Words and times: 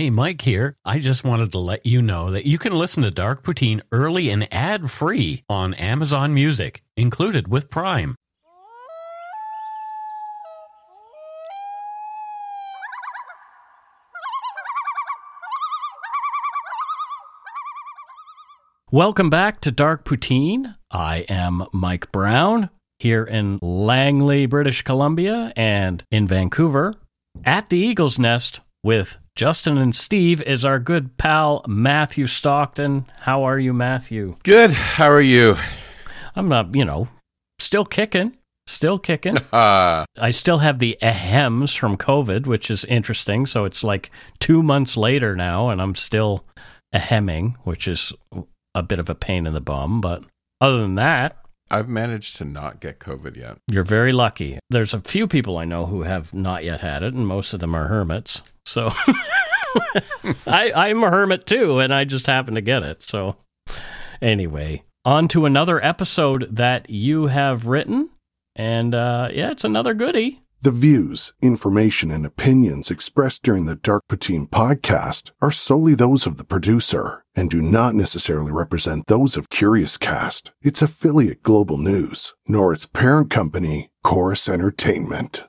Hey, 0.00 0.08
Mike 0.08 0.40
here. 0.40 0.78
I 0.82 0.98
just 0.98 1.24
wanted 1.24 1.52
to 1.52 1.58
let 1.58 1.84
you 1.84 2.00
know 2.00 2.30
that 2.30 2.46
you 2.46 2.56
can 2.56 2.72
listen 2.72 3.02
to 3.02 3.10
Dark 3.10 3.42
Poutine 3.42 3.82
early 3.92 4.30
and 4.30 4.48
ad 4.50 4.90
free 4.90 5.44
on 5.46 5.74
Amazon 5.74 6.32
Music, 6.32 6.82
included 6.96 7.48
with 7.48 7.68
Prime. 7.68 8.16
Welcome 18.90 19.28
back 19.28 19.60
to 19.60 19.70
Dark 19.70 20.06
Poutine. 20.06 20.76
I 20.90 21.26
am 21.28 21.66
Mike 21.74 22.10
Brown 22.10 22.70
here 23.00 23.24
in 23.24 23.58
Langley, 23.60 24.46
British 24.46 24.80
Columbia, 24.80 25.52
and 25.56 26.02
in 26.10 26.26
Vancouver 26.26 26.94
at 27.44 27.68
the 27.68 27.76
Eagle's 27.76 28.18
Nest 28.18 28.60
with 28.82 29.18
Justin 29.36 29.78
and 29.78 29.94
Steve 29.94 30.42
is 30.42 30.64
our 30.64 30.78
good 30.78 31.16
pal 31.16 31.64
Matthew 31.66 32.26
Stockton. 32.26 33.06
How 33.20 33.42
are 33.44 33.58
you, 33.58 33.72
Matthew? 33.72 34.36
Good. 34.42 34.70
How 34.72 35.08
are 35.10 35.20
you? 35.20 35.56
I'm 36.36 36.48
not, 36.48 36.74
you 36.74 36.84
know, 36.84 37.08
still 37.58 37.84
kicking. 37.84 38.36
Still 38.66 38.98
kicking. 38.98 39.36
Uh, 39.52 40.04
I 40.20 40.30
still 40.30 40.58
have 40.58 40.78
the 40.78 40.98
ahems 41.00 41.74
from 41.74 41.96
COVID, 41.96 42.46
which 42.46 42.70
is 42.70 42.84
interesting. 42.84 43.46
So 43.46 43.64
it's 43.64 43.82
like 43.82 44.10
two 44.38 44.62
months 44.62 44.96
later 44.96 45.34
now, 45.34 45.70
and 45.70 45.80
I'm 45.80 45.94
still 45.94 46.44
ahemming, 46.94 47.54
which 47.64 47.88
is 47.88 48.12
a 48.74 48.82
bit 48.82 48.98
of 48.98 49.08
a 49.08 49.14
pain 49.14 49.46
in 49.46 49.54
the 49.54 49.60
bum. 49.60 50.00
But 50.00 50.22
other 50.60 50.80
than 50.82 50.96
that, 50.96 51.38
I've 51.70 51.88
managed 51.88 52.36
to 52.36 52.44
not 52.44 52.80
get 52.80 52.98
COVID 52.98 53.36
yet. 53.36 53.56
you're 53.68 53.84
very 53.84 54.12
lucky. 54.12 54.58
There's 54.70 54.92
a 54.92 55.00
few 55.00 55.26
people 55.26 55.56
I 55.56 55.64
know 55.64 55.86
who 55.86 56.02
have 56.02 56.34
not 56.34 56.64
yet 56.64 56.80
had 56.80 57.02
it, 57.02 57.14
and 57.14 57.26
most 57.26 57.52
of 57.54 57.60
them 57.60 57.74
are 57.74 57.86
hermits. 57.86 58.42
So 58.70 58.88
I, 60.46 60.72
I'm 60.74 61.02
a 61.02 61.10
hermit 61.10 61.46
too, 61.46 61.80
and 61.80 61.92
I 61.92 62.04
just 62.04 62.26
happen 62.26 62.54
to 62.54 62.60
get 62.60 62.82
it. 62.84 63.02
So 63.02 63.36
anyway, 64.22 64.84
on 65.04 65.28
to 65.28 65.44
another 65.44 65.84
episode 65.84 66.46
that 66.50 66.88
you 66.88 67.26
have 67.26 67.66
written. 67.66 68.10
And 68.54 68.94
uh, 68.94 69.28
yeah, 69.32 69.50
it's 69.50 69.64
another 69.64 69.94
goodie. 69.94 70.42
The 70.62 70.70
views, 70.70 71.32
information, 71.40 72.10
and 72.10 72.26
opinions 72.26 72.90
expressed 72.90 73.42
during 73.42 73.64
the 73.64 73.76
Dark 73.76 74.04
Poutine 74.08 74.48
podcast 74.48 75.30
are 75.40 75.50
solely 75.50 75.94
those 75.94 76.26
of 76.26 76.36
the 76.36 76.44
producer 76.44 77.24
and 77.34 77.48
do 77.48 77.62
not 77.62 77.94
necessarily 77.94 78.52
represent 78.52 79.06
those 79.06 79.38
of 79.38 79.48
Curiouscast, 79.48 80.50
its 80.60 80.82
affiliate 80.82 81.42
Global 81.42 81.78
News, 81.78 82.34
nor 82.46 82.74
its 82.74 82.84
parent 82.84 83.30
company, 83.30 83.90
Corus 84.04 84.50
Entertainment. 84.50 85.46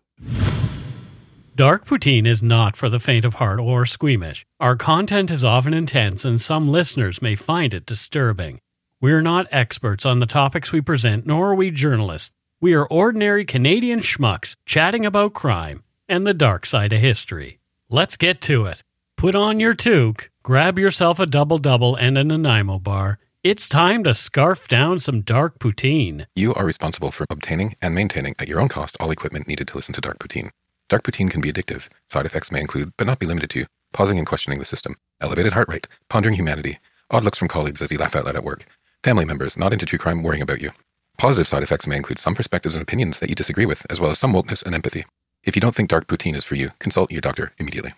Dark 1.62 1.86
Poutine 1.86 2.26
is 2.26 2.42
not 2.42 2.76
for 2.76 2.90
the 2.90 3.00
faint 3.00 3.23
of 3.23 3.36
heart 3.36 3.59
or 3.59 3.86
squeamish. 3.86 4.48
Our 4.59 4.76
content 4.76 5.30
is 5.30 5.44
often 5.44 5.76
intense, 5.76 6.26
and 6.26 6.42
some 6.42 6.68
listeners 6.68 7.22
may 7.22 7.36
find 7.36 7.72
it 7.76 7.86
disturbing. 7.86 8.62
We're 9.00 9.22
not 9.22 9.45
experts 9.52 10.03
on 10.03 10.18
the 10.18 10.26
topics 10.26 10.72
we 10.72 10.81
present, 10.81 11.28
nor 11.28 11.52
are 11.52 11.56
we 11.56 11.70
journalists. 11.70 12.31
We 12.59 12.73
are 12.73 12.88
ordinary 12.88 13.45
Canadian 13.45 14.00
schmucks 14.00 14.56
chatting 14.66 15.06
about 15.06 15.36
crime 15.36 15.84
and 16.09 16.26
the 16.26 16.34
dark 16.34 16.66
side 16.66 16.94
of 16.94 17.00
history. 17.00 17.59
Let's 17.90 18.18
get 18.18 18.42
to 18.42 18.66
it. 18.66 18.84
Put 19.16 19.36
on 19.36 19.59
your 19.59 19.75
toque, 19.75 20.31
grab 20.42 20.80
yourself 20.80 21.20
a 21.20 21.28
double 21.28 21.59
double 21.59 21.96
and 21.96 22.18
a 22.18 22.23
Nanaimo 22.23 22.80
bar. 22.80 23.20
It's 23.44 23.70
time 23.70 24.03
to 24.06 24.16
scarf 24.16 24.68
down 24.68 25.00
some 25.00 25.22
dark 25.22 25.59
poutine. 25.59 26.25
You 26.36 26.56
are 26.56 26.66
responsible 26.66 27.12
for 27.12 27.28
obtaining 27.30 27.75
and 27.84 27.94
maintaining 27.94 28.34
at 28.40 28.48
your 28.48 28.59
own 28.59 28.68
cost 28.68 28.98
all 29.00 29.12
equipment 29.12 29.48
needed 29.48 29.68
to 29.68 29.75
listen 29.75 29.94
to 29.94 30.02
Dark 30.02 30.18
Poutine. 30.18 30.50
Dark 30.92 31.03
Poutine 31.03 31.31
can 31.31 31.39
be 31.39 31.50
addictive. 31.50 31.88
Side 32.09 32.25
effects 32.25 32.52
may 32.52 32.59
include, 32.59 32.92
but 32.97 33.08
not 33.08 33.17
be 33.17 33.25
limited 33.25 33.50
to, 33.52 33.66
pausing 33.94 34.17
and 34.17 34.28
questioning 34.28 34.59
the 34.59 34.66
system, 34.66 34.97
elevated 35.22 35.53
heart 35.53 35.70
rate, 35.70 35.88
pondering 36.09 36.36
humanity, 36.36 36.80
odd 37.09 37.23
looks 37.23 37.39
from 37.39 37.47
colleagues 37.47 37.81
as 37.81 37.94
you 37.94 37.97
laugh 37.97 38.14
out 38.14 38.25
loud 38.25 38.36
at 38.36 38.44
work, 38.44 38.66
family 39.02 39.23
members 39.23 39.56
not 39.56 39.72
into 39.72 39.86
true 39.86 39.97
crime 39.97 40.22
worrying 40.22 40.42
about 40.42 40.62
you. 40.62 40.72
Positive 41.17 41.47
side 41.47 41.64
effects 41.64 41.88
may 41.88 41.95
include 41.95 42.19
some 42.19 42.35
perspectives 42.35 42.75
and 42.75 42.84
opinions 42.84 43.19
that 43.19 43.30
you 43.30 43.35
disagree 43.35 43.66
with, 43.66 43.85
as 43.90 44.01
well 44.01 44.12
as 44.12 44.19
some 44.19 44.34
wokeness 44.34 44.66
and 44.66 44.75
empathy. 44.75 45.06
If 45.46 45.56
you 45.56 45.62
don't 45.62 45.74
think 45.74 45.88
Dark 45.88 46.07
Poutine 46.07 46.35
is 46.35 46.44
for 46.44 46.56
you, 46.56 46.72
consult 46.80 47.09
your 47.09 47.22
doctor 47.22 47.53
immediately. 47.57 47.94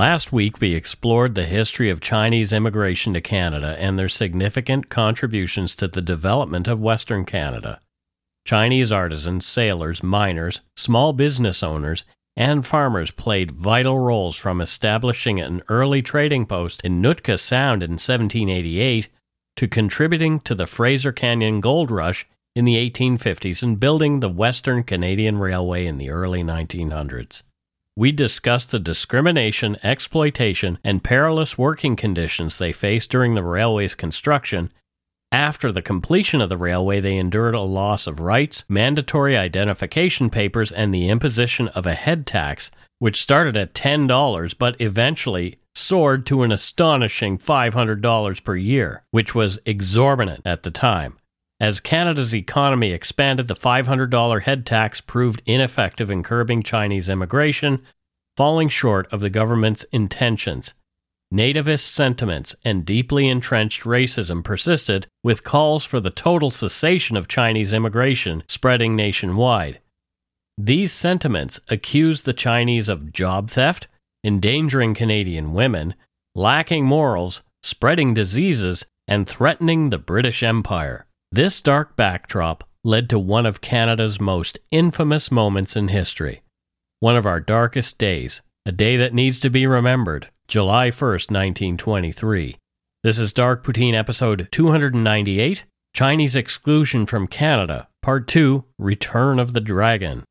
Last 0.00 0.32
week, 0.32 0.62
we 0.62 0.74
explored 0.74 1.34
the 1.34 1.44
history 1.44 1.90
of 1.90 2.00
Chinese 2.00 2.54
immigration 2.54 3.12
to 3.12 3.20
Canada 3.20 3.76
and 3.78 3.98
their 3.98 4.08
significant 4.08 4.88
contributions 4.88 5.76
to 5.76 5.88
the 5.88 6.00
development 6.00 6.66
of 6.68 6.80
Western 6.80 7.26
Canada. 7.26 7.80
Chinese 8.46 8.90
artisans, 8.90 9.44
sailors, 9.44 10.02
miners, 10.02 10.62
small 10.74 11.12
business 11.12 11.62
owners, 11.62 12.04
and 12.34 12.66
farmers 12.66 13.10
played 13.10 13.50
vital 13.50 13.98
roles 13.98 14.38
from 14.38 14.62
establishing 14.62 15.38
an 15.38 15.62
early 15.68 16.00
trading 16.00 16.46
post 16.46 16.80
in 16.80 17.02
Nootka 17.02 17.36
Sound 17.36 17.82
in 17.82 17.98
1788 17.98 19.06
to 19.56 19.68
contributing 19.68 20.40
to 20.40 20.54
the 20.54 20.66
Fraser 20.66 21.12
Canyon 21.12 21.60
gold 21.60 21.90
rush 21.90 22.26
in 22.56 22.64
the 22.64 22.90
1850s 22.90 23.62
and 23.62 23.78
building 23.78 24.20
the 24.20 24.30
Western 24.30 24.82
Canadian 24.82 25.36
Railway 25.36 25.84
in 25.84 25.98
the 25.98 26.08
early 26.08 26.42
1900s 26.42 27.42
we 28.00 28.10
discussed 28.12 28.70
the 28.70 28.78
discrimination, 28.78 29.76
exploitation, 29.82 30.78
and 30.82 31.04
perilous 31.04 31.58
working 31.58 31.96
conditions 31.96 32.56
they 32.56 32.72
faced 32.72 33.10
during 33.10 33.34
the 33.34 33.42
railway's 33.42 33.94
construction. 33.94 34.72
After 35.30 35.70
the 35.70 35.82
completion 35.82 36.40
of 36.40 36.48
the 36.48 36.56
railway, 36.56 37.00
they 37.00 37.18
endured 37.18 37.54
a 37.54 37.60
loss 37.60 38.06
of 38.06 38.18
rights, 38.18 38.64
mandatory 38.70 39.36
identification 39.36 40.30
papers, 40.30 40.72
and 40.72 40.94
the 40.94 41.10
imposition 41.10 41.68
of 41.68 41.84
a 41.84 41.92
head 41.92 42.26
tax, 42.26 42.70
which 43.00 43.20
started 43.20 43.54
at 43.54 43.74
$10 43.74 44.54
but 44.58 44.80
eventually 44.80 45.58
soared 45.74 46.24
to 46.24 46.42
an 46.42 46.52
astonishing 46.52 47.36
$500 47.36 48.44
per 48.44 48.56
year, 48.56 49.02
which 49.10 49.34
was 49.34 49.58
exorbitant 49.66 50.40
at 50.46 50.62
the 50.62 50.70
time. 50.70 51.18
As 51.60 51.78
Canada's 51.78 52.34
economy 52.34 52.90
expanded, 52.90 53.46
the 53.46 53.54
$500 53.54 54.42
head 54.42 54.64
tax 54.64 55.02
proved 55.02 55.42
ineffective 55.44 56.10
in 56.10 56.22
curbing 56.22 56.62
Chinese 56.62 57.10
immigration, 57.10 57.82
falling 58.34 58.70
short 58.70 59.12
of 59.12 59.20
the 59.20 59.28
government's 59.28 59.84
intentions. 59.92 60.72
Nativist 61.32 61.86
sentiments 61.86 62.56
and 62.64 62.86
deeply 62.86 63.28
entrenched 63.28 63.82
racism 63.82 64.42
persisted, 64.42 65.06
with 65.22 65.44
calls 65.44 65.84
for 65.84 66.00
the 66.00 66.10
total 66.10 66.50
cessation 66.50 67.14
of 67.14 67.28
Chinese 67.28 67.74
immigration 67.74 68.42
spreading 68.48 68.96
nationwide. 68.96 69.80
These 70.56 70.92
sentiments 70.92 71.60
accused 71.68 72.24
the 72.24 72.32
Chinese 72.32 72.88
of 72.88 73.12
job 73.12 73.50
theft, 73.50 73.86
endangering 74.24 74.94
Canadian 74.94 75.52
women, 75.52 75.94
lacking 76.34 76.86
morals, 76.86 77.42
spreading 77.62 78.14
diseases, 78.14 78.86
and 79.06 79.28
threatening 79.28 79.90
the 79.90 79.98
British 79.98 80.42
Empire. 80.42 81.06
This 81.32 81.62
dark 81.62 81.94
backdrop 81.94 82.64
led 82.82 83.08
to 83.10 83.18
one 83.20 83.46
of 83.46 83.60
Canada's 83.60 84.20
most 84.20 84.58
infamous 84.72 85.30
moments 85.30 85.76
in 85.76 85.86
history. 85.86 86.42
One 86.98 87.16
of 87.16 87.24
our 87.24 87.38
darkest 87.38 87.98
days, 87.98 88.42
a 88.66 88.72
day 88.72 88.96
that 88.96 89.14
needs 89.14 89.38
to 89.40 89.48
be 89.48 89.64
remembered, 89.64 90.28
July 90.48 90.88
1st, 90.88 91.30
1923. 91.30 92.56
This 93.04 93.20
is 93.20 93.32
Dark 93.32 93.62
Poutine 93.64 93.94
episode 93.94 94.48
298 94.50 95.62
Chinese 95.94 96.34
Exclusion 96.34 97.06
from 97.06 97.28
Canada, 97.28 97.86
Part 98.02 98.26
2 98.26 98.64
Return 98.80 99.38
of 99.38 99.52
the 99.52 99.60
Dragon. 99.60 100.24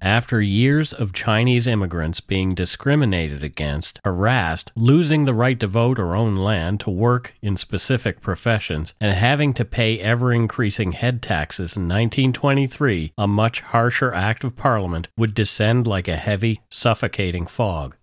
After 0.00 0.40
years 0.40 0.92
of 0.92 1.12
Chinese 1.12 1.66
immigrants 1.66 2.20
being 2.20 2.50
discriminated 2.50 3.42
against, 3.42 3.98
harassed, 4.04 4.70
losing 4.76 5.24
the 5.24 5.34
right 5.34 5.58
to 5.58 5.66
vote 5.66 5.98
or 5.98 6.14
own 6.14 6.36
land, 6.36 6.78
to 6.80 6.90
work 6.90 7.34
in 7.42 7.56
specific 7.56 8.20
professions, 8.20 8.94
and 9.00 9.12
having 9.14 9.52
to 9.54 9.64
pay 9.64 9.98
ever 9.98 10.32
increasing 10.32 10.92
head 10.92 11.20
taxes 11.20 11.76
in 11.76 11.88
1923, 11.88 13.12
a 13.18 13.26
much 13.26 13.60
harsher 13.60 14.12
Act 14.14 14.44
of 14.44 14.56
Parliament 14.56 15.08
would 15.16 15.34
descend 15.34 15.86
like 15.86 16.06
a 16.06 16.16
heavy, 16.16 16.60
suffocating 16.70 17.46
fog. 17.46 17.96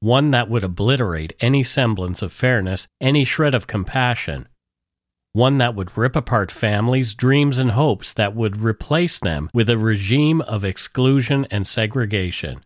one 0.00 0.30
that 0.32 0.50
would 0.50 0.62
obliterate 0.62 1.32
any 1.40 1.62
semblance 1.62 2.20
of 2.20 2.30
fairness, 2.30 2.86
any 3.00 3.24
shred 3.24 3.54
of 3.54 3.66
compassion, 3.66 4.46
one 5.34 5.58
that 5.58 5.74
would 5.74 5.98
rip 5.98 6.14
apart 6.14 6.50
families, 6.52 7.12
dreams, 7.12 7.58
and 7.58 7.72
hopes 7.72 8.12
that 8.12 8.36
would 8.36 8.56
replace 8.56 9.18
them 9.18 9.50
with 9.52 9.68
a 9.68 9.76
regime 9.76 10.40
of 10.40 10.64
exclusion 10.64 11.44
and 11.50 11.66
segregation. 11.66 12.64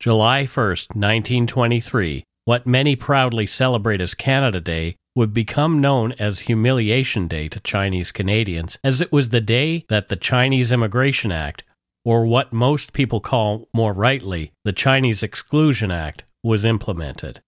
July 0.00 0.42
1st, 0.42 0.96
1923, 0.96 2.24
what 2.44 2.66
many 2.66 2.96
proudly 2.96 3.46
celebrate 3.46 4.00
as 4.00 4.14
Canada 4.14 4.60
Day 4.60 4.96
would 5.14 5.32
become 5.32 5.80
known 5.80 6.12
as 6.18 6.40
Humiliation 6.40 7.28
Day 7.28 7.48
to 7.48 7.60
Chinese 7.60 8.10
Canadians, 8.10 8.78
as 8.82 9.00
it 9.00 9.12
was 9.12 9.28
the 9.28 9.40
day 9.40 9.84
that 9.88 10.08
the 10.08 10.16
Chinese 10.16 10.72
Immigration 10.72 11.30
Act, 11.30 11.62
or 12.04 12.26
what 12.26 12.52
most 12.52 12.92
people 12.92 13.20
call 13.20 13.68
more 13.72 13.92
rightly 13.92 14.50
the 14.64 14.72
Chinese 14.72 15.22
Exclusion 15.22 15.92
Act, 15.92 16.24
was 16.42 16.64
implemented. 16.64 17.40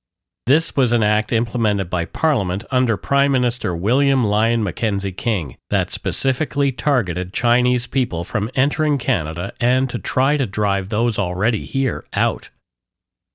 This 0.46 0.76
was 0.76 0.92
an 0.92 1.02
act 1.02 1.32
implemented 1.32 1.88
by 1.88 2.04
Parliament 2.04 2.64
under 2.70 2.98
Prime 2.98 3.32
Minister 3.32 3.74
William 3.74 4.22
Lyon 4.24 4.62
Mackenzie 4.62 5.10
King 5.10 5.56
that 5.70 5.90
specifically 5.90 6.70
targeted 6.70 7.32
Chinese 7.32 7.86
people 7.86 8.24
from 8.24 8.50
entering 8.54 8.98
Canada 8.98 9.54
and 9.58 9.88
to 9.88 9.98
try 9.98 10.36
to 10.36 10.44
drive 10.44 10.90
those 10.90 11.18
already 11.18 11.64
here 11.64 12.04
out. 12.12 12.50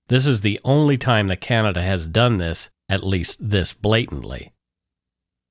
This 0.07 0.27
is 0.27 0.41
the 0.41 0.59
only 0.63 0.97
time 0.97 1.29
that 1.29 1.41
Canada 1.41 1.81
has 1.81 2.05
done 2.05 2.37
this, 2.37 2.69
at 2.87 3.03
least 3.03 3.49
this 3.49 3.73
blatantly. 3.73 4.51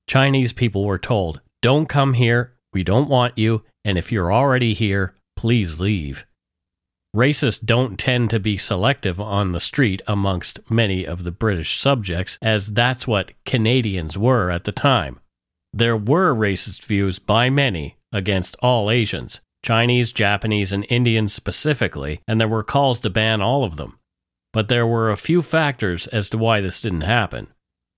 Chinese 0.06 0.52
people 0.52 0.84
were 0.84 0.98
told, 0.98 1.40
don't 1.60 1.88
come 1.88 2.14
here, 2.14 2.54
we 2.72 2.84
don't 2.84 3.08
want 3.08 3.36
you, 3.36 3.64
and 3.84 3.98
if 3.98 4.12
you're 4.12 4.32
already 4.32 4.74
here, 4.74 5.16
please 5.36 5.80
leave 5.80 6.24
racists 7.16 7.64
don't 7.64 7.98
tend 7.98 8.30
to 8.30 8.38
be 8.38 8.56
selective 8.56 9.20
on 9.20 9.52
the 9.52 9.60
street 9.60 10.02
amongst 10.06 10.60
many 10.70 11.04
of 11.04 11.24
the 11.24 11.30
British 11.30 11.78
subjects, 11.78 12.38
as 12.42 12.72
that's 12.72 13.06
what 13.06 13.32
Canadians 13.44 14.16
were 14.16 14.50
at 14.50 14.64
the 14.64 14.72
time. 14.72 15.20
There 15.72 15.96
were 15.96 16.34
racist 16.34 16.84
views 16.84 17.18
by 17.18 17.50
many 17.50 17.96
against 18.12 18.56
all 18.60 18.90
Asians, 18.90 19.40
Chinese, 19.62 20.12
Japanese, 20.12 20.72
and 20.72 20.86
Indians 20.88 21.32
specifically, 21.32 22.20
and 22.26 22.40
there 22.40 22.48
were 22.48 22.62
calls 22.62 23.00
to 23.00 23.10
ban 23.10 23.40
all 23.40 23.64
of 23.64 23.76
them. 23.76 23.98
But 24.52 24.68
there 24.68 24.86
were 24.86 25.10
a 25.10 25.16
few 25.16 25.42
factors 25.42 26.06
as 26.06 26.30
to 26.30 26.38
why 26.38 26.60
this 26.60 26.80
didn't 26.80 27.02
happen. 27.02 27.48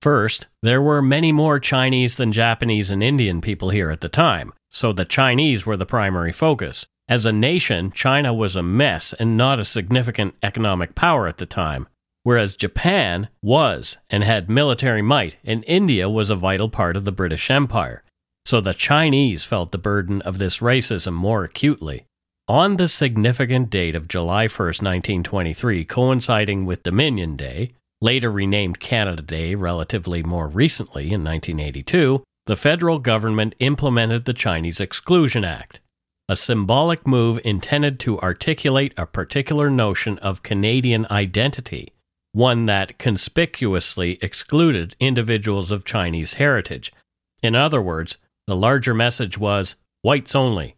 First, 0.03 0.47
there 0.63 0.81
were 0.81 1.03
many 1.03 1.31
more 1.31 1.61
Chinese 1.61 2.17
than 2.17 2.33
Japanese 2.33 2.91
and 2.91 3.03
Indian 3.03 3.41
people 3.41 3.71
here 3.71 3.91
at 3.91 4.01
the 4.01 4.09
time, 4.09 4.53
so 4.71 4.93
the 4.93 5.05
Chinese 5.05 5.67
were 5.67 5.77
the 5.77 5.87
primary 5.87 6.33
focus. 6.33 6.87
As 7.11 7.27
a 7.27 7.33
nation, 7.33 7.91
China 7.91 8.33
was 8.33 8.55
a 8.55 8.63
mess 8.63 9.13
and 9.15 9.37
not 9.37 9.59
a 9.59 9.65
significant 9.65 10.37
economic 10.45 10.95
power 10.95 11.27
at 11.27 11.39
the 11.39 11.45
time, 11.45 11.89
whereas 12.23 12.55
Japan 12.55 13.29
was 13.43 13.99
and 14.09 14.23
had 14.23 14.49
military 14.49 15.03
might, 15.03 15.37
and 15.45 15.65
India 15.67 16.09
was 16.09 16.31
a 16.31 16.37
vital 16.37 16.69
part 16.69 16.95
of 16.95 17.05
the 17.05 17.11
British 17.11 17.51
Empire. 17.51 18.05
So 18.47 18.61
the 18.61 18.75
Chinese 18.75 19.43
felt 19.43 19.73
the 19.73 19.77
burden 19.77 20.23
of 20.23 20.39
this 20.39 20.61
racism 20.61 21.15
more 21.15 21.43
acutely. 21.43 22.07
On 22.47 22.77
the 22.77 22.87
significant 22.87 23.71
date 23.71 23.97
of 23.97 24.07
July 24.07 24.47
1, 24.47 24.67
1923, 24.67 25.85
coinciding 25.87 26.65
with 26.65 26.85
Dominion 26.85 27.35
Day, 27.35 27.73
later 28.01 28.31
renamed 28.31 28.79
Canada 28.79 29.23
Day 29.23 29.57
relatively 29.57 30.23
more 30.23 30.47
recently 30.47 31.07
in 31.07 31.25
1982, 31.25 32.23
the 32.47 32.55
federal 32.55 33.01
government 33.01 33.57
implemented 33.59 34.27
the 34.27 34.33
Chinese 34.33 34.81
Exclusion 34.81 35.45
Act 35.45 35.81
a 36.31 36.37
symbolic 36.37 37.09
move 37.09 37.41
intended 37.45 37.99
to 37.99 38.21
articulate 38.21 38.95
a 38.97 39.05
particular 39.05 39.69
notion 39.69 40.17
of 40.19 40.45
Canadian 40.45 41.05
identity, 41.11 41.93
one 42.31 42.67
that 42.67 43.01
conspicuously 43.01 44.17
excluded 44.23 44.95
individuals 45.01 45.73
of 45.73 45.85
Chinese 45.85 46.35
heritage. 46.35 46.93
In 47.43 47.57
other 47.57 47.83
words, 47.83 48.17
the 48.47 48.55
larger 48.55 48.95
message 48.95 49.39
was 49.39 49.75
whites 50.03 50.37
only. 50.37 50.77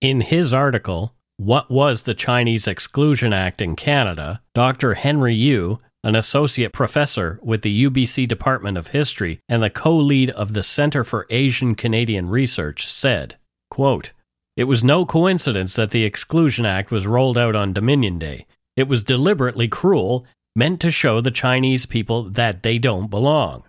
In 0.00 0.22
his 0.22 0.52
article, 0.52 1.14
What 1.36 1.70
Was 1.70 2.02
the 2.02 2.14
Chinese 2.14 2.66
Exclusion 2.66 3.32
Act 3.32 3.62
in 3.62 3.76
Canada? 3.76 4.42
Dr. 4.56 4.94
Henry 4.94 5.36
Yu, 5.36 5.78
an 6.02 6.16
associate 6.16 6.72
professor 6.72 7.38
with 7.44 7.62
the 7.62 7.84
UBC 7.88 8.26
Department 8.26 8.76
of 8.76 8.88
History 8.88 9.38
and 9.48 9.62
the 9.62 9.70
co 9.70 9.96
lead 9.96 10.30
of 10.30 10.52
the 10.52 10.64
Center 10.64 11.04
for 11.04 11.28
Asian 11.30 11.76
Canadian 11.76 12.28
Research, 12.28 12.90
said, 12.92 13.36
quote, 13.70 14.10
it 14.56 14.64
was 14.64 14.84
no 14.84 15.06
coincidence 15.06 15.74
that 15.74 15.90
the 15.90 16.04
Exclusion 16.04 16.66
Act 16.66 16.90
was 16.90 17.06
rolled 17.06 17.38
out 17.38 17.54
on 17.54 17.72
Dominion 17.72 18.18
Day. 18.18 18.46
It 18.76 18.88
was 18.88 19.04
deliberately 19.04 19.68
cruel, 19.68 20.26
meant 20.56 20.80
to 20.80 20.90
show 20.90 21.20
the 21.20 21.30
Chinese 21.30 21.86
people 21.86 22.24
that 22.30 22.62
they 22.62 22.78
don't 22.78 23.08
belong. 23.08 23.62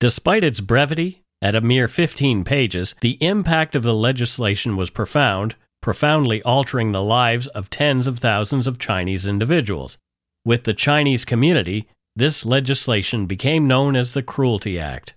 Despite 0.00 0.44
its 0.44 0.60
brevity, 0.60 1.22
at 1.42 1.54
a 1.54 1.60
mere 1.60 1.88
15 1.88 2.44
pages, 2.44 2.94
the 3.00 3.18
impact 3.22 3.76
of 3.76 3.82
the 3.82 3.94
legislation 3.94 4.76
was 4.76 4.90
profound, 4.90 5.54
profoundly 5.82 6.42
altering 6.42 6.92
the 6.92 7.02
lives 7.02 7.46
of 7.48 7.70
tens 7.70 8.06
of 8.06 8.18
thousands 8.18 8.66
of 8.66 8.78
Chinese 8.78 9.26
individuals. 9.26 9.98
With 10.44 10.64
the 10.64 10.74
Chinese 10.74 11.24
community, 11.24 11.88
this 12.14 12.46
legislation 12.46 13.26
became 13.26 13.68
known 13.68 13.94
as 13.94 14.14
the 14.14 14.22
Cruelty 14.22 14.78
Act. 14.78 15.14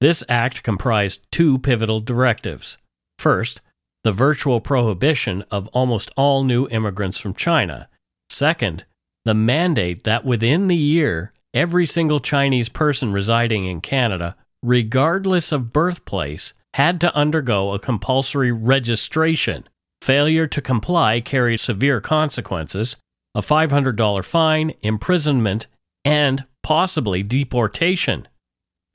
This 0.00 0.24
act 0.28 0.62
comprised 0.62 1.26
two 1.30 1.58
pivotal 1.58 2.00
directives. 2.00 2.78
First, 3.18 3.60
the 4.02 4.12
virtual 4.12 4.60
prohibition 4.60 5.44
of 5.50 5.68
almost 5.68 6.10
all 6.16 6.44
new 6.44 6.68
immigrants 6.68 7.18
from 7.18 7.34
China. 7.34 7.88
Second, 8.28 8.84
the 9.24 9.34
mandate 9.34 10.04
that 10.04 10.24
within 10.24 10.68
the 10.68 10.76
year, 10.76 11.32
every 11.54 11.86
single 11.86 12.20
Chinese 12.20 12.68
person 12.68 13.12
residing 13.12 13.64
in 13.64 13.80
Canada, 13.80 14.36
regardless 14.62 15.52
of 15.52 15.72
birthplace, 15.72 16.52
had 16.74 17.00
to 17.00 17.14
undergo 17.14 17.72
a 17.72 17.78
compulsory 17.78 18.52
registration. 18.52 19.64
Failure 20.02 20.46
to 20.46 20.60
comply 20.60 21.20
carried 21.20 21.60
severe 21.60 22.00
consequences 22.00 22.96
a 23.36 23.40
$500 23.40 24.24
fine, 24.24 24.72
imprisonment, 24.82 25.66
and 26.04 26.44
possibly 26.62 27.22
deportation 27.22 28.28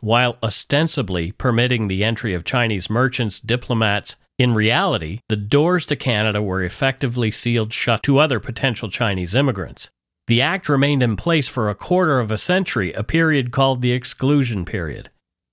while 0.01 0.37
ostensibly 0.41 1.31
permitting 1.31 1.87
the 1.87 2.03
entry 2.03 2.33
of 2.33 2.43
Chinese 2.43 2.89
merchants, 2.89 3.39
diplomats. 3.39 4.15
In 4.37 4.53
reality, 4.53 5.19
the 5.27 5.35
doors 5.35 5.85
to 5.87 5.95
Canada 5.95 6.41
were 6.41 6.63
effectively 6.63 7.31
sealed 7.31 7.73
shut 7.73 8.03
to 8.03 8.19
other 8.19 8.39
potential 8.39 8.89
Chinese 8.89 9.35
immigrants. 9.35 9.89
The 10.27 10.41
act 10.41 10.69
remained 10.69 11.03
in 11.03 11.15
place 11.15 11.47
for 11.47 11.69
a 11.69 11.75
quarter 11.75 12.19
of 12.19 12.31
a 12.31 12.37
century, 12.37 12.93
a 12.93 13.03
period 13.03 13.51
called 13.51 13.81
the 13.81 13.91
exclusion 13.91 14.63
period. 14.63 15.09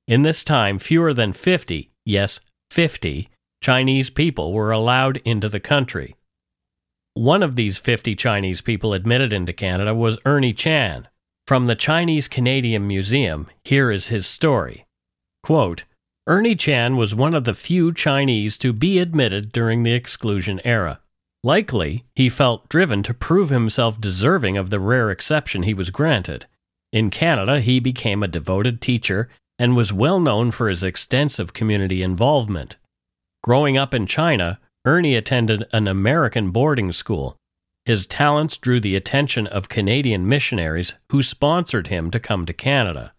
In 0.06 0.22
this 0.22 0.44
time, 0.44 0.78
fewer 0.78 1.12
than 1.12 1.32
50, 1.32 1.90
yes, 2.04 2.40
50, 2.70 3.28
Chinese 3.62 4.10
people 4.10 4.52
were 4.52 4.70
allowed 4.70 5.16
into 5.24 5.48
the 5.48 5.60
country. 5.60 6.14
One 7.14 7.42
of 7.42 7.56
these 7.56 7.78
50 7.78 8.14
Chinese 8.14 8.60
people 8.60 8.92
admitted 8.92 9.32
into 9.32 9.52
Canada 9.52 9.94
was 9.94 10.18
Ernie 10.26 10.52
Chan, 10.52 11.08
from 11.46 11.66
the 11.66 11.76
Chinese 11.76 12.26
Canadian 12.26 12.86
Museum, 12.86 13.46
here 13.64 13.90
is 13.90 14.08
his 14.08 14.26
story. 14.26 14.84
Quote, 15.42 15.84
Ernie 16.26 16.56
Chan 16.56 16.96
was 16.96 17.14
one 17.14 17.34
of 17.34 17.44
the 17.44 17.54
few 17.54 17.94
Chinese 17.94 18.58
to 18.58 18.72
be 18.72 18.98
admitted 18.98 19.52
during 19.52 19.84
the 19.84 19.92
exclusion 19.92 20.60
era. 20.64 20.98
Likely, 21.44 22.04
he 22.16 22.28
felt 22.28 22.68
driven 22.68 23.04
to 23.04 23.14
prove 23.14 23.50
himself 23.50 24.00
deserving 24.00 24.56
of 24.56 24.70
the 24.70 24.80
rare 24.80 25.10
exception 25.10 25.62
he 25.62 25.72
was 25.72 25.90
granted. 25.90 26.46
In 26.92 27.10
Canada, 27.10 27.60
he 27.60 27.78
became 27.78 28.24
a 28.24 28.28
devoted 28.28 28.80
teacher 28.80 29.28
and 29.56 29.76
was 29.76 29.92
well 29.92 30.18
known 30.18 30.50
for 30.50 30.68
his 30.68 30.82
extensive 30.82 31.52
community 31.52 32.02
involvement. 32.02 32.74
Growing 33.44 33.78
up 33.78 33.94
in 33.94 34.06
China, 34.06 34.58
Ernie 34.84 35.14
attended 35.14 35.64
an 35.72 35.86
American 35.86 36.50
boarding 36.50 36.90
school 36.90 37.36
his 37.86 38.08
talents 38.08 38.56
drew 38.56 38.80
the 38.80 38.96
attention 38.96 39.46
of 39.46 39.68
Canadian 39.68 40.28
missionaries 40.28 40.94
who 41.10 41.22
sponsored 41.22 41.86
him 41.86 42.10
to 42.10 42.18
come 42.18 42.44
to 42.44 42.52
Canada. 42.52 43.12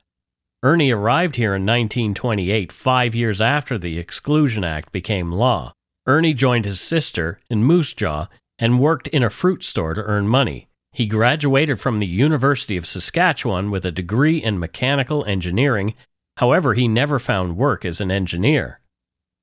Ernie 0.61 0.91
arrived 0.91 1.37
here 1.37 1.55
in 1.55 1.65
1928, 1.65 2.73
five 2.73 3.15
years 3.15 3.39
after 3.39 3.77
the 3.77 3.97
Exclusion 3.97 4.65
Act 4.65 4.91
became 4.91 5.31
law. 5.31 5.71
Ernie 6.05 6.33
joined 6.33 6.65
his 6.65 6.81
sister 6.81 7.39
in 7.49 7.63
Moose 7.63 7.93
Jaw 7.93 8.27
and 8.59 8.79
worked 8.79 9.07
in 9.07 9.23
a 9.23 9.29
fruit 9.29 9.63
store 9.63 9.93
to 9.93 10.03
earn 10.03 10.27
money. 10.27 10.67
He 10.91 11.05
graduated 11.05 11.79
from 11.79 11.99
the 11.99 12.05
University 12.05 12.75
of 12.75 12.87
Saskatchewan 12.87 13.71
with 13.71 13.85
a 13.85 13.91
degree 13.91 14.43
in 14.43 14.59
mechanical 14.59 15.23
engineering. 15.25 15.93
However, 16.37 16.73
he 16.73 16.89
never 16.89 17.19
found 17.19 17.55
work 17.55 17.85
as 17.85 18.01
an 18.01 18.11
engineer. 18.11 18.81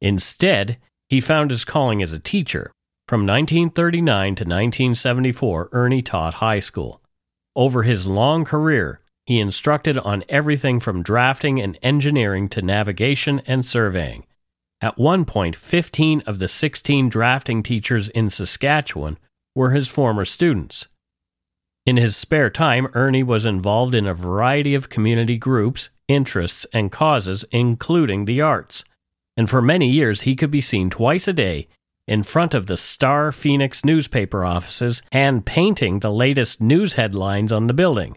Instead, 0.03 0.77
he 1.09 1.21
found 1.21 1.51
his 1.51 1.65
calling 1.65 2.03
as 2.03 2.13
a 2.13 2.19
teacher. 2.19 2.73
From 3.07 3.27
1939 3.27 4.35
to 4.37 4.45
1974, 4.45 5.69
Ernie 5.73 6.01
taught 6.01 6.35
high 6.35 6.61
school. 6.61 7.03
Over 7.55 7.83
his 7.83 8.07
long 8.07 8.47
career, 8.47 9.01
he 9.27 9.41
instructed 9.41 9.99
on 9.99 10.25
everything 10.29 10.81
from 10.81 11.03
drafting 11.03 11.61
and 11.61 11.79
engineering 11.83 12.49
to 12.49 12.63
navigation 12.63 13.43
and 13.47 13.65
surveying. 13.65 14.25
At 14.81 14.97
one 14.97 15.27
point, 15.27 15.55
15 15.55 16.23
of 16.23 16.39
the 16.39 16.49
16 16.49 17.11
drafting 17.11 17.63
teachers 17.63 18.09
in 18.09 18.31
Saskatchewan 18.31 19.19
were 19.55 19.71
his 19.73 19.87
former 19.87 20.25
students. 20.25 20.89
In 21.85 21.99
his 21.99 22.17
spare 22.17 22.49
time, 22.49 22.89
Ernie 22.95 23.23
was 23.23 23.45
involved 23.45 23.95
in 23.95 24.07
a 24.07 24.15
variety 24.15 24.75
of 24.75 24.89
community 24.89 25.37
groups, 25.37 25.91
interests, 26.09 26.65
and 26.73 26.91
causes, 26.91 27.45
including 27.51 28.25
the 28.25 28.41
arts. 28.41 28.83
And 29.37 29.51
for 29.51 29.61
many 29.61 29.91
years, 29.91 30.23
he 30.23 30.35
could 30.35 30.51
be 30.51 30.63
seen 30.63 30.89
twice 30.89 31.29
a 31.29 31.35
day 31.35 31.69
in 32.07 32.23
front 32.23 32.55
of 32.55 32.67
the 32.67 32.77
Star 32.77 33.33
Phoenix 33.33 33.85
newspaper 33.85 34.45
offices, 34.45 35.03
hand 35.13 35.47
painting 35.47 36.01
the 36.01 36.13
latest 36.13 36.61
news 36.61 36.95
headlines 36.95 37.53
on 37.53 37.67
the 37.67 37.75
building. 37.75 38.17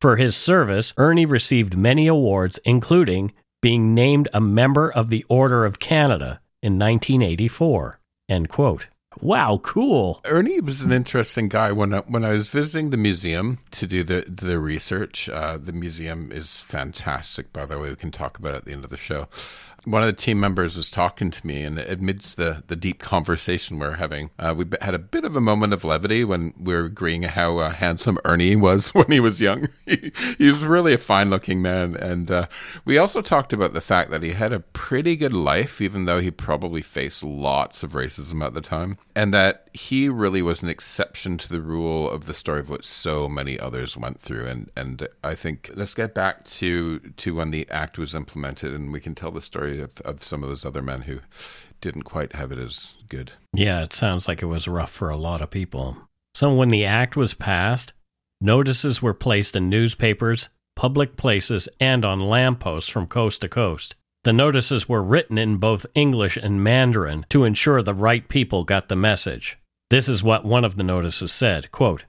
For 0.00 0.16
his 0.16 0.34
service, 0.34 0.94
Ernie 0.96 1.26
received 1.26 1.76
many 1.76 2.06
awards, 2.06 2.58
including 2.64 3.32
being 3.60 3.94
named 3.94 4.28
a 4.32 4.40
member 4.40 4.90
of 4.90 5.10
the 5.10 5.24
Order 5.28 5.66
of 5.66 5.78
Canada 5.78 6.40
in 6.62 6.78
1984. 6.78 8.00
End 8.28 8.48
quote. 8.48 8.86
Wow, 9.20 9.60
cool. 9.62 10.20
Ernie 10.24 10.60
was 10.60 10.82
an 10.82 10.92
interesting 10.92 11.48
guy. 11.48 11.72
When 11.72 11.92
I, 11.92 11.98
when 12.00 12.24
I 12.24 12.32
was 12.32 12.48
visiting 12.48 12.90
the 12.90 12.96
museum 12.96 13.58
to 13.72 13.86
do 13.86 14.04
the 14.04 14.24
the 14.28 14.60
research, 14.60 15.28
uh, 15.28 15.58
the 15.58 15.72
museum 15.72 16.30
is 16.30 16.60
fantastic. 16.60 17.52
By 17.52 17.66
the 17.66 17.78
way, 17.78 17.90
we 17.90 17.96
can 17.96 18.12
talk 18.12 18.38
about 18.38 18.54
it 18.54 18.58
at 18.58 18.64
the 18.66 18.72
end 18.72 18.84
of 18.84 18.90
the 18.90 18.96
show 18.96 19.26
one 19.84 20.02
of 20.02 20.06
the 20.06 20.12
team 20.12 20.38
members 20.38 20.76
was 20.76 20.90
talking 20.90 21.30
to 21.30 21.46
me, 21.46 21.62
and 21.62 21.78
amidst 21.78 22.36
the, 22.36 22.62
the 22.66 22.76
deep 22.76 22.98
conversation 22.98 23.78
we 23.78 23.86
are 23.86 23.92
having, 23.92 24.30
uh, 24.38 24.54
we 24.56 24.66
had 24.82 24.94
a 24.94 24.98
bit 24.98 25.24
of 25.24 25.36
a 25.36 25.40
moment 25.40 25.72
of 25.72 25.84
levity 25.84 26.22
when 26.24 26.52
we 26.58 26.74
were 26.74 26.84
agreeing 26.84 27.22
how 27.22 27.58
uh, 27.58 27.70
handsome 27.70 28.18
Ernie 28.24 28.56
was 28.56 28.90
when 28.94 29.10
he 29.10 29.20
was 29.20 29.40
young. 29.40 29.68
he, 29.86 30.12
he 30.36 30.48
was 30.48 30.64
really 30.64 30.92
a 30.92 30.98
fine 30.98 31.30
looking 31.30 31.62
man. 31.62 31.96
And 31.96 32.30
uh, 32.30 32.46
we 32.84 32.98
also 32.98 33.22
talked 33.22 33.52
about 33.52 33.72
the 33.72 33.80
fact 33.80 34.10
that 34.10 34.22
he 34.22 34.32
had 34.32 34.52
a 34.52 34.60
pretty 34.60 35.16
good 35.16 35.32
life, 35.32 35.80
even 35.80 36.04
though 36.04 36.20
he 36.20 36.30
probably 36.30 36.82
faced 36.82 37.22
lots 37.22 37.82
of 37.82 37.92
racism 37.92 38.44
at 38.44 38.54
the 38.54 38.60
time, 38.60 38.98
and 39.16 39.32
that 39.32 39.69
he 39.72 40.08
really 40.08 40.42
was 40.42 40.62
an 40.62 40.68
exception 40.68 41.38
to 41.38 41.48
the 41.48 41.60
rule 41.60 42.10
of 42.10 42.26
the 42.26 42.34
story 42.34 42.60
of 42.60 42.68
what 42.68 42.84
so 42.84 43.28
many 43.28 43.58
others 43.58 43.96
went 43.96 44.20
through. 44.20 44.46
And, 44.46 44.70
and 44.76 45.08
I 45.22 45.34
think 45.34 45.70
let's 45.74 45.94
get 45.94 46.14
back 46.14 46.44
to, 46.44 46.98
to 46.98 47.34
when 47.34 47.50
the 47.50 47.68
act 47.70 47.98
was 47.98 48.14
implemented, 48.14 48.74
and 48.74 48.92
we 48.92 49.00
can 49.00 49.14
tell 49.14 49.30
the 49.30 49.40
story 49.40 49.80
of, 49.80 50.00
of 50.02 50.22
some 50.22 50.42
of 50.42 50.48
those 50.48 50.64
other 50.64 50.82
men 50.82 51.02
who 51.02 51.20
didn't 51.80 52.02
quite 52.02 52.34
have 52.34 52.52
it 52.52 52.58
as 52.58 52.96
good. 53.08 53.32
Yeah, 53.52 53.82
it 53.82 53.92
sounds 53.92 54.28
like 54.28 54.42
it 54.42 54.46
was 54.46 54.68
rough 54.68 54.90
for 54.90 55.08
a 55.08 55.16
lot 55.16 55.40
of 55.40 55.50
people. 55.50 55.96
So 56.34 56.54
when 56.54 56.68
the 56.68 56.84
act 56.84 57.16
was 57.16 57.34
passed, 57.34 57.92
notices 58.40 59.02
were 59.02 59.14
placed 59.14 59.56
in 59.56 59.68
newspapers, 59.68 60.48
public 60.76 61.16
places, 61.16 61.68
and 61.80 62.04
on 62.04 62.20
lampposts 62.20 62.90
from 62.90 63.06
coast 63.06 63.40
to 63.40 63.48
coast. 63.48 63.96
The 64.22 64.32
notices 64.34 64.86
were 64.86 65.02
written 65.02 65.38
in 65.38 65.56
both 65.56 65.86
English 65.94 66.36
and 66.36 66.62
Mandarin 66.62 67.24
to 67.30 67.44
ensure 67.44 67.80
the 67.80 67.94
right 67.94 68.28
people 68.28 68.64
got 68.64 68.88
the 68.88 68.96
message. 68.96 69.56
This 69.90 70.08
is 70.08 70.22
what 70.22 70.44
one 70.44 70.64
of 70.64 70.76
the 70.76 70.84
notices 70.84 71.32
said 71.32 71.72
quote, 71.72 72.04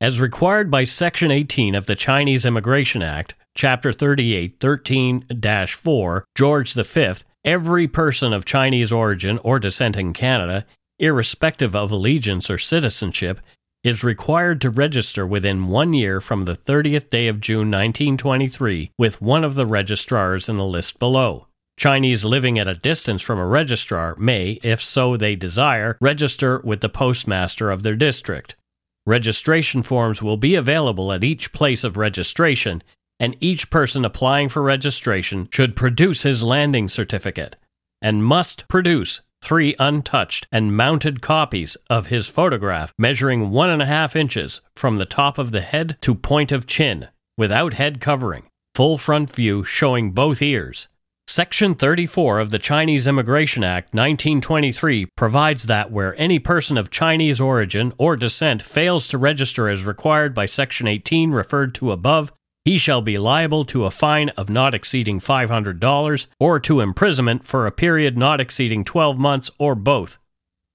As 0.00 0.20
required 0.20 0.70
by 0.70 0.84
Section 0.84 1.32
18 1.32 1.74
of 1.74 1.86
the 1.86 1.96
Chinese 1.96 2.46
Immigration 2.46 3.02
Act, 3.02 3.34
Chapter 3.56 3.92
38, 3.92 4.60
13 4.60 5.24
4, 5.68 6.24
George 6.36 6.74
V, 6.74 7.12
every 7.44 7.88
person 7.88 8.32
of 8.32 8.44
Chinese 8.44 8.92
origin 8.92 9.38
or 9.38 9.58
descent 9.58 9.96
in 9.96 10.12
Canada, 10.12 10.64
irrespective 11.00 11.74
of 11.74 11.90
allegiance 11.90 12.48
or 12.48 12.58
citizenship, 12.58 13.40
is 13.82 14.04
required 14.04 14.60
to 14.60 14.70
register 14.70 15.26
within 15.26 15.66
one 15.66 15.94
year 15.94 16.20
from 16.20 16.44
the 16.44 16.56
30th 16.56 17.10
day 17.10 17.26
of 17.26 17.40
June 17.40 17.70
1923 17.70 18.92
with 18.98 19.20
one 19.20 19.42
of 19.42 19.54
the 19.56 19.66
registrars 19.66 20.48
in 20.48 20.58
the 20.58 20.64
list 20.64 20.98
below. 21.00 21.48
Chinese 21.78 22.24
living 22.24 22.58
at 22.58 22.66
a 22.66 22.74
distance 22.74 23.20
from 23.20 23.38
a 23.38 23.46
registrar 23.46 24.16
may, 24.16 24.58
if 24.62 24.82
so 24.82 25.16
they 25.16 25.36
desire, 25.36 25.98
register 26.00 26.60
with 26.64 26.80
the 26.80 26.88
postmaster 26.88 27.70
of 27.70 27.82
their 27.82 27.96
district. 27.96 28.56
Registration 29.04 29.82
forms 29.82 30.22
will 30.22 30.36
be 30.36 30.54
available 30.54 31.12
at 31.12 31.22
each 31.22 31.52
place 31.52 31.84
of 31.84 31.96
registration 31.96 32.82
and 33.20 33.36
each 33.40 33.70
person 33.70 34.04
applying 34.04 34.48
for 34.48 34.62
registration 34.62 35.48
should 35.52 35.76
produce 35.76 36.22
his 36.22 36.42
landing 36.42 36.88
certificate 36.88 37.56
and 38.02 38.24
must 38.24 38.66
produce 38.68 39.20
three 39.42 39.74
untouched 39.78 40.46
and 40.50 40.76
mounted 40.76 41.20
copies 41.22 41.76
of 41.88 42.08
his 42.08 42.28
photograph 42.28 42.92
measuring 42.98 43.50
one 43.50 43.70
and 43.70 43.82
a 43.82 43.86
half 43.86 44.16
inches 44.16 44.60
from 44.74 44.98
the 44.98 45.04
top 45.04 45.38
of 45.38 45.50
the 45.50 45.60
head 45.60 45.96
to 46.00 46.14
point 46.14 46.52
of 46.52 46.66
chin 46.66 47.08
without 47.38 47.74
head 47.74 48.00
covering, 48.00 48.44
full 48.74 48.98
front 48.98 49.30
view 49.30 49.62
showing 49.62 50.10
both 50.12 50.42
ears. 50.42 50.88
Section 51.28 51.74
34 51.74 52.38
of 52.38 52.50
the 52.50 52.58
Chinese 52.60 53.08
Immigration 53.08 53.64
Act 53.64 53.92
1923 53.92 55.06
provides 55.16 55.64
that 55.64 55.90
where 55.90 56.14
any 56.16 56.38
person 56.38 56.78
of 56.78 56.88
Chinese 56.88 57.40
origin 57.40 57.92
or 57.98 58.14
descent 58.14 58.62
fails 58.62 59.08
to 59.08 59.18
register 59.18 59.68
as 59.68 59.84
required 59.84 60.36
by 60.36 60.46
Section 60.46 60.86
18 60.86 61.32
referred 61.32 61.74
to 61.74 61.90
above, 61.90 62.32
he 62.64 62.78
shall 62.78 63.02
be 63.02 63.18
liable 63.18 63.64
to 63.64 63.86
a 63.86 63.90
fine 63.90 64.28
of 64.30 64.48
not 64.48 64.72
exceeding 64.72 65.18
$500 65.18 66.26
or 66.38 66.60
to 66.60 66.80
imprisonment 66.80 67.44
for 67.44 67.66
a 67.66 67.72
period 67.72 68.16
not 68.16 68.40
exceeding 68.40 68.84
12 68.84 69.18
months 69.18 69.50
or 69.58 69.74
both. 69.74 70.18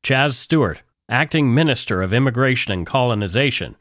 Chas 0.03 0.37
Stewart, 0.37 0.81
Acting 1.09 1.53
Minister 1.53 2.01
of 2.01 2.13
Immigration 2.13 2.73
and 2.73 2.85
Colonization. 2.85 3.77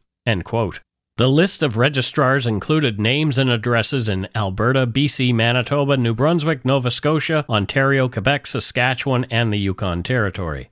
The 1.20 1.28
list 1.28 1.62
of 1.62 1.76
registrars 1.76 2.46
included 2.46 2.98
names 2.98 3.36
and 3.36 3.50
addresses 3.50 4.08
in 4.08 4.26
Alberta, 4.34 4.86
BC, 4.86 5.34
Manitoba, 5.34 5.98
New 5.98 6.14
Brunswick, 6.14 6.64
Nova 6.64 6.90
Scotia, 6.90 7.44
Ontario, 7.46 8.08
Quebec, 8.08 8.46
Saskatchewan, 8.46 9.26
and 9.30 9.52
the 9.52 9.58
Yukon 9.58 10.02
Territory. 10.02 10.70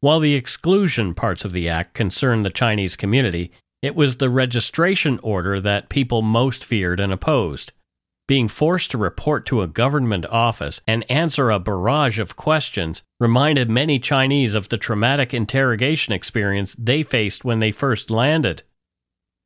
While 0.00 0.20
the 0.20 0.32
exclusion 0.32 1.12
parts 1.12 1.44
of 1.44 1.52
the 1.52 1.68
Act 1.68 1.92
concerned 1.92 2.42
the 2.42 2.48
Chinese 2.48 2.96
community, 2.96 3.52
it 3.82 3.94
was 3.94 4.16
the 4.16 4.30
registration 4.30 5.20
order 5.22 5.60
that 5.60 5.90
people 5.90 6.22
most 6.22 6.64
feared 6.64 6.98
and 6.98 7.12
opposed. 7.12 7.72
Being 8.26 8.48
forced 8.48 8.92
to 8.92 8.96
report 8.96 9.44
to 9.44 9.60
a 9.60 9.66
government 9.66 10.24
office 10.24 10.80
and 10.86 11.04
answer 11.10 11.50
a 11.50 11.58
barrage 11.58 12.18
of 12.18 12.36
questions 12.36 13.02
reminded 13.20 13.68
many 13.68 13.98
Chinese 13.98 14.54
of 14.54 14.70
the 14.70 14.78
traumatic 14.78 15.34
interrogation 15.34 16.14
experience 16.14 16.74
they 16.78 17.02
faced 17.02 17.44
when 17.44 17.58
they 17.58 17.72
first 17.72 18.10
landed. 18.10 18.62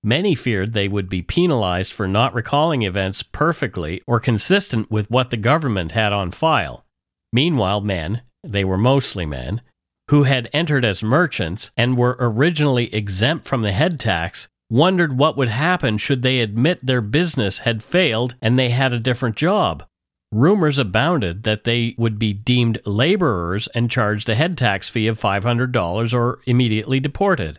Many 0.03 0.35
feared 0.35 0.73
they 0.73 0.89
would 0.89 1.09
be 1.09 1.23
penalized 1.23 1.93
for 1.93 2.07
not 2.07 2.35
recalling 2.35 2.83
events 2.83 3.23
perfectly 3.23 4.03
or 4.07 4.21
consistent 4.21 4.91
with 4.91 5.11
what 5.11 5.31
the 5.31 5.37
government 5.37 5.93
had 5.93 6.13
on 6.13 6.31
file. 6.31 6.85
Meanwhile, 7.33 7.81
men, 7.81 8.23
they 8.45 8.65
were 8.65 8.79
mostly 8.79 9.27
men, 9.27 9.63
who 10.09 10.23
had 10.23 10.49
entered 10.53 10.85
as 10.85 11.03
merchants 11.03 11.71
and 11.77 11.97
were 11.97 12.17
originally 12.21 12.95
exempt 12.95 13.47
from 13.47 13.63
the 13.63 13.73
head 13.73 13.99
tax, 13.99 14.49
wondered 14.71 15.19
what 15.19 15.37
would 15.37 15.49
happen 15.49 15.99
should 15.99 16.23
they 16.23 16.41
admit 16.41 16.85
their 16.85 17.01
business 17.01 17.61
had 17.61 17.83
failed 17.83 18.37
and 18.41 18.59
they 18.59 18.71
had 18.71 18.93
a 18.93 19.01
different 19.01 19.37
job. 19.37 19.85
Rumors 20.33 20.79
abounded 20.79 21.45
that 21.45 21.65
they 21.65 21.95
would 21.99 22.19
be 22.19 22.33
deemed 22.33 22.81
laborers 22.85 23.69
and 23.75 23.91
charged 23.91 24.29
a 24.29 24.35
head 24.35 24.59
tax 24.59 24.89
fee 24.89 25.07
of 25.07 25.21
$500 25.21 26.15
or 26.15 26.41
immediately 26.47 27.01
deported. 27.01 27.59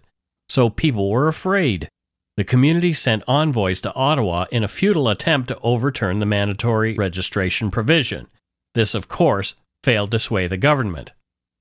So 0.50 0.70
people 0.70 1.10
were 1.10 1.27
afraid. 1.27 1.89
The 2.38 2.44
community 2.44 2.94
sent 2.94 3.24
envoys 3.27 3.82
to 3.82 3.94
Ottawa 3.94 4.46
in 4.51 4.63
a 4.63 4.67
futile 4.67 5.10
attempt 5.10 5.48
to 5.50 5.60
overturn 5.60 6.20
the 6.20 6.25
mandatory 6.25 6.94
registration 6.94 7.72
provision. 7.72 8.27
This, 8.75 8.94
of 8.94 9.08
course, 9.08 9.56
failed 9.84 10.12
to 10.12 10.20
sway 10.20 10.48
the 10.48 10.58
government. 10.58 11.12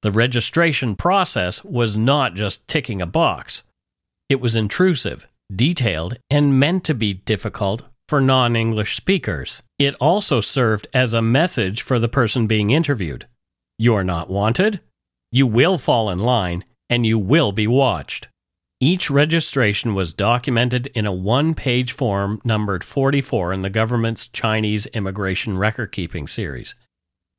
The 0.03 0.13
registration 0.13 0.95
process 0.95 1.65
was 1.65 1.97
not 1.97 2.35
just 2.35 2.69
ticking 2.69 3.01
a 3.01 3.07
box, 3.07 3.63
it 4.29 4.41
was 4.41 4.57
intrusive, 4.57 5.29
detailed, 5.55 6.19
and 6.29 6.59
meant 6.59 6.85
to 6.85 6.95
be 6.95 7.15
difficult 7.15 7.83
for 8.09 8.21
non 8.21 8.57
English 8.57 8.97
speakers. 8.97 9.63
It 9.79 9.95
also 10.01 10.41
served 10.41 10.89
as 10.93 11.15
a 11.15 11.23
message 11.23 11.83
for 11.83 11.99
the 11.99 12.09
person 12.09 12.47
being 12.47 12.71
interviewed 12.71 13.27
You 13.79 13.95
are 13.95 14.05
not 14.05 14.29
wanted, 14.29 14.81
you 15.31 15.47
will 15.47 15.79
fall 15.79 16.11
in 16.11 16.19
line, 16.19 16.65
and 16.91 17.07
you 17.07 17.19
will 17.19 17.53
be 17.53 17.67
watched. 17.67 18.29
Each 18.81 19.11
registration 19.11 19.95
was 19.95 20.13
documented 20.13 20.89
in 20.89 21.07
a 21.07 21.13
one 21.13 21.55
page 21.55 21.93
form 21.93 22.43
numbered 22.45 22.85
44 22.85 23.55
in 23.55 23.63
the 23.63 23.71
government's 23.71 24.29
Chinese 24.29 24.85
immigration 24.89 25.57
record 25.57 25.93
keeping 25.93 26.29
series. 26.29 26.75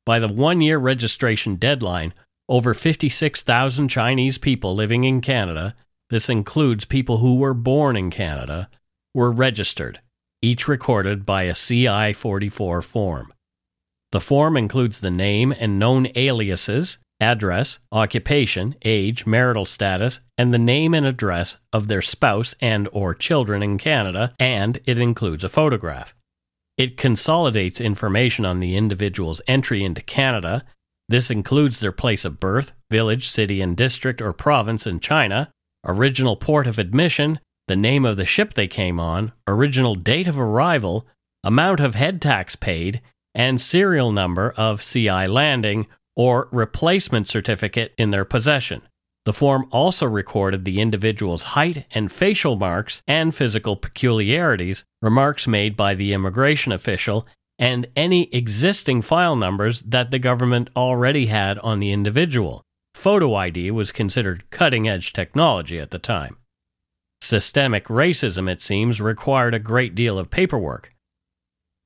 By 0.04 0.18
the 0.18 0.26
one 0.26 0.60
year 0.60 0.78
registration 0.78 1.54
deadline, 1.54 2.12
over 2.48 2.74
56,000 2.74 3.88
Chinese 3.88 4.36
people 4.36 4.74
living 4.74 5.04
in 5.04 5.20
Canada, 5.20 5.76
this 6.10 6.28
includes 6.28 6.84
people 6.84 7.18
who 7.18 7.36
were 7.36 7.54
born 7.54 7.96
in 7.96 8.10
Canada, 8.10 8.68
were 9.14 9.30
registered, 9.30 10.00
each 10.42 10.66
recorded 10.66 11.24
by 11.24 11.44
a 11.44 11.54
CI 11.54 12.14
44 12.14 12.82
form. 12.82 13.32
The 14.10 14.20
form 14.20 14.56
includes 14.56 14.98
the 15.00 15.10
name 15.10 15.52
and 15.52 15.78
known 15.78 16.08
aliases, 16.16 16.98
address, 17.20 17.78
occupation, 17.90 18.74
age, 18.82 19.26
marital 19.26 19.66
status, 19.66 20.20
and 20.36 20.52
the 20.52 20.58
name 20.58 20.94
and 20.94 21.06
address 21.06 21.56
of 21.72 21.88
their 21.88 22.02
spouse 22.02 22.54
and 22.60 22.88
or 22.92 23.14
children 23.14 23.62
in 23.62 23.78
Canada, 23.78 24.34
and 24.38 24.80
it 24.84 24.98
includes 25.00 25.44
a 25.44 25.48
photograph. 25.48 26.14
It 26.76 26.96
consolidates 26.96 27.80
information 27.80 28.44
on 28.44 28.60
the 28.60 28.76
individual's 28.76 29.42
entry 29.48 29.84
into 29.84 30.00
Canada 30.00 30.64
this 31.08 31.30
includes 31.30 31.80
their 31.80 31.92
place 31.92 32.24
of 32.24 32.38
birth, 32.38 32.72
village, 32.90 33.28
city, 33.28 33.62
and 33.62 33.76
district 33.76 34.20
or 34.20 34.32
province 34.32 34.86
in 34.86 35.00
China, 35.00 35.50
original 35.86 36.36
port 36.36 36.66
of 36.66 36.78
admission, 36.78 37.40
the 37.66 37.76
name 37.76 38.04
of 38.04 38.16
the 38.16 38.26
ship 38.26 38.54
they 38.54 38.68
came 38.68 39.00
on, 39.00 39.32
original 39.46 39.94
date 39.94 40.28
of 40.28 40.38
arrival, 40.38 41.06
amount 41.42 41.80
of 41.80 41.94
head 41.94 42.20
tax 42.20 42.56
paid, 42.56 43.00
and 43.34 43.60
serial 43.60 44.12
number 44.12 44.52
of 44.56 44.82
CI 44.82 45.26
landing 45.26 45.86
or 46.18 46.48
replacement 46.50 47.28
certificate 47.28 47.94
in 47.96 48.10
their 48.10 48.26
possession. 48.26 48.82
The 49.24 49.32
form 49.32 49.68
also 49.70 50.04
recorded 50.04 50.64
the 50.64 50.80
individual's 50.80 51.42
height 51.54 51.86
and 51.92 52.10
facial 52.10 52.56
marks 52.56 53.02
and 53.06 53.34
physical 53.34 53.76
peculiarities, 53.76 54.84
remarks 55.00 55.46
made 55.46 55.76
by 55.76 55.94
the 55.94 56.12
immigration 56.12 56.72
official, 56.72 57.26
and 57.58 57.86
any 57.94 58.32
existing 58.34 59.02
file 59.02 59.36
numbers 59.36 59.82
that 59.82 60.10
the 60.10 60.18
government 60.18 60.70
already 60.74 61.26
had 61.26 61.58
on 61.58 61.78
the 61.78 61.92
individual. 61.92 62.62
Photo 62.94 63.34
ID 63.34 63.70
was 63.70 63.92
considered 63.92 64.50
cutting 64.50 64.88
edge 64.88 65.12
technology 65.12 65.78
at 65.78 65.90
the 65.90 65.98
time. 65.98 66.36
Systemic 67.20 67.84
racism, 67.86 68.50
it 68.50 68.60
seems, 68.60 69.00
required 69.00 69.54
a 69.54 69.58
great 69.60 69.94
deal 69.94 70.18
of 70.18 70.30
paperwork. 70.30 70.94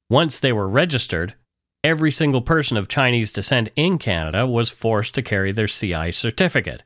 Once 0.08 0.38
they 0.38 0.52
were 0.52 0.68
registered, 0.68 1.34
every 1.84 2.10
single 2.10 2.42
person 2.42 2.76
of 2.76 2.88
Chinese 2.88 3.32
descent 3.32 3.68
in 3.76 3.98
Canada 3.98 4.46
was 4.46 4.70
forced 4.70 5.14
to 5.14 5.22
carry 5.22 5.52
their 5.52 5.66
CI 5.66 6.12
certificate. 6.12 6.82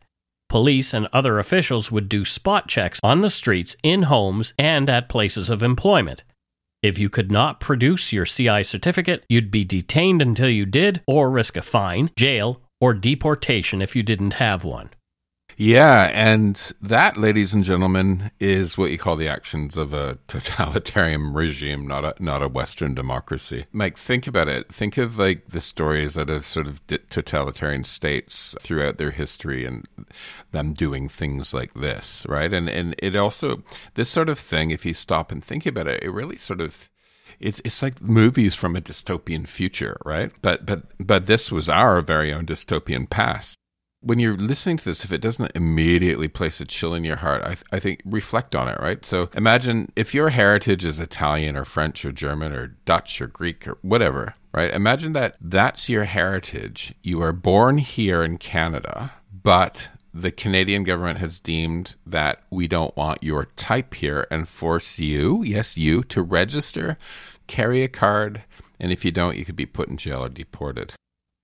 Police 0.48 0.94
and 0.94 1.08
other 1.12 1.38
officials 1.38 1.90
would 1.90 2.08
do 2.08 2.24
spot 2.24 2.68
checks 2.68 3.00
on 3.02 3.20
the 3.20 3.30
streets, 3.30 3.76
in 3.82 4.04
homes, 4.04 4.54
and 4.58 4.88
at 4.88 5.08
places 5.08 5.50
of 5.50 5.62
employment. 5.62 6.22
If 6.82 6.98
you 6.98 7.08
could 7.08 7.32
not 7.32 7.58
produce 7.58 8.12
your 8.12 8.26
CI 8.26 8.62
certificate, 8.62 9.24
you'd 9.28 9.50
be 9.50 9.64
detained 9.64 10.22
until 10.22 10.48
you 10.48 10.66
did, 10.66 11.02
or 11.06 11.30
risk 11.30 11.56
a 11.56 11.62
fine, 11.62 12.10
jail, 12.16 12.62
or 12.80 12.94
deportation 12.94 13.82
if 13.82 13.96
you 13.96 14.02
didn't 14.02 14.34
have 14.34 14.62
one. 14.62 14.90
Yeah, 15.58 16.10
and 16.12 16.54
that, 16.82 17.16
ladies 17.16 17.54
and 17.54 17.64
gentlemen, 17.64 18.30
is 18.38 18.76
what 18.76 18.90
you 18.90 18.98
call 18.98 19.16
the 19.16 19.28
actions 19.28 19.78
of 19.78 19.94
a 19.94 20.18
totalitarian 20.28 21.32
regime, 21.34 21.86
not 21.86 22.04
a 22.04 22.14
not 22.22 22.42
a 22.42 22.48
Western 22.48 22.94
democracy. 22.94 23.64
Mike, 23.72 23.96
think 23.96 24.26
about 24.26 24.48
it. 24.48 24.70
Think 24.70 24.98
of 24.98 25.18
like 25.18 25.46
the 25.48 25.62
stories 25.62 26.14
that 26.14 26.28
of 26.28 26.44
sort 26.44 26.66
of 26.66 26.86
totalitarian 27.08 27.84
states 27.84 28.54
throughout 28.60 28.98
their 28.98 29.12
history, 29.12 29.64
and 29.64 29.86
them 30.52 30.74
doing 30.74 31.08
things 31.08 31.54
like 31.54 31.72
this, 31.72 32.26
right? 32.28 32.52
And 32.52 32.68
and 32.68 32.94
it 32.98 33.16
also 33.16 33.62
this 33.94 34.10
sort 34.10 34.28
of 34.28 34.38
thing. 34.38 34.70
If 34.70 34.84
you 34.84 34.92
stop 34.92 35.32
and 35.32 35.42
think 35.42 35.64
about 35.64 35.86
it, 35.86 36.02
it 36.02 36.10
really 36.10 36.36
sort 36.36 36.60
of 36.60 36.90
it's 37.40 37.62
it's 37.64 37.82
like 37.82 38.02
movies 38.02 38.54
from 38.54 38.76
a 38.76 38.82
dystopian 38.82 39.48
future, 39.48 39.96
right? 40.04 40.32
But 40.42 40.66
but 40.66 40.82
but 41.00 41.26
this 41.26 41.50
was 41.50 41.70
our 41.70 42.02
very 42.02 42.30
own 42.30 42.44
dystopian 42.44 43.08
past 43.08 43.56
when 44.06 44.20
you're 44.20 44.36
listening 44.36 44.76
to 44.76 44.84
this, 44.84 45.04
if 45.04 45.10
it 45.10 45.20
doesn't 45.20 45.50
immediately 45.56 46.28
place 46.28 46.60
a 46.60 46.64
chill 46.64 46.94
in 46.94 47.02
your 47.02 47.16
heart, 47.16 47.42
I, 47.42 47.48
th- 47.48 47.64
I 47.72 47.80
think 47.80 48.02
reflect 48.04 48.54
on 48.54 48.68
it, 48.68 48.78
right? 48.80 49.04
So 49.04 49.28
imagine 49.34 49.90
if 49.96 50.14
your 50.14 50.28
heritage 50.28 50.84
is 50.84 51.00
Italian 51.00 51.56
or 51.56 51.64
French 51.64 52.04
or 52.04 52.12
German 52.12 52.52
or 52.52 52.68
Dutch 52.84 53.20
or 53.20 53.26
Greek 53.26 53.66
or 53.66 53.78
whatever, 53.82 54.34
right? 54.52 54.72
Imagine 54.72 55.12
that 55.14 55.36
that's 55.40 55.88
your 55.88 56.04
heritage. 56.04 56.94
You 57.02 57.20
are 57.20 57.32
born 57.32 57.78
here 57.78 58.22
in 58.22 58.38
Canada, 58.38 59.12
but 59.42 59.88
the 60.14 60.30
Canadian 60.30 60.84
government 60.84 61.18
has 61.18 61.40
deemed 61.40 61.96
that 62.06 62.44
we 62.48 62.68
don't 62.68 62.96
want 62.96 63.24
your 63.24 63.46
type 63.56 63.94
here 63.94 64.28
and 64.30 64.48
force 64.48 65.00
you, 65.00 65.42
yes, 65.42 65.76
you, 65.76 66.04
to 66.04 66.22
register, 66.22 66.96
carry 67.48 67.82
a 67.82 67.88
card, 67.88 68.44
and 68.78 68.92
if 68.92 69.04
you 69.04 69.10
don't, 69.10 69.36
you 69.36 69.44
could 69.44 69.56
be 69.56 69.66
put 69.66 69.88
in 69.88 69.96
jail 69.96 70.24
or 70.24 70.28
deported. 70.28 70.92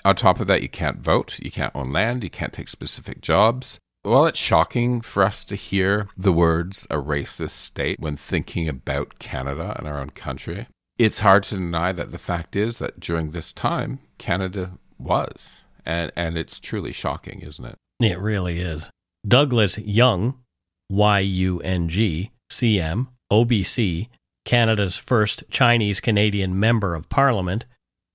On 0.05 0.17
top 0.17 0.41
of 0.41 0.47
that, 0.49 0.63
you 0.63 0.69
can't 0.69 0.99
vote, 0.99 1.39
you 1.41 1.51
can't 1.51 1.75
own 1.75 1.93
land, 1.93 2.25
you 2.25 2.31
can't 2.31 2.53
take 2.53 2.69
specific 2.69 3.21
jobs. 3.21 3.79
While 4.03 4.27
it's 4.27 4.39
shocking 4.39 5.01
for 5.01 5.23
us 5.23 5.45
to 5.45 5.55
hear 5.55 6.09
the 6.17 6.33
words 6.33 6.87
a 6.91 6.97
racist 6.97 7.51
state 7.51 8.01
when 8.01 8.17
thinking 8.17 8.69
about 8.69 9.21
Canada 9.21 9.77
and 9.79 9.87
our 9.87 10.01
own 10.01 10.11
country, 10.11 10.67
it's 10.99 11.21
hard 11.21 11.45
to 11.45 11.55
deny 11.55 11.93
that 11.93 12.11
the 12.11 12.19
fact 12.19 12.57
is 12.57 12.79
that 12.79 12.99
during 12.99 13.31
this 13.31 13.53
time, 13.53 14.01
Canada 14.19 14.73
was. 14.99 15.63
And, 15.87 16.11
and 16.17 16.37
it's 16.37 16.59
truly 16.59 16.93
shocking, 16.93 17.41
isn't 17.41 17.65
it? 17.65 17.77
It 18.01 18.19
really 18.19 18.59
is. 18.61 18.91
Douglas 19.27 19.79
Jung, 19.79 20.35
Y 20.91 21.21
U 21.21 21.61
N 21.61 21.89
G, 21.89 22.33
CM, 22.51 23.07
OBC, 23.33 24.09
Canada's 24.45 24.97
first 24.97 25.45
Chinese 25.49 26.01
Canadian 26.01 26.59
Member 26.59 26.97
of 26.97 27.09
Parliament, 27.09 27.67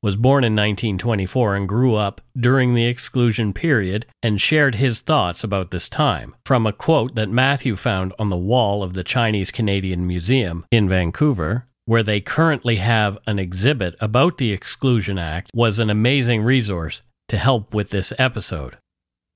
was 0.01 0.15
born 0.15 0.43
in 0.43 0.53
1924 0.53 1.55
and 1.55 1.67
grew 1.67 1.95
up 1.95 2.21
during 2.39 2.73
the 2.73 2.85
exclusion 2.85 3.53
period 3.53 4.05
and 4.21 4.39
shared 4.39 4.75
his 4.75 4.99
thoughts 4.99 5.43
about 5.43 5.71
this 5.71 5.89
time 5.89 6.35
from 6.45 6.65
a 6.65 6.73
quote 6.73 7.15
that 7.15 7.29
Matthew 7.29 7.75
found 7.75 8.13
on 8.19 8.29
the 8.29 8.37
wall 8.37 8.83
of 8.83 8.93
the 8.93 9.03
Chinese 9.03 9.51
Canadian 9.51 10.05
Museum 10.05 10.65
in 10.71 10.87
Vancouver 10.87 11.65
where 11.87 12.03
they 12.03 12.19
currently 12.19 12.75
have 12.75 13.17
an 13.25 13.39
exhibit 13.39 13.95
about 14.01 14.37
the 14.37 14.51
Exclusion 14.51 15.17
Act 15.17 15.49
was 15.53 15.79
an 15.79 15.89
amazing 15.89 16.43
resource 16.43 17.01
to 17.29 17.37
help 17.37 17.73
with 17.73 17.91
this 17.91 18.11
episode. 18.19 18.77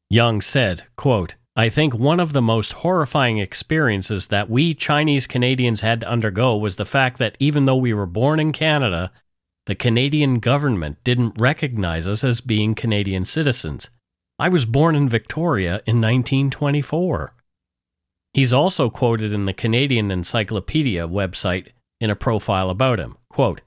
Jung 0.09 0.41
said, 0.41 0.83
quote, 0.97 1.35
I 1.55 1.69
think 1.69 1.93
one 1.93 2.19
of 2.19 2.33
the 2.33 2.41
most 2.41 2.73
horrifying 2.73 3.37
experiences 3.37 4.27
that 4.27 4.49
we 4.49 4.73
Chinese 4.73 5.27
Canadians 5.27 5.79
had 5.79 6.01
to 6.01 6.09
undergo 6.09 6.57
was 6.57 6.75
the 6.75 6.85
fact 6.85 7.19
that 7.19 7.37
even 7.39 7.65
though 7.65 7.77
we 7.77 7.93
were 7.93 8.05
born 8.05 8.39
in 8.39 8.51
Canada 8.51 9.13
the 9.65 9.75
Canadian 9.75 10.39
government 10.39 10.97
didn't 11.03 11.39
recognize 11.39 12.07
us 12.07 12.23
as 12.23 12.41
being 12.41 12.75
Canadian 12.75 13.25
citizens. 13.25 13.89
I 14.39 14.49
was 14.49 14.65
born 14.65 14.95
in 14.95 15.07
Victoria 15.07 15.81
in 15.85 16.01
1924. 16.01 17.33
He's 18.33 18.53
also 18.53 18.89
quoted 18.89 19.33
in 19.33 19.45
the 19.45 19.53
Canadian 19.53 20.09
Encyclopedia 20.09 21.07
website 21.07 21.69
in 21.99 22.09
a 22.09 22.15
profile 22.15 22.69
about 22.69 22.99
him. 22.99 23.17
Quote, 23.29 23.61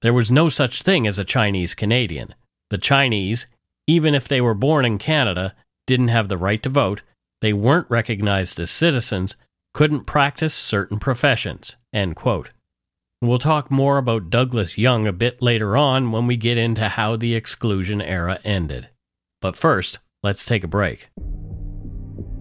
there 0.00 0.14
was 0.14 0.30
no 0.30 0.48
such 0.48 0.82
thing 0.82 1.06
as 1.06 1.18
a 1.18 1.24
Chinese 1.24 1.74
Canadian. 1.74 2.34
The 2.70 2.78
Chinese, 2.78 3.46
even 3.86 4.14
if 4.14 4.28
they 4.28 4.40
were 4.40 4.54
born 4.54 4.84
in 4.84 4.98
Canada, 4.98 5.54
didn't 5.86 6.08
have 6.08 6.28
the 6.28 6.36
right 6.36 6.62
to 6.62 6.68
vote, 6.68 7.02
they 7.40 7.52
weren't 7.52 7.90
recognized 7.90 8.60
as 8.60 8.70
citizens, 8.70 9.36
couldn't 9.74 10.04
practice 10.04 10.54
certain 10.54 10.98
professions. 10.98 11.76
End 11.92 12.16
quote. 12.16 12.50
We'll 13.20 13.40
talk 13.40 13.68
more 13.68 13.98
about 13.98 14.30
Douglas 14.30 14.78
Jung 14.78 15.08
a 15.08 15.12
bit 15.12 15.42
later 15.42 15.76
on 15.76 16.12
when 16.12 16.28
we 16.28 16.36
get 16.36 16.56
into 16.56 16.88
how 16.88 17.16
the 17.16 17.34
exclusion 17.34 18.00
era 18.00 18.38
ended. 18.44 18.90
But 19.40 19.56
first, 19.56 19.98
let's 20.22 20.44
take 20.44 20.62
a 20.62 20.68
break. 20.68 21.08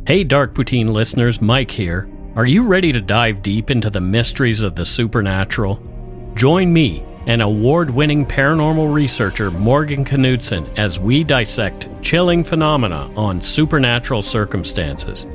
Hey, 0.05 0.23
Dark 0.23 0.53
Poutine 0.53 0.89
listeners, 0.89 1.41
Mike 1.41 1.71
here. 1.71 2.07
Are 2.35 2.45
you 2.45 2.61
ready 2.61 2.91
to 2.91 3.01
dive 3.01 3.41
deep 3.41 3.71
into 3.71 3.89
the 3.89 3.99
mysteries 3.99 4.61
of 4.61 4.75
the 4.75 4.85
supernatural? 4.85 5.81
Join 6.35 6.71
me 6.71 7.03
and 7.25 7.41
award 7.41 7.89
winning 7.89 8.23
paranormal 8.23 8.93
researcher 8.93 9.49
Morgan 9.49 10.05
Knudsen 10.05 10.67
as 10.77 10.99
we 10.99 11.23
dissect 11.23 11.89
chilling 12.03 12.43
phenomena 12.43 13.11
on 13.15 13.41
supernatural 13.41 14.21
circumstances. 14.21 15.25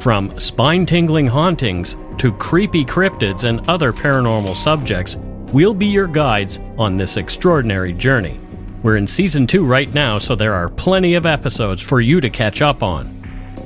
From 0.00 0.38
spine 0.38 0.84
tingling 0.84 1.28
hauntings 1.28 1.96
to 2.18 2.32
creepy 2.32 2.84
cryptids 2.84 3.44
and 3.44 3.68
other 3.68 3.92
paranormal 3.92 4.56
subjects, 4.56 5.16
we'll 5.52 5.74
be 5.74 5.86
your 5.86 6.06
guides 6.06 6.58
on 6.78 6.96
this 6.96 7.16
extraordinary 7.16 7.92
journey. 7.92 8.40
We're 8.82 8.96
in 8.96 9.08
season 9.08 9.46
2 9.46 9.64
right 9.64 9.92
now, 9.92 10.18
so 10.18 10.34
there 10.34 10.54
are 10.54 10.68
plenty 10.68 11.14
of 11.14 11.26
episodes 11.26 11.82
for 11.82 12.00
you 12.00 12.20
to 12.20 12.30
catch 12.30 12.62
up 12.62 12.82
on. 12.82 13.12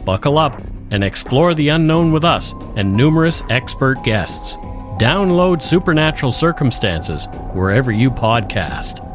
Buckle 0.05 0.39
up 0.39 0.61
and 0.91 1.05
explore 1.05 1.55
the 1.55 1.69
unknown 1.69 2.13
with 2.13 2.25
us 2.25 2.55
and 2.77 2.97
numerous 2.97 3.43
expert 3.51 4.03
guests. 4.03 4.57
Download 4.99 5.63
Supernatural 5.63 6.33
Circumstances 6.33 7.27
wherever 7.53 7.93
you 7.93 8.11
podcast. 8.11 9.10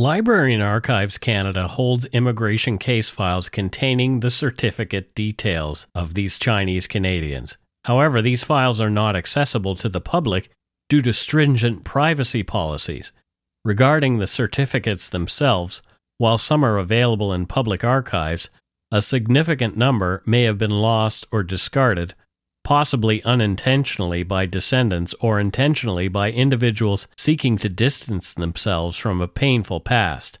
Library 0.00 0.54
and 0.54 0.62
Archives 0.62 1.18
Canada 1.18 1.68
holds 1.68 2.06
immigration 2.06 2.78
case 2.78 3.10
files 3.10 3.50
containing 3.50 4.20
the 4.20 4.30
certificate 4.30 5.14
details 5.14 5.86
of 5.94 6.14
these 6.14 6.38
Chinese 6.38 6.86
Canadians. 6.86 7.58
However, 7.84 8.22
these 8.22 8.42
files 8.42 8.80
are 8.80 8.88
not 8.88 9.14
accessible 9.14 9.76
to 9.76 9.90
the 9.90 10.00
public 10.00 10.48
due 10.88 11.02
to 11.02 11.12
stringent 11.12 11.84
privacy 11.84 12.42
policies. 12.42 13.12
Regarding 13.62 14.16
the 14.16 14.26
certificates 14.26 15.06
themselves, 15.06 15.82
while 16.16 16.38
some 16.38 16.64
are 16.64 16.78
available 16.78 17.34
in 17.34 17.44
public 17.44 17.84
archives, 17.84 18.48
a 18.90 19.02
significant 19.02 19.76
number 19.76 20.22
may 20.24 20.44
have 20.44 20.56
been 20.56 20.70
lost 20.70 21.26
or 21.30 21.42
discarded 21.42 22.14
possibly 22.64 23.22
unintentionally 23.24 24.22
by 24.22 24.46
descendants 24.46 25.14
or 25.20 25.40
intentionally 25.40 26.08
by 26.08 26.30
individuals 26.30 27.08
seeking 27.16 27.56
to 27.58 27.68
distance 27.68 28.34
themselves 28.34 28.96
from 28.96 29.20
a 29.20 29.28
painful 29.28 29.80
past. 29.80 30.38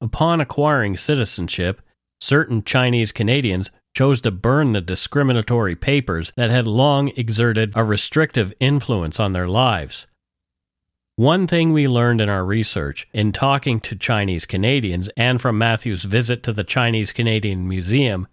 Upon 0.00 0.40
acquiring 0.40 0.96
citizenship, 0.96 1.80
certain 2.20 2.62
Chinese 2.64 3.12
Canadians 3.12 3.70
chose 3.94 4.20
to 4.22 4.30
burn 4.30 4.72
the 4.72 4.80
discriminatory 4.80 5.76
papers 5.76 6.32
that 6.36 6.50
had 6.50 6.66
long 6.66 7.08
exerted 7.16 7.72
a 7.74 7.84
restrictive 7.84 8.54
influence 8.58 9.20
on 9.20 9.32
their 9.32 9.48
lives. 9.48 10.06
One 11.16 11.46
thing 11.46 11.72
we 11.72 11.86
learned 11.86 12.22
in 12.22 12.30
our 12.30 12.44
research, 12.44 13.06
in 13.12 13.32
talking 13.32 13.80
to 13.80 13.94
Chinese 13.94 14.46
Canadians, 14.46 15.10
and 15.16 15.40
from 15.40 15.58
Matthew's 15.58 16.04
visit 16.04 16.42
to 16.44 16.54
the 16.54 16.64
Chinese 16.64 17.12
Canadian 17.12 17.68
Museum, 17.68 18.26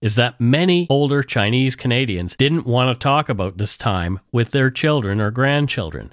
is 0.00 0.16
that 0.16 0.40
many 0.40 0.86
older 0.90 1.22
Chinese 1.22 1.76
Canadians 1.76 2.36
didn't 2.36 2.66
want 2.66 2.94
to 2.94 3.02
talk 3.02 3.28
about 3.28 3.58
this 3.58 3.76
time 3.76 4.20
with 4.32 4.50
their 4.50 4.70
children 4.70 5.20
or 5.20 5.30
grandchildren. 5.30 6.12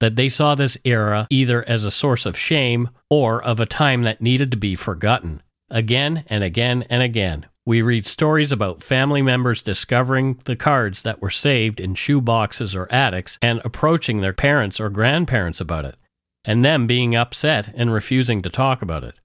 That 0.00 0.16
they 0.16 0.28
saw 0.28 0.54
this 0.54 0.76
era 0.84 1.26
either 1.30 1.66
as 1.68 1.84
a 1.84 1.90
source 1.90 2.26
of 2.26 2.36
shame 2.36 2.90
or 3.08 3.42
of 3.42 3.60
a 3.60 3.66
time 3.66 4.02
that 4.02 4.20
needed 4.20 4.50
to 4.50 4.56
be 4.56 4.74
forgotten. 4.74 5.42
Again 5.70 6.24
and 6.28 6.44
again 6.44 6.84
and 6.90 7.02
again, 7.02 7.46
we 7.64 7.82
read 7.82 8.06
stories 8.06 8.52
about 8.52 8.84
family 8.84 9.22
members 9.22 9.62
discovering 9.62 10.40
the 10.44 10.54
cards 10.54 11.02
that 11.02 11.20
were 11.20 11.30
saved 11.30 11.80
in 11.80 11.96
shoe 11.96 12.20
boxes 12.20 12.76
or 12.76 12.92
attics 12.92 13.38
and 13.42 13.60
approaching 13.64 14.20
their 14.20 14.32
parents 14.32 14.78
or 14.78 14.88
grandparents 14.88 15.60
about 15.60 15.84
it, 15.84 15.96
and 16.44 16.64
them 16.64 16.86
being 16.86 17.16
upset 17.16 17.72
and 17.74 17.92
refusing 17.92 18.40
to 18.42 18.50
talk 18.50 18.82
about 18.82 19.02
it. 19.02 19.18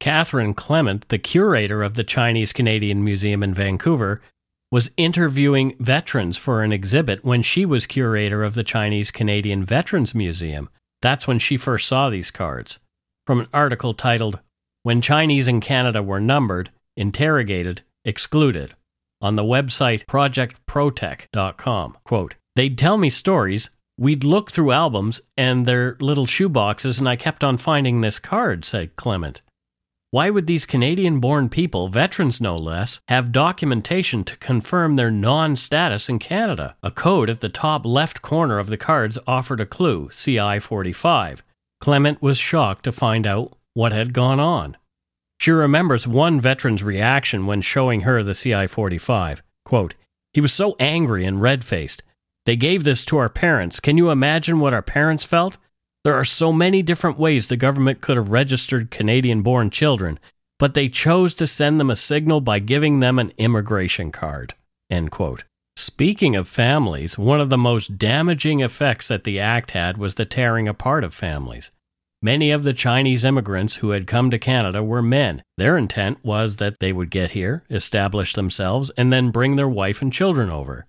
Catherine 0.00 0.54
Clement, 0.54 1.08
the 1.08 1.18
curator 1.18 1.82
of 1.82 1.94
the 1.94 2.04
Chinese 2.04 2.52
Canadian 2.52 3.02
Museum 3.02 3.42
in 3.42 3.52
Vancouver, 3.52 4.22
was 4.70 4.90
interviewing 4.96 5.74
veterans 5.80 6.36
for 6.36 6.62
an 6.62 6.72
exhibit 6.72 7.24
when 7.24 7.42
she 7.42 7.64
was 7.64 7.86
curator 7.86 8.44
of 8.44 8.54
the 8.54 8.62
Chinese 8.62 9.10
Canadian 9.10 9.64
Veterans 9.64 10.14
Museum. 10.14 10.68
That's 11.00 11.26
when 11.26 11.38
she 11.38 11.56
first 11.56 11.88
saw 11.88 12.10
these 12.10 12.30
cards. 12.30 12.78
From 13.26 13.40
an 13.40 13.48
article 13.52 13.94
titled, 13.94 14.40
When 14.82 15.00
Chinese 15.00 15.48
in 15.48 15.60
Canada 15.60 16.02
Were 16.02 16.20
Numbered, 16.20 16.70
Interrogated, 16.96 17.82
excluded 18.04 18.74
on 19.20 19.36
the 19.36 19.42
website 19.42 20.04
projectprotech.com. 20.06 21.96
Quote, 22.04 22.34
They'd 22.56 22.78
tell 22.78 22.98
me 22.98 23.10
stories. 23.10 23.70
We'd 23.96 24.24
look 24.24 24.50
through 24.50 24.72
albums 24.72 25.20
and 25.36 25.66
their 25.66 25.96
little 26.00 26.26
shoeboxes, 26.26 26.98
and 26.98 27.08
I 27.08 27.16
kept 27.16 27.42
on 27.42 27.56
finding 27.56 28.00
this 28.00 28.18
card, 28.18 28.64
said 28.64 28.96
Clement. 28.96 29.40
Why 30.10 30.30
would 30.30 30.46
these 30.46 30.64
Canadian 30.64 31.20
born 31.20 31.50
people, 31.50 31.88
veterans 31.88 32.40
no 32.40 32.56
less, 32.56 33.00
have 33.08 33.30
documentation 33.30 34.24
to 34.24 34.38
confirm 34.38 34.96
their 34.96 35.10
non 35.10 35.54
status 35.54 36.08
in 36.08 36.18
Canada? 36.18 36.76
A 36.82 36.90
code 36.90 37.28
at 37.28 37.42
the 37.42 37.50
top 37.50 37.84
left 37.84 38.22
corner 38.22 38.58
of 38.58 38.68
the 38.68 38.78
cards 38.78 39.18
offered 39.26 39.60
a 39.60 39.66
clue 39.66 40.08
CI 40.10 40.60
45. 40.60 41.42
Clement 41.82 42.22
was 42.22 42.38
shocked 42.38 42.84
to 42.84 42.92
find 42.92 43.26
out 43.26 43.52
what 43.74 43.92
had 43.92 44.14
gone 44.14 44.40
on. 44.40 44.78
She 45.38 45.50
remembers 45.50 46.08
one 46.08 46.40
veteran's 46.40 46.82
reaction 46.82 47.44
when 47.44 47.60
showing 47.60 48.00
her 48.00 48.22
the 48.22 48.34
CI 48.34 48.66
45. 48.66 49.42
Quote, 49.66 49.92
He 50.32 50.40
was 50.40 50.54
so 50.54 50.74
angry 50.80 51.26
and 51.26 51.42
red 51.42 51.64
faced. 51.64 52.02
They 52.46 52.56
gave 52.56 52.84
this 52.84 53.04
to 53.04 53.18
our 53.18 53.28
parents. 53.28 53.78
Can 53.78 53.98
you 53.98 54.08
imagine 54.08 54.58
what 54.58 54.72
our 54.72 54.80
parents 54.80 55.24
felt? 55.24 55.58
There 56.08 56.18
are 56.18 56.24
so 56.24 56.54
many 56.54 56.80
different 56.80 57.18
ways 57.18 57.48
the 57.48 57.56
government 57.58 58.00
could 58.00 58.16
have 58.16 58.30
registered 58.30 58.90
Canadian 58.90 59.42
born 59.42 59.68
children, 59.68 60.18
but 60.58 60.72
they 60.72 60.88
chose 60.88 61.34
to 61.34 61.46
send 61.46 61.78
them 61.78 61.90
a 61.90 61.96
signal 61.96 62.40
by 62.40 62.60
giving 62.60 63.00
them 63.00 63.18
an 63.18 63.34
immigration 63.36 64.10
card. 64.10 64.54
End 64.88 65.10
quote. 65.10 65.44
Speaking 65.76 66.34
of 66.34 66.48
families, 66.48 67.18
one 67.18 67.42
of 67.42 67.50
the 67.50 67.58
most 67.58 67.98
damaging 67.98 68.60
effects 68.60 69.08
that 69.08 69.24
the 69.24 69.38
act 69.38 69.72
had 69.72 69.98
was 69.98 70.14
the 70.14 70.24
tearing 70.24 70.66
apart 70.66 71.04
of 71.04 71.12
families. 71.12 71.70
Many 72.22 72.52
of 72.52 72.62
the 72.62 72.72
Chinese 72.72 73.22
immigrants 73.22 73.74
who 73.74 73.90
had 73.90 74.06
come 74.06 74.30
to 74.30 74.38
Canada 74.38 74.82
were 74.82 75.02
men. 75.02 75.42
Their 75.58 75.76
intent 75.76 76.24
was 76.24 76.56
that 76.56 76.80
they 76.80 76.94
would 76.94 77.10
get 77.10 77.32
here, 77.32 77.64
establish 77.68 78.32
themselves, 78.32 78.90
and 78.96 79.12
then 79.12 79.30
bring 79.30 79.56
their 79.56 79.68
wife 79.68 80.00
and 80.00 80.10
children 80.10 80.48
over. 80.48 80.86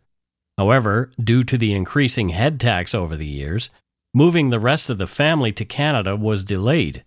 However, 0.57 1.11
due 1.21 1.43
to 1.43 1.57
the 1.57 1.73
increasing 1.73 2.29
head 2.29 2.57
tax 2.57 2.95
over 2.95 3.17
the 3.17 3.27
years, 3.27 3.69
moving 4.13 4.49
the 4.49 4.59
rest 4.59 4.89
of 4.89 4.97
the 4.97 5.07
family 5.07 5.51
to 5.53 5.65
Canada 5.65 6.15
was 6.15 6.43
delayed, 6.43 7.03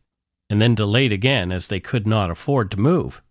and 0.49 0.61
then 0.61 0.75
delayed 0.75 1.12
again 1.12 1.53
as 1.53 1.69
they 1.69 1.81
could 1.81 2.07
not 2.07 2.31
afford 2.31 2.71
to 2.71 2.81
move. 2.81 3.23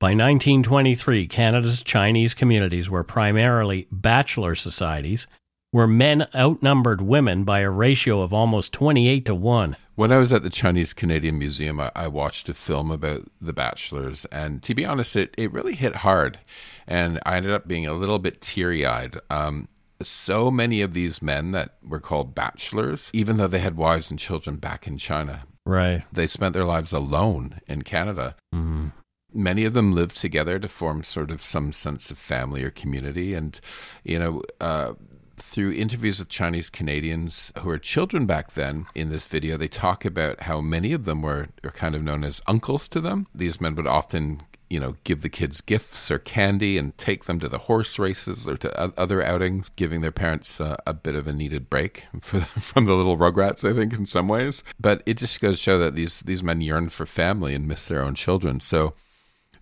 By 0.00 0.08
1923, 0.08 1.26
Canada's 1.26 1.82
Chinese 1.82 2.32
communities 2.32 2.88
were 2.88 3.02
primarily 3.02 3.88
bachelor 3.90 4.54
societies, 4.54 5.26
where 5.70 5.86
men 5.86 6.28
outnumbered 6.34 7.00
women 7.00 7.44
by 7.44 7.60
a 7.60 7.70
ratio 7.70 8.22
of 8.22 8.32
almost 8.32 8.72
28 8.72 9.26
to 9.26 9.34
1. 9.34 9.76
When 9.96 10.12
I 10.12 10.18
was 10.18 10.32
at 10.32 10.44
the 10.44 10.50
Chinese 10.50 10.92
Canadian 10.92 11.38
Museum, 11.38 11.80
I, 11.80 12.06
watched 12.06 12.48
a 12.48 12.54
film 12.54 12.92
about 12.92 13.28
the 13.40 13.52
bachelors, 13.52 14.24
and 14.26 14.62
to 14.62 14.72
be 14.72 14.84
honest, 14.84 15.16
it, 15.16 15.34
it 15.36 15.52
really 15.52 15.74
hit 15.74 15.96
hard. 15.96 16.38
And 16.86 17.18
I 17.26 17.36
ended 17.36 17.52
up 17.52 17.66
being 17.66 17.86
a 17.86 17.92
little 17.92 18.20
bit 18.20 18.40
teary 18.40 18.86
eyed. 18.86 19.18
Um, 19.28 19.66
so 20.02 20.50
many 20.50 20.80
of 20.80 20.92
these 20.92 21.20
men 21.22 21.50
that 21.52 21.74
were 21.82 22.00
called 22.00 22.34
bachelors, 22.34 23.10
even 23.12 23.36
though 23.36 23.48
they 23.48 23.58
had 23.58 23.76
wives 23.76 24.10
and 24.10 24.18
children 24.18 24.56
back 24.56 24.86
in 24.86 24.98
China, 24.98 25.44
right? 25.64 26.04
They 26.12 26.26
spent 26.26 26.54
their 26.54 26.64
lives 26.64 26.92
alone 26.92 27.60
in 27.66 27.82
Canada. 27.82 28.36
Mm-hmm. 28.54 28.88
Many 29.34 29.64
of 29.64 29.74
them 29.74 29.92
lived 29.92 30.16
together 30.16 30.58
to 30.58 30.68
form 30.68 31.02
sort 31.02 31.30
of 31.30 31.42
some 31.42 31.72
sense 31.72 32.10
of 32.10 32.18
family 32.18 32.62
or 32.62 32.70
community, 32.70 33.34
and 33.34 33.60
you 34.04 34.18
know, 34.18 34.42
uh, 34.60 34.94
through 35.36 35.72
interviews 35.72 36.18
with 36.18 36.28
Chinese 36.28 36.70
Canadians 36.70 37.52
who 37.58 37.68
were 37.68 37.78
children 37.78 38.26
back 38.26 38.52
then 38.52 38.86
in 38.94 39.10
this 39.10 39.26
video, 39.26 39.56
they 39.56 39.68
talk 39.68 40.04
about 40.04 40.42
how 40.42 40.60
many 40.60 40.92
of 40.92 41.04
them 41.04 41.22
were, 41.22 41.48
were 41.62 41.70
kind 41.70 41.94
of 41.94 42.02
known 42.02 42.24
as 42.24 42.42
uncles 42.46 42.88
to 42.88 43.00
them. 43.00 43.26
These 43.34 43.60
men 43.60 43.74
would 43.76 43.86
often 43.86 44.42
you 44.70 44.78
know, 44.78 44.96
give 45.04 45.22
the 45.22 45.28
kids 45.28 45.60
gifts 45.60 46.10
or 46.10 46.18
candy 46.18 46.76
and 46.76 46.96
take 46.98 47.24
them 47.24 47.40
to 47.40 47.48
the 47.48 47.58
horse 47.58 47.98
races 47.98 48.46
or 48.46 48.56
to 48.58 49.00
other 49.00 49.22
outings, 49.22 49.70
giving 49.76 50.00
their 50.00 50.12
parents 50.12 50.60
uh, 50.60 50.76
a 50.86 50.92
bit 50.92 51.14
of 51.14 51.26
a 51.26 51.32
needed 51.32 51.70
break 51.70 52.04
for, 52.20 52.40
from 52.40 52.86
the 52.86 52.94
little 52.94 53.16
rugrats, 53.16 53.68
I 53.68 53.74
think, 53.74 53.92
in 53.92 54.06
some 54.06 54.28
ways. 54.28 54.62
But 54.78 55.02
it 55.06 55.14
just 55.14 55.40
goes 55.40 55.56
to 55.56 55.62
show 55.62 55.78
that 55.78 55.94
these, 55.94 56.20
these 56.20 56.42
men 56.42 56.60
yearn 56.60 56.90
for 56.90 57.06
family 57.06 57.54
and 57.54 57.66
miss 57.66 57.86
their 57.86 58.02
own 58.02 58.14
children. 58.14 58.60
So 58.60 58.94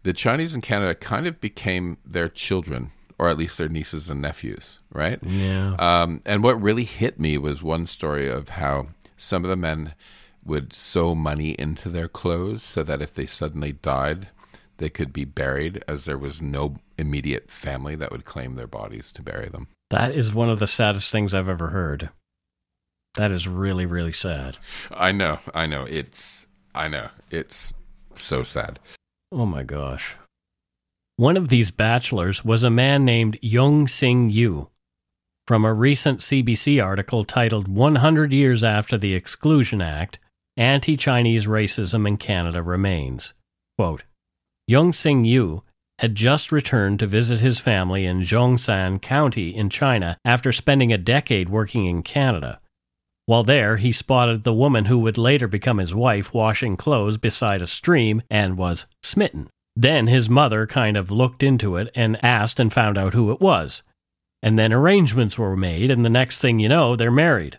the 0.03 0.13
Chinese 0.13 0.55
in 0.55 0.61
Canada 0.61 0.95
kind 0.95 1.27
of 1.27 1.41
became 1.41 1.99
their 2.05 2.29
children 2.29 2.91
or 3.19 3.29
at 3.29 3.39
least 3.39 3.59
their 3.59 3.69
nieces 3.69 4.09
and 4.09 4.21
nephews, 4.21 4.79
right? 4.93 5.19
Yeah. 5.23 5.75
Um, 5.79 6.21
and 6.27 6.43
what 6.43 6.61
really 6.61 6.85
hit 6.85 7.19
me 7.19 7.39
was 7.39 7.63
one 7.63 7.87
story 7.87 8.29
of 8.29 8.51
how 8.51 8.89
some 9.17 9.43
of 9.45 9.49
the 9.49 9.57
men 9.57 9.95
would 10.45 10.73
sew 10.73 11.15
money 11.15 11.57
into 11.59 11.89
their 11.89 12.09
clothes 12.09 12.63
so 12.63 12.83
that 12.83 13.03
if 13.03 13.15
they 13.15 13.27
suddenly 13.27 13.73
died, 13.73 14.29
they 14.79 14.91
could 14.91 15.13
be 15.13 15.25
buried, 15.25 15.83
as 15.89 16.05
there 16.05 16.19
was 16.19 16.43
no 16.43 16.77
immediate 16.99 17.51
family 17.51 17.97
that 17.97 18.11
would 18.11 18.25
claim 18.25 18.55
their 18.55 18.67
bodies 18.67 19.13
to 19.13 19.23
bury 19.23 19.49
them. 19.49 19.69
That 19.91 20.15
is 20.15 20.35
one 20.35 20.49
of 20.49 20.59
the 20.59 20.67
saddest 20.67 21.11
things 21.13 21.35
I've 21.35 21.49
ever 21.49 21.69
heard. 21.69 22.11
That 23.15 23.31
is 23.31 23.49
really, 23.49 23.87
really 23.87 24.13
sad. 24.13 24.59
I 24.91 25.13
know. 25.13 25.39
I 25.55 25.67
know. 25.67 25.85
It's. 25.89 26.47
I 26.75 26.89
know. 26.89 27.09
It's 27.31 27.73
so 28.15 28.43
sad. 28.43 28.79
Oh 29.33 29.47
my 29.47 29.63
gosh. 29.63 30.15
One 31.17 31.39
of 31.39 31.49
these 31.49 31.71
bachelors 31.71 32.45
was 32.45 32.63
a 32.63 32.71
man 32.71 33.07
named 33.07 33.39
Yung 33.41 33.89
Sing 33.89 34.29
Yu. 34.29 34.69
From 35.47 35.65
a 35.65 35.73
recent 35.73 36.21
CBC 36.21 36.85
article 36.85 37.25
titled 37.25 37.69
100 37.69 38.33
Years 38.33 38.63
After 38.63 38.99
the 38.99 39.15
Exclusion 39.15 39.81
Act, 39.81 40.19
Anti 40.59 40.97
Chinese 40.97 41.47
Racism 41.47 42.07
in 42.07 42.19
Canada 42.19 42.63
Remains. 42.63 43.33
Quote, 43.79 44.05
Yung 44.69 44.93
Sing 44.93 45.25
Yu 45.25 45.63
had 46.01 46.17
just 46.17 46.51
returned 46.51 46.99
to 46.99 47.07
visit 47.07 47.41
his 47.41 47.61
family 47.61 48.05
in 48.05 48.23
Zhongshan 48.23 49.01
County 49.01 49.55
in 49.55 49.71
China 49.71 50.19
after 50.25 50.53
spending 50.53 50.93
a 50.93 50.99
decade 50.99 51.49
working 51.49 51.87
in 51.87 52.03
Canada. 52.03 52.61
While 53.27 53.45
there, 53.45 53.77
he 53.77 53.93
spotted 53.93 54.45
the 54.45 54.53
woman 54.53 54.87
who 54.87 54.99
would 54.99 55.19
later 55.19 55.49
become 55.49 55.79
his 55.79 55.95
wife 55.95 56.35
washing 56.35 56.77
clothes 56.77 57.17
beside 57.17 57.63
a 57.63 57.67
stream 57.67 58.23
and 58.31 58.59
was 58.59 58.87
smitten. 59.03 59.51
Then 59.75 60.07
his 60.07 60.31
mother 60.31 60.67
kind 60.67 60.97
of 60.97 61.11
looked 61.11 61.43
into 61.43 61.77
it 61.77 61.91
and 61.95 62.25
asked 62.25 62.61
and 62.61 62.73
found 62.73 62.97
out 62.97 63.15
who 63.15 63.31
it 63.33 63.41
was. 63.41 63.83
And 64.43 64.59
then 64.59 64.73
arrangements 64.73 65.39
were 65.39 65.57
made, 65.57 65.91
and 65.91 66.05
the 66.05 66.11
next 66.11 66.41
thing 66.41 66.59
you 66.59 66.69
know, 66.69 66.97
they're 66.97 67.11
married. 67.11 67.59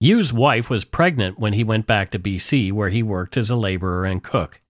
Yu's 0.00 0.32
wife 0.32 0.68
was 0.68 0.84
pregnant 0.84 1.38
when 1.38 1.52
he 1.52 1.62
went 1.62 1.86
back 1.86 2.10
to 2.10 2.18
BC, 2.18 2.72
where 2.72 2.88
he 2.88 3.02
worked 3.02 3.36
as 3.36 3.50
a 3.50 3.56
laborer 3.56 4.04
and 4.04 4.22
cook. 4.22 4.61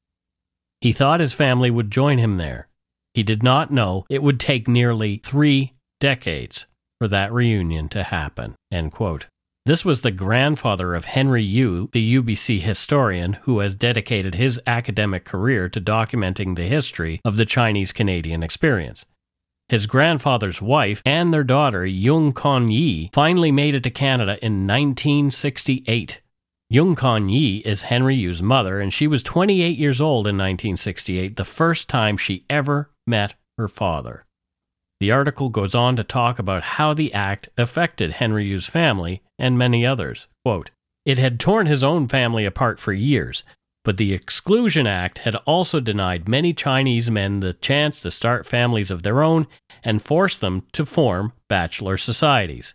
He 0.82 0.92
thought 0.92 1.20
his 1.20 1.32
family 1.32 1.70
would 1.70 1.92
join 1.92 2.18
him 2.18 2.38
there. 2.38 2.66
He 3.14 3.22
did 3.22 3.40
not 3.40 3.70
know 3.70 4.04
it 4.10 4.20
would 4.20 4.40
take 4.40 4.66
nearly 4.66 5.18
three 5.18 5.74
decades 6.00 6.66
for 6.98 7.06
that 7.06 7.32
reunion 7.32 7.88
to 7.90 8.02
happen. 8.02 8.56
This 9.64 9.84
was 9.84 10.00
the 10.00 10.10
grandfather 10.10 10.96
of 10.96 11.04
Henry 11.04 11.44
Yu, 11.44 11.88
the 11.92 12.16
UBC 12.16 12.62
historian 12.62 13.34
who 13.42 13.60
has 13.60 13.76
dedicated 13.76 14.34
his 14.34 14.60
academic 14.66 15.24
career 15.24 15.68
to 15.68 15.80
documenting 15.80 16.56
the 16.56 16.64
history 16.64 17.20
of 17.24 17.36
the 17.36 17.46
Chinese 17.46 17.92
Canadian 17.92 18.42
experience. 18.42 19.06
His 19.68 19.86
grandfather's 19.86 20.60
wife 20.60 21.00
and 21.06 21.32
their 21.32 21.44
daughter, 21.44 21.86
Yung 21.86 22.32
Kon 22.32 22.72
Yi, 22.72 23.10
finally 23.12 23.52
made 23.52 23.76
it 23.76 23.84
to 23.84 23.90
Canada 23.90 24.32
in 24.44 24.66
1968. 24.66 26.21
Yung 26.72 26.94
Kon 26.94 27.28
Yi 27.28 27.58
is 27.66 27.82
Henry 27.82 28.16
Yu's 28.16 28.40
mother, 28.40 28.80
and 28.80 28.94
she 28.94 29.06
was 29.06 29.22
28 29.22 29.76
years 29.76 30.00
old 30.00 30.26
in 30.26 30.38
1968, 30.38 31.36
the 31.36 31.44
first 31.44 31.86
time 31.86 32.16
she 32.16 32.46
ever 32.48 32.88
met 33.06 33.34
her 33.58 33.68
father. 33.68 34.24
The 34.98 35.12
article 35.12 35.50
goes 35.50 35.74
on 35.74 35.96
to 35.96 36.02
talk 36.02 36.38
about 36.38 36.62
how 36.62 36.94
the 36.94 37.12
act 37.12 37.50
affected 37.58 38.12
Henry 38.12 38.46
Yu's 38.46 38.68
family 38.68 39.20
and 39.38 39.58
many 39.58 39.84
others. 39.84 40.28
Quote, 40.46 40.70
it 41.04 41.18
had 41.18 41.38
torn 41.38 41.66
his 41.66 41.84
own 41.84 42.08
family 42.08 42.46
apart 42.46 42.80
for 42.80 42.94
years, 42.94 43.44
but 43.84 43.98
the 43.98 44.14
Exclusion 44.14 44.86
Act 44.86 45.18
had 45.18 45.36
also 45.44 45.78
denied 45.78 46.26
many 46.26 46.54
Chinese 46.54 47.10
men 47.10 47.40
the 47.40 47.52
chance 47.52 48.00
to 48.00 48.10
start 48.10 48.46
families 48.46 48.90
of 48.90 49.02
their 49.02 49.22
own 49.22 49.46
and 49.84 50.00
forced 50.00 50.40
them 50.40 50.62
to 50.72 50.86
form 50.86 51.34
bachelor 51.50 51.98
societies. 51.98 52.72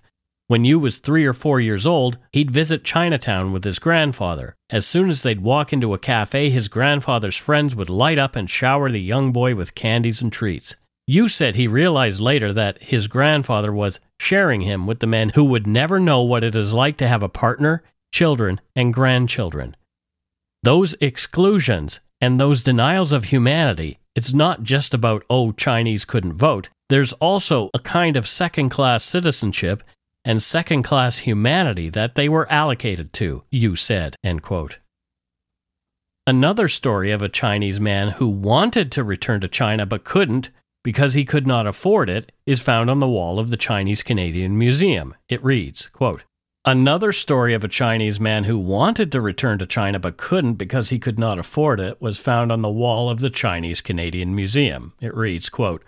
When 0.50 0.64
Yu 0.64 0.80
was 0.80 1.00
three 1.00 1.26
or 1.26 1.34
four 1.34 1.60
years 1.60 1.86
old, 1.86 2.18
he'd 2.32 2.52
visit 2.52 2.86
Chinatown 2.86 3.52
with 3.52 3.66
his 3.66 3.80
grandfather. 3.80 4.56
As 4.70 4.86
soon 4.86 5.10
as 5.10 5.22
they'd 5.22 5.42
walk 5.42 5.74
into 5.74 5.94
a 5.94 6.00
cafe, 6.00 6.50
his 6.50 6.70
grandfather's 6.70 7.36
friends 7.36 7.76
would 7.76 7.90
light 7.90 8.18
up 8.18 8.38
and 8.38 8.50
shower 8.50 8.90
the 8.90 9.02
young 9.02 9.34
boy 9.34 9.56
with 9.56 9.76
candies 9.76 10.22
and 10.22 10.32
treats. 10.32 10.78
Yu 11.06 11.28
said 11.28 11.56
he 11.56 11.68
realized 11.68 12.22
later 12.22 12.54
that 12.54 12.82
his 12.82 13.08
grandfather 13.08 13.74
was 13.74 14.00
sharing 14.22 14.62
him 14.62 14.88
with 14.88 15.00
the 15.00 15.08
men 15.08 15.30
who 15.30 15.44
would 15.44 15.68
never 15.68 16.00
know 16.00 16.22
what 16.22 16.46
it 16.46 16.56
is 16.56 16.72
like 16.72 16.96
to 16.98 17.10
have 17.10 17.24
a 17.24 17.30
partner, 17.30 17.84
children, 18.14 18.62
and 18.74 18.94
grandchildren. 18.94 19.76
Those 20.64 20.96
exclusions 21.02 22.00
and 22.22 22.40
those 22.40 22.64
denials 22.64 23.12
of 23.12 23.26
humanity, 23.26 24.00
it's 24.16 24.34
not 24.34 24.64
just 24.64 24.94
about, 24.94 25.24
oh, 25.30 25.52
Chinese 25.52 26.06
couldn't 26.06 26.34
vote. 26.34 26.70
There's 26.90 27.12
also 27.14 27.70
a 27.74 27.80
kind 27.80 28.16
of 28.16 28.30
second 28.30 28.70
class 28.70 29.04
citizenship 29.04 29.84
and 30.28 30.44
second 30.44 30.84
class 30.84 31.20
humanity 31.20 31.90
that 31.90 32.16
they 32.16 32.28
were 32.28 32.52
allocated 32.52 33.14
to, 33.14 33.44
you 33.50 33.78
said. 33.78 34.14
Another 36.28 36.68
story 36.68 37.14
of 37.14 37.22
a 37.22 37.30
Chinese 37.30 37.80
man 37.80 38.10
who 38.10 38.28
wanted 38.28 38.92
to 38.92 39.06
return 39.06 39.40
to 39.40 39.48
China 39.48 39.86
but 39.86 40.04
couldn't 40.04 40.50
because 40.84 41.14
he 41.14 41.24
could 41.24 41.48
not 41.48 41.66
afford 41.66 42.10
it 42.10 42.34
is 42.46 42.60
found 42.60 42.90
on 42.90 43.00
the 43.00 43.08
wall 43.08 43.40
of 43.40 43.52
the 43.52 43.56
Chinese 43.56 44.04
Canadian 44.04 44.58
Museum. 44.58 45.16
It 45.30 45.42
reads, 45.46 45.88
quote, 45.88 46.26
Another 46.66 47.14
story 47.14 47.54
of 47.54 47.64
a 47.64 47.70
Chinese 47.70 48.20
man 48.20 48.44
who 48.44 48.60
wanted 48.60 49.14
to 49.14 49.22
return 49.22 49.58
to 49.60 49.66
China 49.66 49.98
but 49.98 50.18
couldn't 50.18 50.56
because 50.56 50.90
he 50.90 51.00
could 51.00 51.18
not 51.18 51.40
afford 51.40 51.80
it 51.80 52.02
was 52.02 52.18
found 52.18 52.52
on 52.52 52.62
the 52.62 52.70
wall 52.70 53.10
of 53.10 53.22
the 53.22 53.30
Chinese 53.30 53.80
Canadian 53.80 54.36
Museum. 54.36 54.92
It 55.00 55.16
reads, 55.16 55.48
quote, 55.48 55.86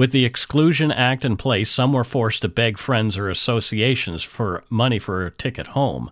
with 0.00 0.12
the 0.12 0.24
Exclusion 0.24 0.90
Act 0.90 1.26
in 1.26 1.36
place, 1.36 1.68
some 1.70 1.92
were 1.92 2.04
forced 2.04 2.40
to 2.40 2.48
beg 2.48 2.78
friends 2.78 3.18
or 3.18 3.28
associations 3.28 4.22
for 4.22 4.64
money 4.70 4.98
for 4.98 5.26
a 5.26 5.30
ticket 5.30 5.66
home. 5.66 6.10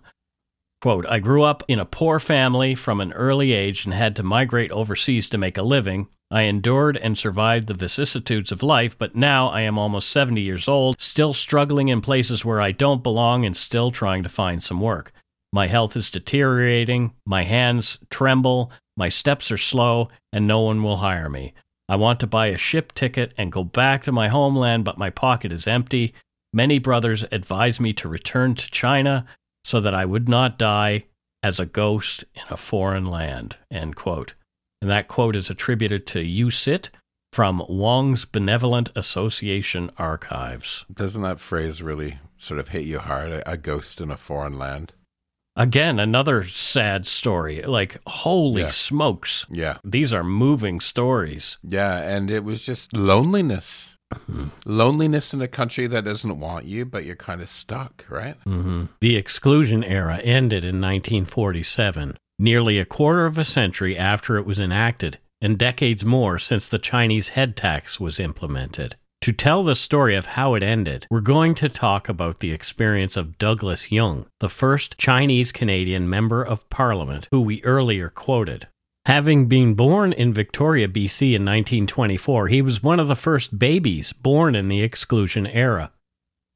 Quote, 0.79 1.07
I 1.07 1.17
grew 1.17 1.41
up 1.41 1.63
in 1.67 1.79
a 1.79 1.85
poor 1.85 2.19
family 2.19 2.75
from 2.75 3.01
an 3.01 3.11
early 3.13 3.51
age 3.51 3.85
and 3.85 3.93
had 3.95 4.15
to 4.17 4.21
migrate 4.21 4.69
overseas 4.69 5.27
to 5.29 5.39
make 5.39 5.57
a 5.57 5.63
living. 5.63 6.07
I 6.29 6.43
endured 6.43 6.97
and 6.97 7.17
survived 7.17 7.65
the 7.65 7.73
vicissitudes 7.73 8.51
of 8.51 8.61
life, 8.61 8.95
but 8.95 9.15
now 9.15 9.47
I 9.47 9.61
am 9.61 9.79
almost 9.79 10.11
70 10.11 10.39
years 10.39 10.67
old, 10.67 11.01
still 11.01 11.33
struggling 11.33 11.87
in 11.87 11.99
places 11.99 12.45
where 12.45 12.61
I 12.61 12.71
don't 12.71 13.01
belong 13.01 13.43
and 13.43 13.57
still 13.57 13.89
trying 13.89 14.21
to 14.21 14.29
find 14.29 14.61
some 14.61 14.81
work. 14.81 15.11
My 15.51 15.65
health 15.65 15.97
is 15.97 16.11
deteriorating, 16.11 17.15
my 17.25 17.41
hands 17.41 17.97
tremble, 18.11 18.71
my 18.95 19.09
steps 19.09 19.51
are 19.51 19.57
slow, 19.57 20.09
and 20.31 20.45
no 20.45 20.61
one 20.61 20.83
will 20.83 20.97
hire 20.97 21.27
me. 21.27 21.55
I 21.89 21.95
want 21.95 22.19
to 22.19 22.27
buy 22.27 22.47
a 22.47 22.57
ship 22.57 22.93
ticket 22.93 23.33
and 23.35 23.51
go 23.51 23.63
back 23.63 24.03
to 24.03 24.11
my 24.11 24.27
homeland, 24.27 24.85
but 24.85 24.99
my 24.99 25.09
pocket 25.09 25.51
is 25.51 25.67
empty. 25.67 26.13
Many 26.53 26.77
brothers 26.77 27.25
advised 27.31 27.81
me 27.81 27.93
to 27.93 28.07
return 28.07 28.53
to 28.55 28.69
China 28.69 29.25
so 29.65 29.81
that 29.81 29.95
I 29.95 30.05
would 30.05 30.29
not 30.29 30.59
die 30.59 31.05
as 31.41 31.59
a 31.59 31.65
ghost 31.65 32.25
in 32.35 32.43
a 32.51 32.57
foreign 32.57 33.07
land. 33.07 33.57
End 33.71 33.95
quote. 33.95 34.35
And 34.81 34.89
that 34.91 35.07
quote 35.07 35.35
is 35.35 35.49
attributed 35.49 36.05
to 36.07 36.23
Yu 36.23 36.51
Sit 36.51 36.91
from 37.33 37.63
Wong's 37.67 38.23
Benevolent 38.23 38.89
Association 38.95 39.89
archives. 39.97 40.85
Doesn't 40.93 41.23
that 41.23 41.39
phrase 41.39 41.81
really 41.81 42.19
sort 42.37 42.59
of 42.59 42.69
hit 42.69 42.85
you 42.85 42.99
hard? 42.99 43.41
A 43.47 43.57
ghost 43.57 43.99
in 43.99 44.11
a 44.11 44.17
foreign 44.17 44.59
land? 44.59 44.93
Again, 45.59 45.99
another 45.99 46.45
sad 46.45 47.05
story. 47.05 47.61
Like, 47.61 47.97
holy 48.07 48.61
Yeah. 48.61 48.71
smokes. 48.71 49.45
Yeah. 49.51 49.77
These 49.83 50.13
are 50.13 50.23
moving 50.23 50.79
stories. 50.79 51.57
Yeah. 51.61 51.97
And 51.99 52.31
it 52.31 52.43
was 52.45 52.65
just 52.65 52.95
loneliness. 52.95 53.95
loneliness 54.65 55.33
in 55.35 55.41
a 55.41 55.47
country 55.47 55.85
that 55.85 56.03
doesn't 56.05 56.39
want 56.39 56.65
you, 56.65 56.83
but 56.85 57.05
you're 57.05 57.15
kind 57.15 57.41
of 57.41 57.49
stuck, 57.49 58.05
right? 58.09 58.35
Mm-hmm. 58.47 58.85
The 59.01 59.15
exclusion 59.17 59.83
era 59.83 60.17
ended 60.23 60.63
in 60.63 60.81
1947, 60.81 62.17
nearly 62.39 62.79
a 62.79 62.85
quarter 62.85 63.25
of 63.27 63.37
a 63.37 63.43
century 63.43 63.95
after 63.97 64.37
it 64.37 64.45
was 64.47 64.57
enacted, 64.59 65.19
and 65.41 65.59
decades 65.59 66.03
more 66.03 66.39
since 66.39 66.67
the 66.67 66.79
Chinese 66.79 67.29
head 67.29 67.55
tax 67.55 67.99
was 67.99 68.19
implemented. 68.19 68.95
To 69.23 69.33
tell 69.33 69.65
the 69.65 69.75
story 69.75 70.15
of 70.15 70.25
how 70.25 70.53
it 70.53 70.63
ended, 70.63 71.05
we're 71.09 71.19
going 71.19 71.53
to 71.55 71.67
talk 71.67 72.07
about 72.07 72.39
the 72.39 72.53
experience 72.53 73.17
of 73.17 73.37
Douglas 73.37 73.91
Jung, 73.91 74.27
the 74.39 74.47
first 74.47 74.97
Chinese 74.97 75.51
Canadian 75.51 76.09
Member 76.09 76.41
of 76.41 76.69
Parliament 76.69 77.27
who 77.29 77.41
we 77.41 77.61
earlier 77.63 78.07
quoted. 78.07 78.69
Having 79.05 79.47
been 79.47 79.73
born 79.73 80.13
in 80.13 80.33
Victoria, 80.33 80.87
BC 80.87 81.33
in 81.33 81.43
1924, 81.43 82.47
he 82.47 82.61
was 82.61 82.81
one 82.81 82.97
of 82.97 83.09
the 83.09 83.15
first 83.15 83.59
babies 83.59 84.13
born 84.13 84.55
in 84.55 84.69
the 84.69 84.81
exclusion 84.81 85.47
era. 85.47 85.91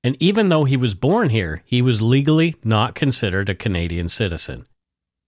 And 0.02 0.16
even 0.22 0.48
though 0.48 0.64
he 0.64 0.78
was 0.78 0.96
born 0.96 1.30
here, 1.30 1.64
he 1.66 1.82
was 1.82 2.02
legally 2.02 2.56
not 2.64 2.96
considered 2.96 3.50
a 3.50 3.56
Canadian 3.56 4.08
citizen. 4.08 4.68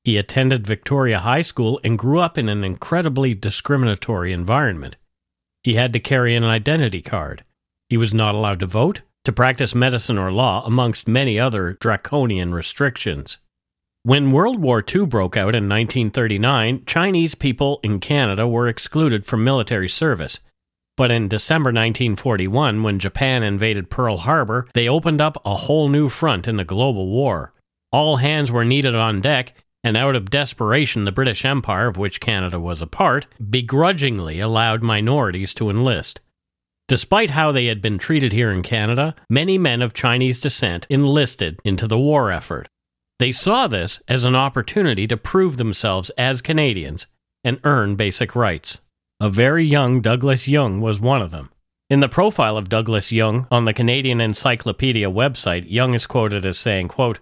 He 0.05 0.15
attended 0.15 0.65
Victoria 0.65 1.19
High 1.19 1.41
School 1.41 1.81
and 1.83 1.97
grew 1.97 2.19
up 2.19 2.37
in 2.37 2.47
an 2.47 2.63
incredibly 2.63 3.33
discriminatory 3.33 4.31
environment. 4.31 4.95
He 5.65 5.73
had 5.73 5.93
to 5.93 5.99
carry 5.99 6.35
an 6.35 6.43
identity 6.43 7.01
card. 7.01 7.43
He 7.89 7.97
was 7.97 8.13
not 8.13 8.35
allowed 8.35 8.59
to 8.59 8.67
vote, 8.67 9.01
to 9.23 9.31
practice 9.31 9.73
medicine 9.73 10.19
or 10.19 10.31
law, 10.31 10.63
amongst 10.63 11.07
many 11.07 11.39
other 11.39 11.75
draconian 11.81 12.53
restrictions. 12.53 13.39
When 14.03 14.31
World 14.31 14.59
War 14.59 14.83
II 14.87 15.07
broke 15.07 15.35
out 15.35 15.55
in 15.55 15.67
1939, 15.67 16.83
Chinese 16.85 17.33
people 17.33 17.79
in 17.81 17.99
Canada 17.99 18.47
were 18.47 18.67
excluded 18.67 19.25
from 19.25 19.43
military 19.43 19.89
service. 19.89 20.39
But 20.97 21.09
in 21.09 21.29
December 21.29 21.69
1941, 21.69 22.83
when 22.83 22.99
Japan 22.99 23.41
invaded 23.41 23.89
Pearl 23.89 24.17
Harbor, 24.17 24.67
they 24.75 24.87
opened 24.87 25.19
up 25.19 25.41
a 25.43 25.55
whole 25.55 25.89
new 25.89 26.09
front 26.09 26.47
in 26.47 26.57
the 26.57 26.63
global 26.63 27.07
war. 27.07 27.53
All 27.91 28.17
hands 28.17 28.51
were 28.51 28.65
needed 28.65 28.93
on 28.93 29.19
deck, 29.19 29.53
and 29.85 29.95
out 29.95 30.15
of 30.15 30.31
desperation, 30.31 31.05
the 31.05 31.11
British 31.11 31.45
Empire, 31.45 31.87
of 31.87 31.95
which 31.95 32.19
Canada 32.19 32.59
was 32.59 32.81
a 32.81 32.87
part, 32.87 33.27
begrudgingly 33.51 34.39
allowed 34.39 34.81
minorities 34.81 35.53
to 35.53 35.69
enlist. 35.69 36.21
Despite 36.87 37.29
how 37.29 37.51
they 37.51 37.67
had 37.67 37.83
been 37.83 37.99
treated 37.99 38.33
here 38.33 38.51
in 38.51 38.63
Canada, 38.63 39.13
many 39.29 39.59
men 39.59 39.83
of 39.83 39.93
Chinese 39.93 40.39
descent 40.39 40.87
enlisted 40.89 41.59
into 41.63 41.87
the 41.87 41.99
war 41.99 42.31
effort. 42.31 42.67
They 43.19 43.31
saw 43.31 43.67
this 43.67 44.01
as 44.07 44.23
an 44.23 44.35
opportunity 44.35 45.05
to 45.05 45.17
prove 45.17 45.57
themselves 45.57 46.09
as 46.17 46.41
Canadians 46.41 47.05
and 47.43 47.59
earn 47.63 47.95
basic 47.95 48.35
rights. 48.35 48.81
A 49.19 49.29
very 49.29 49.63
young 49.63 50.01
Douglas 50.01 50.47
Jung 50.47 50.81
was 50.81 50.99
one 50.99 51.21
of 51.21 51.29
them. 51.29 51.51
In 51.91 51.99
the 51.99 52.09
profile 52.09 52.57
of 52.57 52.69
Douglas 52.69 53.11
Jung 53.11 53.45
on 53.51 53.65
the 53.65 53.73
Canadian 53.73 54.19
Encyclopedia 54.19 55.11
website, 55.11 55.65
Jung 55.67 55.93
is 55.93 56.07
quoted 56.07 56.43
as 56.43 56.57
saying, 56.57 56.87
quote, 56.87 57.19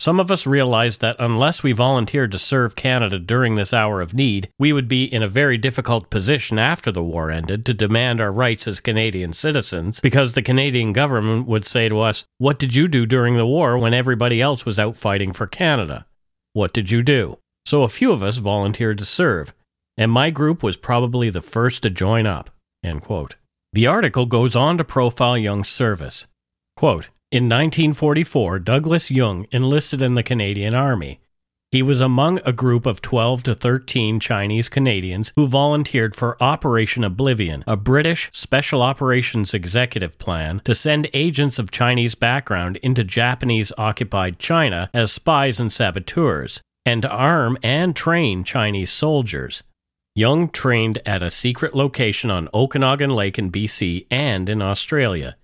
some 0.00 0.18
of 0.18 0.30
us 0.30 0.46
realized 0.46 1.02
that 1.02 1.16
unless 1.18 1.62
we 1.62 1.72
volunteered 1.72 2.32
to 2.32 2.38
serve 2.38 2.74
Canada 2.74 3.18
during 3.18 3.54
this 3.54 3.74
hour 3.74 4.00
of 4.00 4.14
need, 4.14 4.48
we 4.58 4.72
would 4.72 4.88
be 4.88 5.04
in 5.04 5.22
a 5.22 5.28
very 5.28 5.58
difficult 5.58 6.08
position 6.08 6.58
after 6.58 6.90
the 6.90 7.02
war 7.02 7.30
ended 7.30 7.66
to 7.66 7.74
demand 7.74 8.18
our 8.18 8.32
rights 8.32 8.66
as 8.66 8.80
Canadian 8.80 9.34
citizens, 9.34 10.00
because 10.00 10.32
the 10.32 10.40
Canadian 10.40 10.94
government 10.94 11.46
would 11.46 11.66
say 11.66 11.86
to 11.86 12.00
us, 12.00 12.24
What 12.38 12.58
did 12.58 12.74
you 12.74 12.88
do 12.88 13.04
during 13.04 13.36
the 13.36 13.46
war 13.46 13.76
when 13.76 13.92
everybody 13.92 14.40
else 14.40 14.64
was 14.64 14.78
out 14.78 14.96
fighting 14.96 15.34
for 15.34 15.46
Canada? 15.46 16.06
What 16.54 16.72
did 16.72 16.90
you 16.90 17.02
do? 17.02 17.36
So 17.66 17.82
a 17.82 17.88
few 17.90 18.10
of 18.10 18.22
us 18.22 18.38
volunteered 18.38 18.96
to 18.98 19.04
serve, 19.04 19.52
and 19.98 20.10
my 20.10 20.30
group 20.30 20.62
was 20.62 20.78
probably 20.78 21.28
the 21.28 21.42
first 21.42 21.82
to 21.82 21.90
join 21.90 22.26
up. 22.26 22.48
The 23.74 23.86
article 23.86 24.24
goes 24.24 24.56
on 24.56 24.78
to 24.78 24.84
profile 24.84 25.36
Jung's 25.36 25.68
service. 25.68 26.26
Quote, 26.74 27.10
in 27.30 27.44
1944, 27.44 28.58
Douglas 28.58 29.10
Jung 29.10 29.46
enlisted 29.52 30.02
in 30.02 30.14
the 30.14 30.22
Canadian 30.22 30.74
Army. 30.74 31.20
He 31.70 31.82
was 31.82 32.00
among 32.00 32.40
a 32.44 32.52
group 32.52 32.84
of 32.84 33.00
12 33.00 33.44
to 33.44 33.54
13 33.54 34.18
Chinese 34.18 34.68
Canadians 34.68 35.32
who 35.36 35.46
volunteered 35.46 36.16
for 36.16 36.36
Operation 36.42 37.04
Oblivion, 37.04 37.62
a 37.68 37.76
British 37.76 38.28
special 38.32 38.82
operations 38.82 39.54
executive 39.54 40.18
plan 40.18 40.60
to 40.64 40.74
send 40.74 41.08
agents 41.14 41.60
of 41.60 41.70
Chinese 41.70 42.16
background 42.16 42.78
into 42.78 43.04
Japanese 43.04 43.72
occupied 43.78 44.40
China 44.40 44.90
as 44.92 45.12
spies 45.12 45.60
and 45.60 45.72
saboteurs, 45.72 46.60
and 46.84 47.02
to 47.02 47.08
arm 47.08 47.56
and 47.62 47.94
train 47.94 48.42
Chinese 48.42 48.90
soldiers. 48.90 49.62
Jung 50.16 50.48
trained 50.48 51.00
at 51.06 51.22
a 51.22 51.30
secret 51.30 51.76
location 51.76 52.32
on 52.32 52.48
Okanagan 52.52 53.10
Lake 53.10 53.38
in 53.38 53.52
BC 53.52 54.06
and 54.10 54.48
in 54.48 54.60
Australia. 54.60 55.36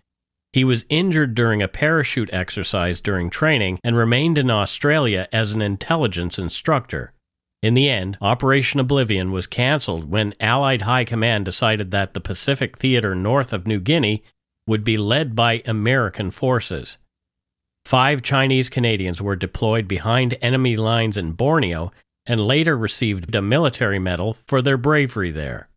He 0.57 0.65
was 0.65 0.87
injured 0.89 1.35
during 1.35 1.61
a 1.61 1.69
parachute 1.69 2.33
exercise 2.33 2.99
during 3.03 3.29
training 3.29 3.79
and 3.85 3.95
remained 3.95 4.39
in 4.39 4.51
Australia 4.51 5.29
as 5.31 5.53
an 5.53 5.61
intelligence 5.61 6.39
instructor. 6.39 7.13
In 7.63 7.75
the 7.75 7.91
end, 7.91 8.17
Operation 8.23 8.81
Oblivion 8.81 9.33
was 9.33 9.47
canceled 9.47 10.11
when 10.11 10.33
Allied 10.41 10.81
High 10.81 11.05
Command 11.05 11.45
decided 11.45 11.91
that 11.91 12.15
the 12.15 12.23
Pacific 12.23 12.79
theater 12.79 13.15
north 13.15 13.53
of 13.53 13.67
New 13.67 13.79
Guinea 13.79 14.25
would 14.67 14.83
be 14.83 14.97
led 14.97 15.37
by 15.37 15.63
American 15.67 16.31
forces. 16.31 16.97
Five 17.85 18.23
Chinese 18.23 18.71
Canadians 18.71 19.21
were 19.21 19.37
deployed 19.37 19.87
behind 19.87 20.39
enemy 20.41 20.75
lines 20.75 21.19
in 21.19 21.33
Borneo 21.33 21.93
and 22.25 22.41
later 22.41 22.79
received 22.79 23.35
a 23.35 23.43
military 23.43 23.99
medal 23.99 24.39
for 24.47 24.63
their 24.63 24.79
bravery 24.79 25.31
there. 25.31 25.69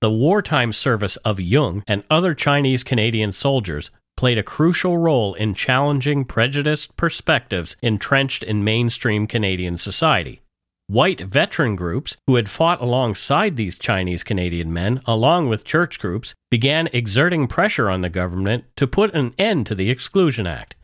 The 0.00 0.10
wartime 0.10 0.72
service 0.72 1.16
of 1.18 1.40
Jung 1.40 1.84
and 1.86 2.04
other 2.08 2.32
Chinese 2.32 2.82
Canadian 2.82 3.32
soldiers 3.32 3.90
played 4.16 4.38
a 4.38 4.42
crucial 4.42 4.96
role 4.96 5.34
in 5.34 5.52
challenging 5.54 6.24
prejudiced 6.24 6.96
perspectives 6.96 7.76
entrenched 7.82 8.42
in 8.42 8.64
mainstream 8.64 9.26
Canadian 9.26 9.76
society. 9.76 10.40
White 10.86 11.20
veteran 11.20 11.76
groups 11.76 12.16
who 12.26 12.36
had 12.36 12.48
fought 12.48 12.80
alongside 12.80 13.56
these 13.56 13.78
Chinese 13.78 14.22
Canadian 14.22 14.72
men, 14.72 15.02
along 15.04 15.50
with 15.50 15.64
church 15.64 15.98
groups, 15.98 16.34
began 16.50 16.88
exerting 16.94 17.46
pressure 17.46 17.90
on 17.90 18.00
the 18.00 18.08
government 18.08 18.64
to 18.76 18.86
put 18.86 19.14
an 19.14 19.34
end 19.38 19.66
to 19.66 19.74
the 19.74 19.90
Exclusion 19.90 20.46
Act. 20.46 20.76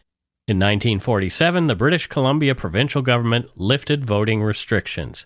In 0.46 0.58
1947, 0.58 1.68
the 1.68 1.74
British 1.74 2.06
Columbia 2.06 2.54
provincial 2.54 3.00
government 3.00 3.48
lifted 3.56 4.04
voting 4.04 4.42
restrictions. 4.42 5.24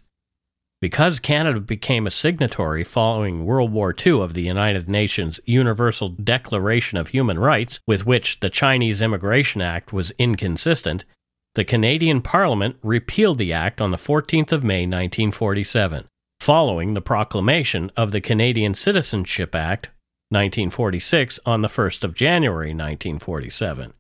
Because 0.81 1.19
Canada 1.19 1.61
became 1.61 2.07
a 2.07 2.11
signatory 2.11 2.85
following 2.85 3.45
World 3.45 3.71
War 3.71 3.95
II 3.95 4.23
of 4.23 4.33
the 4.33 4.45
United 4.45 4.89
Nations 4.89 5.39
Universal 5.45 6.11
Declaration 6.11 6.97
of 6.97 7.09
Human 7.09 7.39
Rights, 7.39 7.81
with 7.87 8.07
which 8.07 8.41
the 8.41 8.49
Chinese 8.49 9.03
Immigration 9.03 9.61
Act 9.61 9.93
was 9.93 10.11
inconsistent, 10.19 11.05
the 11.55 11.65
Canadian 11.65 12.23
Parliament 12.23 12.77
repealed 12.83 13.37
the 13.37 13.53
act 13.53 13.83
on 13.83 13.91
the 13.91 13.99
14th 13.99 14.53
of 14.53 14.65
May 14.65 14.87
1947, 14.87 16.07
following 16.41 16.95
the 16.95 17.03
proclamation 17.03 17.93
of 17.95 18.13
the 18.13 18.21
Canadian 18.23 18.73
Citizenship 18.73 19.55
Act 19.55 19.91
1946 20.31 21.41
on 21.45 21.61
the 21.61 21.69
1st 21.69 22.05
of 22.05 22.15
January 22.15 22.69
1947. 22.71 23.93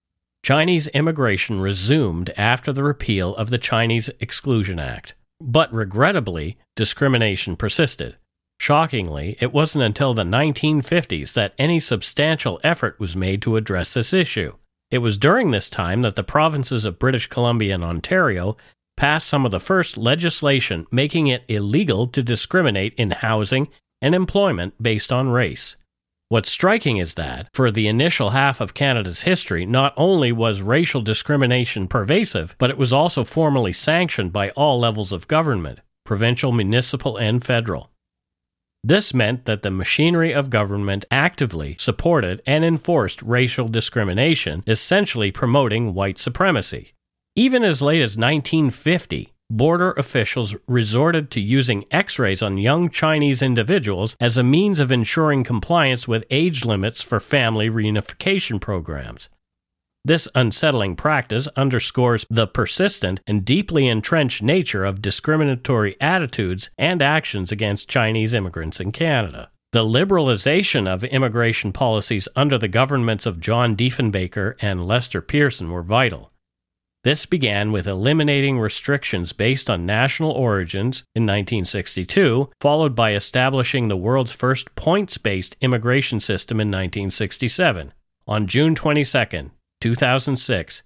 Chinese 0.42 0.86
immigration 0.88 1.60
resumed 1.60 2.32
after 2.38 2.72
the 2.72 2.84
repeal 2.84 3.36
of 3.36 3.50
the 3.50 3.58
Chinese 3.58 4.08
Exclusion 4.20 4.78
Act. 4.78 5.14
But 5.40 5.72
regrettably, 5.72 6.58
discrimination 6.76 7.56
persisted. 7.56 8.16
Shockingly, 8.60 9.38
it 9.40 9.54
wasn't 9.54 9.84
until 9.84 10.12
the 10.12 10.22
1950s 10.22 11.32
that 11.32 11.54
any 11.58 11.80
substantial 11.80 12.60
effort 12.62 13.00
was 13.00 13.16
made 13.16 13.40
to 13.42 13.56
address 13.56 13.94
this 13.94 14.12
issue. 14.12 14.54
It 14.90 14.98
was 14.98 15.16
during 15.16 15.50
this 15.50 15.70
time 15.70 16.02
that 16.02 16.14
the 16.14 16.22
provinces 16.22 16.84
of 16.84 16.98
British 16.98 17.26
Columbia 17.28 17.74
and 17.74 17.84
Ontario 17.84 18.56
passed 18.96 19.28
some 19.28 19.46
of 19.46 19.50
the 19.50 19.60
first 19.60 19.96
legislation 19.96 20.86
making 20.90 21.28
it 21.28 21.44
illegal 21.48 22.06
to 22.08 22.22
discriminate 22.22 22.92
in 22.98 23.12
housing 23.12 23.68
and 24.02 24.14
employment 24.14 24.74
based 24.82 25.10
on 25.10 25.30
race. 25.30 25.76
What's 26.30 26.48
striking 26.48 26.98
is 26.98 27.14
that, 27.14 27.48
for 27.52 27.72
the 27.72 27.88
initial 27.88 28.30
half 28.30 28.60
of 28.60 28.72
Canada's 28.72 29.22
history, 29.22 29.66
not 29.66 29.92
only 29.96 30.30
was 30.30 30.62
racial 30.62 31.00
discrimination 31.00 31.88
pervasive, 31.88 32.54
but 32.56 32.70
it 32.70 32.78
was 32.78 32.92
also 32.92 33.24
formally 33.24 33.72
sanctioned 33.72 34.32
by 34.32 34.50
all 34.50 34.78
levels 34.78 35.10
of 35.10 35.26
government 35.26 35.80
provincial, 36.04 36.52
municipal, 36.52 37.16
and 37.16 37.44
federal. 37.44 37.90
This 38.84 39.12
meant 39.12 39.44
that 39.46 39.62
the 39.62 39.72
machinery 39.72 40.32
of 40.32 40.50
government 40.50 41.04
actively 41.10 41.74
supported 41.80 42.42
and 42.46 42.64
enforced 42.64 43.20
racial 43.22 43.66
discrimination, 43.66 44.62
essentially 44.68 45.32
promoting 45.32 45.94
white 45.94 46.18
supremacy. 46.18 46.92
Even 47.34 47.64
as 47.64 47.82
late 47.82 48.02
as 48.02 48.16
1950, 48.16 49.32
border 49.50 49.92
officials 49.92 50.54
resorted 50.68 51.30
to 51.32 51.40
using 51.40 51.84
x 51.90 52.18
rays 52.18 52.40
on 52.40 52.56
young 52.56 52.88
Chinese 52.88 53.42
individuals 53.42 54.16
as 54.20 54.36
a 54.38 54.42
means 54.42 54.78
of 54.78 54.92
ensuring 54.92 55.44
compliance 55.44 56.06
with 56.06 56.24
age 56.30 56.64
limits 56.64 57.02
for 57.02 57.20
family 57.20 57.68
reunification 57.68 58.60
programs. 58.60 59.28
This 60.02 60.28
unsettling 60.34 60.96
practice 60.96 61.46
underscores 61.56 62.24
the 62.30 62.46
persistent 62.46 63.20
and 63.26 63.44
deeply 63.44 63.86
entrenched 63.86 64.42
nature 64.42 64.86
of 64.86 65.02
discriminatory 65.02 65.96
attitudes 66.00 66.70
and 66.78 67.02
actions 67.02 67.52
against 67.52 67.90
Chinese 67.90 68.32
immigrants 68.32 68.80
in 68.80 68.92
Canada. 68.92 69.50
The 69.72 69.84
liberalization 69.84 70.88
of 70.88 71.04
immigration 71.04 71.72
policies 71.72 72.28
under 72.34 72.56
the 72.56 72.66
governments 72.66 73.26
of 73.26 73.40
John 73.40 73.76
Diefenbaker 73.76 74.56
and 74.60 74.84
Lester 74.84 75.20
Pearson 75.20 75.70
were 75.70 75.82
vital. 75.82 76.29
This 77.02 77.24
began 77.24 77.72
with 77.72 77.86
eliminating 77.86 78.58
restrictions 78.58 79.32
based 79.32 79.70
on 79.70 79.86
national 79.86 80.32
origins 80.32 81.04
in 81.14 81.22
1962, 81.22 82.50
followed 82.60 82.94
by 82.94 83.14
establishing 83.14 83.88
the 83.88 83.96
world's 83.96 84.32
first 84.32 84.74
points 84.74 85.16
based 85.16 85.56
immigration 85.62 86.20
system 86.20 86.60
in 86.60 86.68
1967. 86.68 87.94
On 88.26 88.46
June 88.46 88.74
22, 88.74 89.50
2006, 89.80 90.82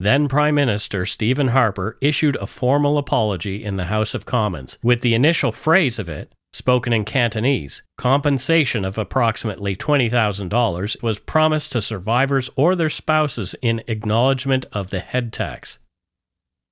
then 0.00 0.28
Prime 0.28 0.54
Minister 0.54 1.04
Stephen 1.04 1.48
Harper 1.48 1.98
issued 2.00 2.36
a 2.36 2.46
formal 2.46 2.96
apology 2.96 3.62
in 3.62 3.76
the 3.76 3.86
House 3.86 4.14
of 4.14 4.24
Commons, 4.24 4.78
with 4.82 5.02
the 5.02 5.14
initial 5.14 5.52
phrase 5.52 5.98
of 5.98 6.08
it 6.08 6.32
spoken 6.58 6.92
in 6.92 7.04
Cantonese, 7.04 7.82
compensation 7.96 8.84
of 8.84 8.98
approximately 8.98 9.74
$20,000 9.74 11.02
was 11.02 11.18
promised 11.18 11.72
to 11.72 11.80
survivors 11.80 12.50
or 12.56 12.74
their 12.74 12.90
spouses 12.90 13.54
in 13.62 13.82
acknowledgement 13.86 14.66
of 14.72 14.90
the 14.90 15.00
head 15.00 15.32
tax. 15.32 15.78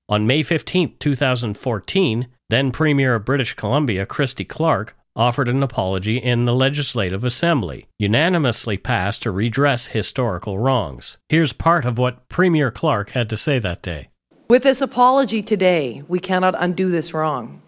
On 0.08 0.26
May 0.26 0.42
15, 0.42 0.96
2014, 0.98 2.26
then 2.50 2.70
Premier 2.70 3.14
of 3.14 3.24
British 3.24 3.54
Columbia 3.54 4.04
Christy 4.04 4.44
Clark 4.44 4.96
offered 5.16 5.48
an 5.48 5.62
apology 5.62 6.18
in 6.18 6.44
the 6.44 6.54
Legislative 6.54 7.24
Assembly, 7.24 7.86
unanimously 7.98 8.76
passed 8.76 9.22
to 9.22 9.30
redress 9.30 9.86
historical 9.86 10.58
wrongs. 10.58 11.16
Here's 11.28 11.52
part 11.54 11.84
of 11.84 11.96
what 11.96 12.28
Premier 12.28 12.70
Clark 12.70 13.10
had 13.10 13.30
to 13.30 13.36
say 13.36 13.58
that 13.60 13.82
day. 13.82 14.10
With 14.48 14.62
this 14.62 14.82
apology 14.82 15.42
today, 15.42 16.02
we 16.06 16.20
cannot 16.20 16.54
undo 16.58 16.90
this 16.90 17.14
wrong 17.14 17.62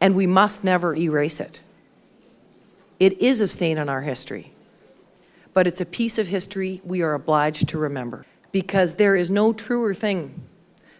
and 0.00 0.14
we 0.14 0.26
must 0.26 0.64
never 0.64 0.94
erase 0.94 1.40
it. 1.40 1.60
It 3.00 3.20
is 3.20 3.40
a 3.40 3.48
stain 3.48 3.78
on 3.78 3.88
our 3.88 4.02
history, 4.02 4.52
but 5.54 5.66
it's 5.66 5.80
a 5.80 5.86
piece 5.86 6.18
of 6.18 6.28
history 6.28 6.80
we 6.84 7.02
are 7.02 7.14
obliged 7.14 7.68
to 7.68 7.78
remember 7.78 8.26
because 8.52 8.94
there 8.94 9.16
is 9.16 9.30
no 9.30 9.52
truer 9.52 9.94
thing 9.94 10.42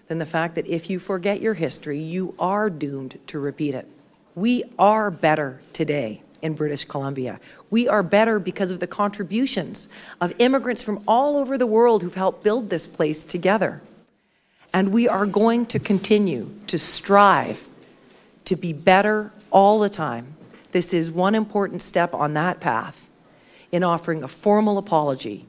than 0.08 0.18
the 0.18 0.26
fact 0.26 0.54
that 0.54 0.66
if 0.66 0.88
you 0.88 0.98
forget 0.98 1.40
your 1.40 1.54
history, 1.54 1.98
you 1.98 2.34
are 2.38 2.70
doomed 2.70 3.18
to 3.26 3.38
repeat 3.38 3.74
it. 3.74 3.86
We 4.34 4.64
are 4.78 5.10
better 5.10 5.60
today 5.72 6.22
in 6.40 6.54
British 6.54 6.84
Columbia. 6.84 7.40
We 7.70 7.88
are 7.88 8.02
better 8.02 8.38
because 8.38 8.70
of 8.70 8.80
the 8.80 8.86
contributions 8.86 9.88
of 10.20 10.32
immigrants 10.38 10.82
from 10.82 11.02
all 11.06 11.36
over 11.36 11.58
the 11.58 11.66
world 11.66 12.02
who've 12.02 12.14
helped 12.14 12.44
build 12.44 12.70
this 12.70 12.86
place 12.86 13.24
together. 13.24 13.82
And 14.72 14.92
we 14.92 15.08
are 15.08 15.26
going 15.26 15.66
to 15.66 15.78
continue 15.78 16.50
to 16.68 16.78
strive 16.78 17.66
to 18.48 18.56
be 18.56 18.72
better 18.72 19.30
all 19.50 19.78
the 19.78 19.90
time. 19.90 20.34
This 20.72 20.94
is 20.94 21.10
one 21.10 21.34
important 21.34 21.82
step 21.82 22.14
on 22.14 22.32
that 22.32 22.60
path 22.60 23.10
in 23.70 23.84
offering 23.84 24.22
a 24.22 24.28
formal 24.28 24.78
apology 24.78 25.46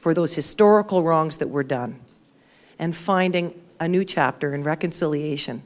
for 0.00 0.14
those 0.14 0.36
historical 0.36 1.02
wrongs 1.02 1.38
that 1.38 1.48
were 1.48 1.64
done 1.64 1.98
and 2.78 2.94
finding 2.94 3.60
a 3.80 3.88
new 3.88 4.04
chapter 4.04 4.54
in 4.54 4.62
reconciliation 4.62 5.64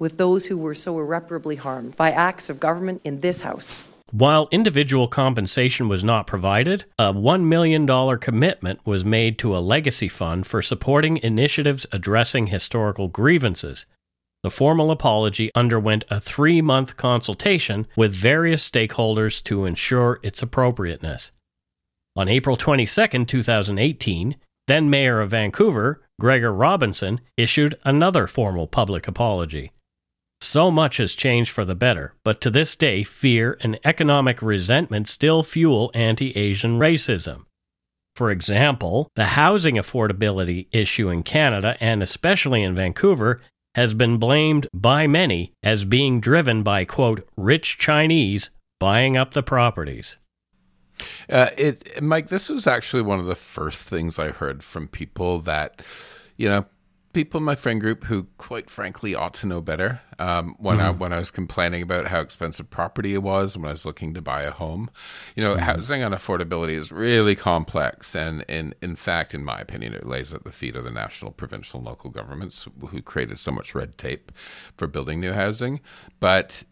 with 0.00 0.18
those 0.18 0.46
who 0.46 0.58
were 0.58 0.74
so 0.74 0.98
irreparably 0.98 1.54
harmed 1.54 1.96
by 1.96 2.10
acts 2.10 2.50
of 2.50 2.58
government 2.58 3.00
in 3.04 3.20
this 3.20 3.42
House. 3.42 3.88
While 4.10 4.48
individual 4.50 5.08
compensation 5.08 5.88
was 5.88 6.02
not 6.02 6.26
provided, 6.26 6.84
a 6.98 7.12
$1 7.12 7.42
million 7.42 7.86
commitment 8.18 8.80
was 8.84 9.04
made 9.04 9.38
to 9.38 9.56
a 9.56 9.58
legacy 9.58 10.08
fund 10.08 10.46
for 10.46 10.60
supporting 10.60 11.18
initiatives 11.18 11.86
addressing 11.92 12.48
historical 12.48 13.08
grievances, 13.08 13.86
the 14.46 14.50
formal 14.50 14.92
apology 14.92 15.50
underwent 15.56 16.04
a 16.08 16.20
three 16.20 16.62
month 16.62 16.96
consultation 16.96 17.84
with 17.96 18.14
various 18.14 18.70
stakeholders 18.70 19.42
to 19.42 19.64
ensure 19.64 20.20
its 20.22 20.40
appropriateness. 20.40 21.32
On 22.14 22.28
April 22.28 22.56
22, 22.56 23.24
2018, 23.24 24.36
then 24.68 24.88
Mayor 24.88 25.20
of 25.20 25.30
Vancouver, 25.30 26.00
Gregor 26.20 26.52
Robertson, 26.52 27.20
issued 27.36 27.76
another 27.82 28.28
formal 28.28 28.68
public 28.68 29.08
apology. 29.08 29.72
So 30.40 30.70
much 30.70 30.98
has 30.98 31.16
changed 31.16 31.50
for 31.50 31.64
the 31.64 31.74
better, 31.74 32.14
but 32.22 32.40
to 32.42 32.48
this 32.48 32.76
day, 32.76 33.02
fear 33.02 33.58
and 33.62 33.80
economic 33.84 34.40
resentment 34.40 35.08
still 35.08 35.42
fuel 35.42 35.90
anti 35.92 36.30
Asian 36.36 36.78
racism. 36.78 37.46
For 38.14 38.30
example, 38.30 39.10
the 39.16 39.24
housing 39.24 39.74
affordability 39.74 40.68
issue 40.70 41.08
in 41.08 41.24
Canada 41.24 41.76
and 41.80 42.00
especially 42.00 42.62
in 42.62 42.76
Vancouver 42.76 43.40
has 43.76 43.92
been 43.92 44.16
blamed 44.16 44.66
by 44.72 45.06
many 45.06 45.52
as 45.62 45.84
being 45.84 46.18
driven 46.18 46.62
by, 46.62 46.82
quote, 46.84 47.28
rich 47.36 47.76
Chinese 47.76 48.48
buying 48.80 49.18
up 49.18 49.34
the 49.34 49.42
properties. 49.42 50.16
Uh, 51.28 51.50
it, 51.58 52.02
Mike, 52.02 52.28
this 52.28 52.48
was 52.48 52.66
actually 52.66 53.02
one 53.02 53.20
of 53.20 53.26
the 53.26 53.36
first 53.36 53.82
things 53.82 54.18
I 54.18 54.30
heard 54.30 54.64
from 54.64 54.88
people 54.88 55.40
that, 55.40 55.82
you 56.38 56.48
know, 56.48 56.64
people 57.16 57.38
in 57.38 57.44
my 57.44 57.54
friend 57.54 57.80
group 57.80 58.04
who, 58.04 58.26
quite 58.36 58.68
frankly, 58.68 59.14
ought 59.14 59.32
to 59.32 59.46
know 59.46 59.62
better. 59.62 60.02
Um, 60.18 60.54
when 60.58 60.80
I 60.80 60.90
when 60.90 61.14
I 61.14 61.18
was 61.18 61.30
complaining 61.30 61.80
about 61.80 62.08
how 62.08 62.20
expensive 62.20 62.68
property 62.68 63.14
it 63.14 63.22
was 63.22 63.56
when 63.56 63.64
I 63.64 63.70
was 63.70 63.86
looking 63.86 64.12
to 64.12 64.20
buy 64.20 64.42
a 64.42 64.50
home, 64.50 64.90
you 65.34 65.42
know, 65.42 65.56
housing 65.56 66.02
and 66.02 66.14
affordability 66.14 66.74
is 66.74 66.92
really 66.92 67.34
complex, 67.34 68.14
and 68.14 68.44
in 68.48 68.74
in 68.82 68.96
fact, 68.96 69.34
in 69.34 69.42
my 69.44 69.58
opinion, 69.60 69.94
it 69.94 70.06
lays 70.06 70.34
at 70.34 70.44
the 70.44 70.52
feet 70.52 70.76
of 70.76 70.84
the 70.84 70.90
national, 70.90 71.32
provincial, 71.32 71.78
and 71.78 71.86
local 71.86 72.10
governments 72.10 72.66
who 72.90 73.00
created 73.00 73.38
so 73.38 73.50
much 73.50 73.74
red 73.74 73.96
tape 73.96 74.30
for 74.76 74.86
building 74.86 75.18
new 75.18 75.32
housing. 75.32 75.80
But 76.20 76.64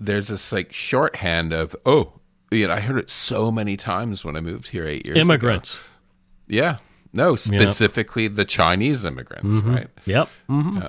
there's 0.00 0.26
this 0.26 0.50
like 0.50 0.72
shorthand 0.72 1.52
of 1.52 1.76
oh, 1.86 2.14
you 2.50 2.66
know, 2.66 2.74
I 2.74 2.80
heard 2.80 2.98
it 2.98 3.10
so 3.10 3.52
many 3.52 3.76
times 3.76 4.24
when 4.24 4.34
I 4.34 4.40
moved 4.40 4.68
here 4.68 4.86
eight 4.86 5.06
years 5.06 5.16
ago. 5.16 5.20
Immigrants. 5.20 5.78
Yeah. 6.48 6.78
No, 7.14 7.36
specifically 7.36 8.28
the 8.28 8.44
Chinese 8.44 9.04
immigrants, 9.04 9.58
right? 9.64 9.88
Yep. 10.04 10.28
hmm 10.48 10.80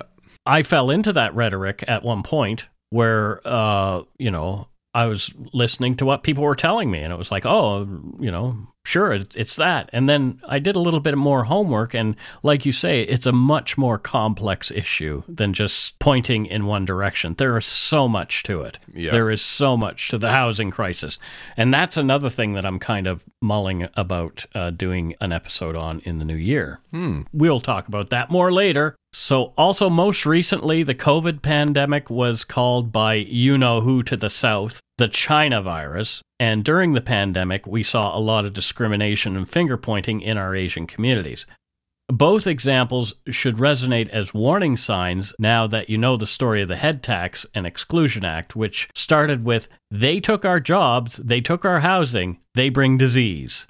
I 0.44 0.62
fell 0.62 0.90
into 0.90 1.12
that 1.14 1.34
rhetoric 1.34 1.84
at 1.88 2.04
one 2.04 2.22
point 2.22 2.66
where, 2.90 3.40
uh, 3.44 4.02
you 4.18 4.30
know, 4.30 4.68
I 4.94 5.06
was 5.06 5.32
listening 5.52 5.96
to 5.96 6.06
what 6.06 6.22
people 6.22 6.44
were 6.44 6.54
telling 6.54 6.90
me, 6.90 7.00
and 7.00 7.12
it 7.12 7.16
was 7.16 7.30
like, 7.30 7.44
oh, 7.44 7.80
you 8.18 8.30
know, 8.30 8.56
sure, 8.86 9.12
it's 9.12 9.56
that. 9.56 9.90
And 9.92 10.08
then 10.08 10.40
I 10.48 10.58
did 10.58 10.76
a 10.76 10.80
little 10.80 11.00
bit 11.00 11.16
more 11.18 11.44
homework, 11.44 11.92
and 11.92 12.14
like 12.42 12.64
you 12.64 12.72
say, 12.72 13.02
it's 13.02 13.26
a 13.26 13.32
much 13.32 13.76
more 13.76 13.98
complex 13.98 14.70
issue 14.70 15.22
than 15.28 15.52
just 15.52 15.98
pointing 15.98 16.46
in 16.46 16.66
one 16.66 16.84
direction. 16.84 17.34
There 17.36 17.58
is 17.58 17.66
so 17.66 18.08
much 18.08 18.44
to 18.44 18.62
it. 18.62 18.78
Yeah. 18.94 19.10
There 19.10 19.30
is 19.30 19.42
so 19.42 19.76
much 19.76 20.08
to 20.10 20.18
the 20.18 20.30
housing 20.30 20.70
crisis. 20.70 21.18
And 21.56 21.74
that's 21.74 21.96
another 21.96 22.30
thing 22.30 22.52
that 22.52 22.64
I'm 22.64 22.78
kind 22.78 23.06
of 23.06 23.24
mulling 23.42 23.88
about 23.94 24.46
uh, 24.54 24.70
doing 24.70 25.14
an 25.20 25.32
episode 25.32 25.74
on 25.74 26.00
in 26.00 26.18
the 26.18 26.24
new 26.24 26.36
year. 26.36 26.80
We'll 27.32 27.60
talk 27.60 27.88
about 27.88 28.10
that 28.10 28.30
more 28.30 28.52
later. 28.52 28.94
So, 29.12 29.54
also, 29.56 29.88
most 29.88 30.26
recently, 30.26 30.82
the 30.82 30.94
COVID 30.94 31.40
pandemic 31.40 32.10
was 32.10 32.44
called 32.44 32.92
by 32.92 33.14
you 33.14 33.56
know 33.56 33.80
who 33.80 34.02
to 34.02 34.16
the 34.16 34.28
south 34.28 34.80
the 34.98 35.08
China 35.08 35.60
virus. 35.62 36.22
And 36.38 36.64
during 36.64 36.92
the 36.92 37.00
pandemic, 37.00 37.66
we 37.66 37.82
saw 37.82 38.16
a 38.16 38.20
lot 38.20 38.44
of 38.44 38.52
discrimination 38.52 39.36
and 39.36 39.48
finger 39.48 39.76
pointing 39.76 40.20
in 40.20 40.36
our 40.36 40.54
Asian 40.54 40.86
communities. 40.86 41.46
Both 42.08 42.46
examples 42.46 43.14
should 43.30 43.56
resonate 43.56 44.08
as 44.10 44.32
warning 44.32 44.76
signs 44.76 45.34
now 45.40 45.66
that 45.66 45.90
you 45.90 45.98
know 45.98 46.16
the 46.16 46.24
story 46.24 46.62
of 46.62 46.68
the 46.68 46.76
Head 46.76 47.02
Tax 47.02 47.46
and 47.52 47.66
Exclusion 47.66 48.24
Act, 48.24 48.54
which 48.54 48.88
started 48.94 49.44
with 49.44 49.68
they 49.90 50.20
took 50.20 50.44
our 50.44 50.60
jobs, 50.60 51.16
they 51.16 51.40
took 51.40 51.64
our 51.64 51.80
housing, 51.80 52.38
they 52.54 52.68
bring 52.68 52.96
disease. 52.96 53.66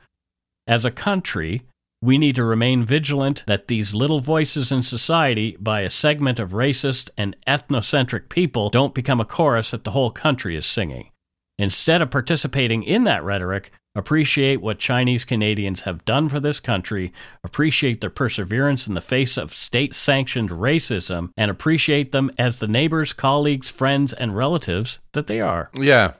As 0.67 0.85
a 0.85 0.91
country, 0.91 1.63
we 2.03 2.19
need 2.19 2.35
to 2.37 2.45
remain 2.45 2.85
vigilant 2.85 3.43
that 3.47 3.69
these 3.69 3.95
little 3.95 4.21
voices 4.21 4.71
in 4.71 4.83
society 4.83 5.57
by 5.59 5.81
a 5.81 5.91
segment 5.91 6.39
of 6.39 6.51
racist 6.51 7.09
and 7.17 7.35
ethnocentric 7.47 8.29
people 8.29 8.69
don't 8.69 8.95
become 8.95 9.21
a 9.21 9.25
chorus 9.25 9.71
that 9.71 9.85
the 9.85 9.93
whole 9.93 10.11
country 10.11 10.57
is 10.57 10.67
singing. 10.67 11.11
Instead 11.59 12.03
of 12.03 12.11
participating 12.11 12.83
in 12.83 13.05
that 13.05 13.25
rhetoric, 13.25 13.71
appreciate 13.95 14.61
what 14.61 14.79
Chinese 14.79 15.25
Canadians 15.25 15.83
have 15.83 16.05
done 16.05 16.29
for 16.29 16.39
this 16.39 16.61
country, 16.61 17.13
appreciate 17.43 18.03
their 18.03 18.11
perseverance 18.11 18.87
in 18.87 18.93
the 18.93 19.01
face 19.01 19.39
of 19.39 19.55
state 19.55 19.95
sanctioned 19.95 20.51
racism, 20.51 21.31
and 21.37 21.51
appreciate 21.51 22.13
them 22.13 22.31
as 22.39 22.59
the 22.59 22.69
neighbors, 22.69 23.15
colleagues, 23.15 23.71
friends, 23.71 24.13
and 24.13 24.37
relatives 24.37 24.99
that 25.13 25.27
they 25.27 25.41
are. 25.41 25.71
Yeah, 25.75 26.13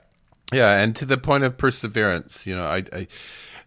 yeah, 0.53 0.79
and 0.79 0.95
to 0.97 1.05
the 1.05 1.19
point 1.19 1.45
of 1.45 1.59
perseverance, 1.59 2.47
you 2.47 2.55
know, 2.55 2.65
I, 2.65 2.85
I, 2.93 3.09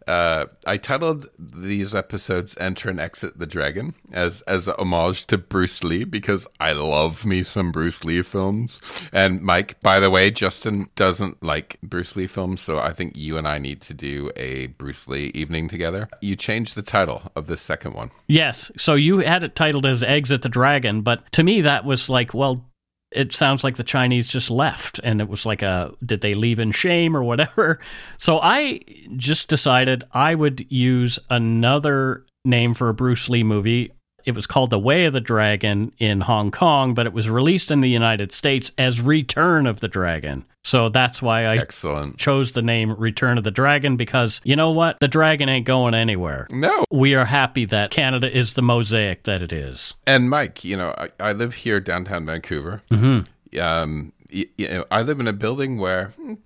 uh, 0.10 0.46
I 0.66 0.78
titled 0.78 1.30
these 1.38 1.94
episodes 1.94 2.58
"Enter 2.58 2.90
and 2.90 3.00
Exit 3.00 3.38
the 3.38 3.46
Dragon" 3.46 3.94
as 4.12 4.42
as 4.42 4.68
a 4.68 4.80
homage 4.80 5.28
to 5.28 5.38
Bruce 5.38 5.84
Lee 5.84 6.04
because 6.04 6.48
I 6.60 6.72
love 6.72 7.26
me 7.26 7.44
some 7.44 7.72
Bruce 7.72 8.04
Lee 8.04 8.22
films. 8.22 8.80
And 9.12 9.42
Mike, 9.42 9.80
by 9.82 10.00
the 10.00 10.10
way, 10.10 10.32
Justin 10.32 10.90
doesn't 10.96 11.44
like 11.44 11.78
Bruce 11.84 12.16
Lee 12.16 12.28
films, 12.28 12.62
so 12.62 12.80
I 12.80 12.94
think 12.94 13.18
you 13.18 13.38
and 13.38 13.48
I 13.48 13.60
need 13.60 13.82
to 13.82 13.94
do 13.94 14.32
a 14.36 14.68
Bruce 14.68 15.08
Lee 15.08 15.32
evening 15.36 15.68
together. 15.68 16.10
You 16.22 16.36
changed 16.36 16.76
the 16.76 16.82
title 16.82 17.32
of 17.36 17.48
the 17.48 17.58
second 17.58 17.94
one. 17.94 18.10
Yes, 18.28 18.72
so 18.78 18.96
you 18.96 19.20
had 19.20 19.44
it 19.44 19.56
titled 19.56 19.86
as 19.86 20.02
Exit 20.02 20.42
the 20.42 20.50
Dragon, 20.50 21.02
but 21.02 21.30
to 21.34 21.44
me 21.44 21.62
that 21.62 21.86
was 21.86 22.10
like, 22.10 22.34
well, 22.34 22.66
it 23.12 23.34
sounds 23.34 23.64
like 23.64 23.76
the 23.78 23.84
Chinese 23.84 24.28
just 24.28 24.52
left 24.52 25.00
and 25.04 25.20
it 25.20 25.28
was 25.28 25.46
like 25.46 25.62
a 25.62 25.92
did 26.06 26.22
they 26.22 26.36
leave 26.36 26.60
in 26.60 26.72
shame 26.72 27.16
or 27.16 27.24
whatever. 27.24 27.80
So 28.18 28.40
I 28.40 28.82
just 29.16 29.48
decided 29.48 30.04
I 30.12 30.36
would 30.36 30.70
use 30.70 31.20
another 31.30 32.26
name 32.44 32.74
for 32.74 32.90
a 32.90 32.94
Bruce 32.94 33.30
Lee 33.30 33.44
movie. 33.44 33.92
It 34.30 34.36
was 34.36 34.48
called 34.48 34.70
The 34.70 34.80
Way 34.80 35.06
of 35.06 35.14
the 35.14 35.20
Dragon 35.20 35.92
in 35.98 36.22
Hong 36.22 36.52
Kong, 36.52 36.94
but 36.94 37.06
it 37.08 37.14
was 37.14 37.30
released 37.30 37.72
in 37.72 37.82
the 37.82 37.90
United 37.90 38.32
States 38.32 38.72
as 38.78 39.02
Return 39.02 39.66
of 39.68 39.80
the 39.80 39.88
Dragon. 39.88 40.46
So 40.64 40.90
that's 40.90 41.22
why 41.22 41.46
I 41.46 41.58
Excellent. 41.58 42.18
chose 42.18 42.52
the 42.52 42.62
name 42.62 42.92
Return 42.92 43.38
of 43.40 43.44
the 43.44 43.50
Dragon 43.52 43.96
because 43.98 44.40
you 44.44 44.56
know 44.56 44.72
what? 44.72 45.00
The 45.00 45.08
dragon 45.08 45.50
ain't 45.50 45.66
going 45.66 45.96
anywhere. 45.96 46.48
No, 46.52 46.86
We 46.92 47.16
are 47.16 47.26
happy 47.26 47.66
that 47.66 47.90
Canada 47.92 48.32
is 48.32 48.54
the 48.54 48.62
mosaic 48.62 49.24
that 49.24 49.42
it 49.42 49.52
is. 49.52 49.96
And 50.06 50.30
Mike, 50.30 50.64
you 50.64 50.78
know, 50.78 50.94
I, 50.98 51.10
I 51.20 51.32
live 51.32 51.56
here 51.56 51.80
downtown 51.80 52.26
Vancouver. 52.26 52.82
Mm-hmm. 52.92 53.60
Um, 53.60 54.14
you, 54.30 54.48
you 54.58 54.68
know, 54.68 54.86
I 54.92 55.02
live 55.02 55.20
in 55.20 55.28
a 55.28 55.34
building 55.34 55.80
where, 55.80 56.14
mm, 56.20 56.38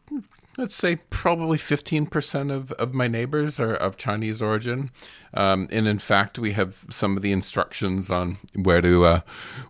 let's 0.58 0.76
say, 0.76 0.98
probably 1.10 1.58
fifteen 1.58 2.06
percent 2.06 2.52
of, 2.52 2.72
of 2.74 2.94
my 2.94 3.08
neighbors 3.08 3.60
are 3.60 3.74
of 3.74 3.98
Chinese 3.98 4.42
origin. 4.42 4.92
Um, 5.34 5.68
and 5.72 5.88
in 5.88 6.00
fact, 6.00 6.38
we 6.38 6.54
have 6.54 6.86
some 6.90 7.18
of 7.18 7.24
the 7.24 7.32
instructions 7.32 8.10
on 8.10 8.38
where 8.56 8.82
to 8.82 9.06
uh, 9.06 9.22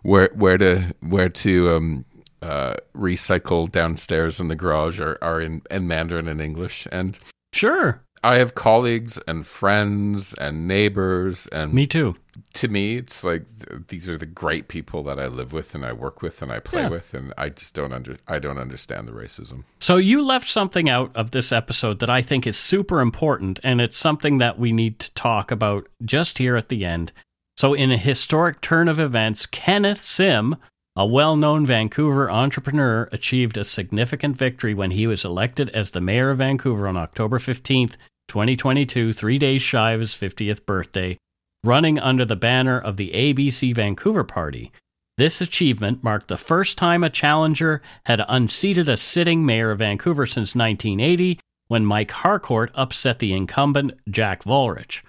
where 0.02 0.30
where 0.34 0.58
to 0.58 0.94
where 1.00 1.28
to 1.28 1.76
um, 1.76 2.04
uh, 2.42 2.74
recycle 2.94 3.70
downstairs 3.70 4.40
in 4.40 4.48
the 4.48 4.56
garage 4.56 5.00
are, 5.00 5.16
are 5.22 5.40
in, 5.40 5.62
in 5.70 5.88
Mandarin 5.88 6.28
and 6.28 6.40
English. 6.40 6.86
And 6.92 7.18
Sure. 7.54 8.03
I 8.24 8.36
have 8.38 8.54
colleagues 8.54 9.18
and 9.28 9.46
friends 9.46 10.32
and 10.40 10.66
neighbors 10.66 11.46
and 11.52 11.72
Me 11.74 11.86
too. 11.86 12.16
to 12.54 12.68
me, 12.68 12.96
it's 12.96 13.22
like 13.22 13.42
th- 13.58 13.82
these 13.88 14.08
are 14.08 14.16
the 14.16 14.26
great 14.26 14.68
people 14.68 15.02
that 15.04 15.20
I 15.20 15.26
live 15.26 15.52
with 15.52 15.74
and 15.74 15.84
I 15.84 15.92
work 15.92 16.22
with 16.22 16.40
and 16.40 16.50
I 16.50 16.58
play 16.58 16.82
Yeah. 16.82 16.88
with, 16.88 17.12
and 17.12 17.34
I 17.36 17.50
just 17.50 17.74
don't 17.74 17.92
under 17.92 18.16
I 18.26 18.38
don't 18.38 18.58
understand 18.58 19.06
the 19.06 19.12
racism. 19.12 19.64
So 19.78 19.96
you 19.98 20.24
left 20.24 20.48
something 20.48 20.88
out 20.88 21.10
of 21.14 21.32
this 21.32 21.52
episode 21.52 21.98
that 22.00 22.08
I 22.10 22.22
think 22.22 22.46
is 22.46 22.56
super 22.56 23.00
important, 23.00 23.60
and 23.62 23.80
it's 23.80 23.96
something 23.96 24.38
that 24.38 24.58
we 24.58 24.72
need 24.72 24.98
to 25.00 25.12
talk 25.12 25.50
about 25.50 25.86
just 26.04 26.38
here 26.38 26.56
at 26.56 26.70
the 26.70 26.84
end. 26.84 27.12
So, 27.56 27.72
in 27.74 27.92
a 27.92 27.96
historic 27.98 28.60
turn 28.62 28.88
of 28.88 28.98
events, 28.98 29.46
Kenneth 29.46 30.00
Sim, 30.00 30.56
a 30.96 31.06
well 31.06 31.36
known 31.36 31.66
Vancouver 31.66 32.30
entrepreneur, 32.30 33.08
achieved 33.12 33.56
a 33.56 33.64
significant 33.64 34.36
victory 34.36 34.74
when 34.74 34.92
he 34.92 35.06
was 35.06 35.24
elected 35.24 35.68
as 35.70 35.90
the 35.90 36.00
mayor 36.00 36.30
of 36.30 36.38
Vancouver 36.38 36.88
on 36.88 36.96
October 36.96 37.38
15th, 37.38 37.92
2022, 38.28 39.12
three 39.12 39.38
days 39.38 39.62
shy 39.62 39.92
of 39.92 40.00
his 40.00 40.12
50th 40.12 40.66
birthday, 40.66 41.16
running 41.62 41.98
under 41.98 42.24
the 42.24 42.36
banner 42.36 42.78
of 42.78 42.96
the 42.96 43.10
ABC 43.10 43.74
Vancouver 43.74 44.24
Party. 44.24 44.72
This 45.16 45.40
achievement 45.40 46.02
marked 46.02 46.28
the 46.28 46.36
first 46.36 46.76
time 46.76 47.04
a 47.04 47.10
challenger 47.10 47.80
had 48.06 48.24
unseated 48.28 48.88
a 48.88 48.96
sitting 48.96 49.46
mayor 49.46 49.70
of 49.70 49.78
Vancouver 49.78 50.26
since 50.26 50.56
1980 50.56 51.38
when 51.68 51.86
Mike 51.86 52.10
Harcourt 52.10 52.72
upset 52.74 53.20
the 53.20 53.32
incumbent 53.32 53.92
Jack 54.10 54.42
Volrich. 54.44 55.02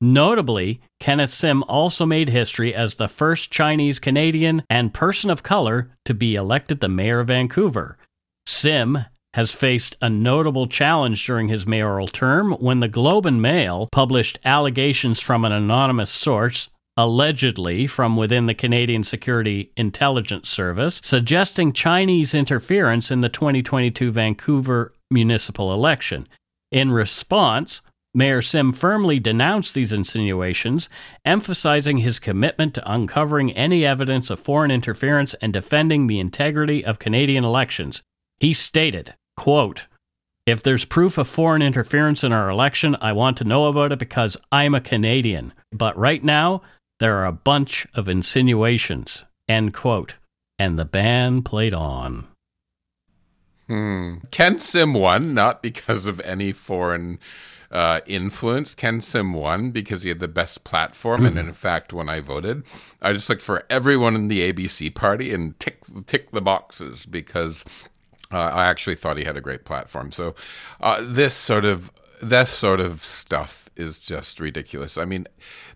Notably, 0.00 0.80
Kenneth 1.00 1.32
Sim 1.32 1.62
also 1.64 2.04
made 2.04 2.28
history 2.28 2.74
as 2.74 2.96
the 2.96 3.08
first 3.08 3.50
Chinese 3.50 3.98
Canadian 3.98 4.62
and 4.68 4.92
person 4.92 5.30
of 5.30 5.42
color 5.42 5.90
to 6.04 6.12
be 6.12 6.34
elected 6.34 6.80
the 6.80 6.88
mayor 6.88 7.20
of 7.20 7.28
Vancouver. 7.28 7.96
Sim 8.46 9.06
has 9.34 9.50
faced 9.50 9.96
a 10.00 10.08
notable 10.08 10.68
challenge 10.68 11.26
during 11.26 11.48
his 11.48 11.66
mayoral 11.66 12.06
term 12.06 12.52
when 12.52 12.78
the 12.78 12.86
Globe 12.86 13.26
and 13.26 13.42
Mail 13.42 13.88
published 13.90 14.38
allegations 14.44 15.20
from 15.20 15.44
an 15.44 15.50
anonymous 15.50 16.12
source, 16.12 16.68
allegedly 16.96 17.88
from 17.88 18.16
within 18.16 18.46
the 18.46 18.54
Canadian 18.54 19.02
Security 19.02 19.72
Intelligence 19.76 20.48
Service, 20.48 21.00
suggesting 21.02 21.72
Chinese 21.72 22.32
interference 22.32 23.10
in 23.10 23.22
the 23.22 23.28
2022 23.28 24.12
Vancouver 24.12 24.92
municipal 25.10 25.74
election. 25.74 26.28
In 26.70 26.92
response, 26.92 27.82
Mayor 28.14 28.40
Sim 28.40 28.72
firmly 28.72 29.18
denounced 29.18 29.74
these 29.74 29.92
insinuations, 29.92 30.88
emphasizing 31.24 31.98
his 31.98 32.20
commitment 32.20 32.72
to 32.74 32.92
uncovering 32.92 33.50
any 33.50 33.84
evidence 33.84 34.30
of 34.30 34.38
foreign 34.38 34.70
interference 34.70 35.34
and 35.42 35.52
defending 35.52 36.06
the 36.06 36.20
integrity 36.20 36.84
of 36.84 37.00
Canadian 37.00 37.42
elections. 37.42 38.00
He 38.38 38.54
stated, 38.54 39.14
quote, 39.36 39.86
if 40.46 40.62
there's 40.62 40.84
proof 40.84 41.16
of 41.16 41.26
foreign 41.26 41.62
interference 41.62 42.22
in 42.22 42.32
our 42.32 42.50
election, 42.50 42.96
I 43.00 43.12
want 43.12 43.38
to 43.38 43.44
know 43.44 43.66
about 43.66 43.92
it 43.92 43.98
because 43.98 44.36
I'm 44.52 44.74
a 44.74 44.80
Canadian. 44.80 45.52
But 45.72 45.96
right 45.96 46.22
now, 46.22 46.62
there 47.00 47.16
are 47.16 47.26
a 47.26 47.32
bunch 47.32 47.86
of 47.94 48.08
insinuations. 48.08 49.24
End 49.48 49.72
quote. 49.72 50.16
And 50.58 50.78
the 50.78 50.84
band 50.84 51.44
played 51.44 51.74
on. 51.74 52.26
Hmm. 53.66 54.16
Ken 54.30 54.58
Sim 54.58 54.92
won 54.92 55.32
not 55.32 55.62
because 55.62 56.04
of 56.04 56.20
any 56.20 56.52
foreign 56.52 57.18
uh, 57.70 58.00
influence. 58.06 58.74
Ken 58.74 59.00
Sim 59.00 59.32
won 59.32 59.70
because 59.70 60.02
he 60.02 60.10
had 60.10 60.20
the 60.20 60.28
best 60.28 60.64
platform, 60.64 61.24
and 61.24 61.38
in 61.38 61.52
fact, 61.54 61.92
when 61.92 62.08
I 62.08 62.20
voted, 62.20 62.62
I 63.00 63.14
just 63.14 63.28
looked 63.28 63.42
for 63.42 63.64
everyone 63.70 64.14
in 64.14 64.28
the 64.28 64.52
ABC 64.52 64.94
party 64.94 65.32
and 65.32 65.58
tick 65.58 65.82
tick 66.06 66.30
the 66.30 66.42
boxes 66.42 67.06
because 67.06 67.64
uh, 68.34 68.50
I 68.52 68.66
actually 68.66 68.96
thought 68.96 69.16
he 69.16 69.24
had 69.24 69.36
a 69.36 69.40
great 69.40 69.64
platform. 69.64 70.10
So 70.10 70.34
uh, 70.80 71.00
this 71.02 71.34
sort 71.34 71.64
of 71.64 71.92
this 72.20 72.50
sort 72.50 72.80
of 72.80 73.04
stuff 73.04 73.70
is 73.76 73.98
just 73.98 74.40
ridiculous. 74.40 74.98
I 74.98 75.04
mean, 75.04 75.26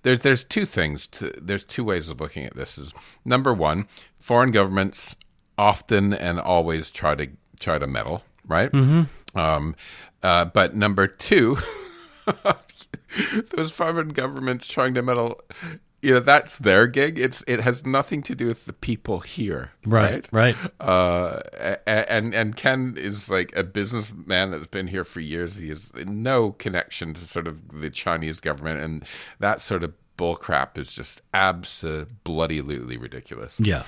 there's 0.02 0.20
there's 0.20 0.42
two 0.44 0.64
things. 0.64 1.06
To, 1.08 1.32
there's 1.40 1.64
two 1.64 1.84
ways 1.84 2.08
of 2.08 2.20
looking 2.20 2.44
at 2.44 2.56
this. 2.56 2.76
Is 2.76 2.92
number 3.24 3.54
one, 3.54 3.86
foreign 4.18 4.50
governments 4.50 5.14
often 5.56 6.12
and 6.12 6.40
always 6.40 6.90
try 6.90 7.14
to 7.14 7.28
try 7.60 7.78
to 7.78 7.86
meddle, 7.86 8.24
right? 8.46 8.72
Mm-hmm. 8.72 9.38
Um, 9.38 9.76
uh, 10.22 10.46
but 10.46 10.74
number 10.74 11.06
two, 11.06 11.58
those 13.54 13.70
foreign 13.70 14.08
governments 14.08 14.66
trying 14.66 14.94
to 14.94 15.02
meddle 15.02 15.40
you 16.00 16.14
know 16.14 16.20
that's 16.20 16.56
their 16.56 16.86
gig. 16.86 17.18
It's 17.18 17.42
it 17.46 17.60
has 17.60 17.84
nothing 17.84 18.22
to 18.22 18.34
do 18.34 18.46
with 18.46 18.66
the 18.66 18.72
people 18.72 19.20
here 19.20 19.72
right 19.84 20.28
right, 20.30 20.56
Uh, 20.80 21.40
and 21.86 22.34
and 22.34 22.56
ken 22.56 22.94
is 22.96 23.28
like 23.28 23.54
a 23.56 23.64
businessman 23.64 24.50
that's 24.50 24.68
been 24.68 24.88
here 24.88 25.04
for 25.04 25.20
years. 25.20 25.56
He 25.56 25.68
has 25.70 25.90
no 25.94 26.52
connection 26.52 27.14
to 27.14 27.26
sort 27.26 27.46
of 27.46 27.80
the 27.80 27.90
chinese 27.90 28.40
government 28.40 28.80
and 28.80 29.04
that 29.40 29.60
sort 29.60 29.82
of 29.82 29.94
bullcrap 30.16 30.76
is 30.76 30.92
just 30.92 31.22
absolutely 31.32 32.96
ridiculous. 32.96 33.58
Yeah. 33.60 33.84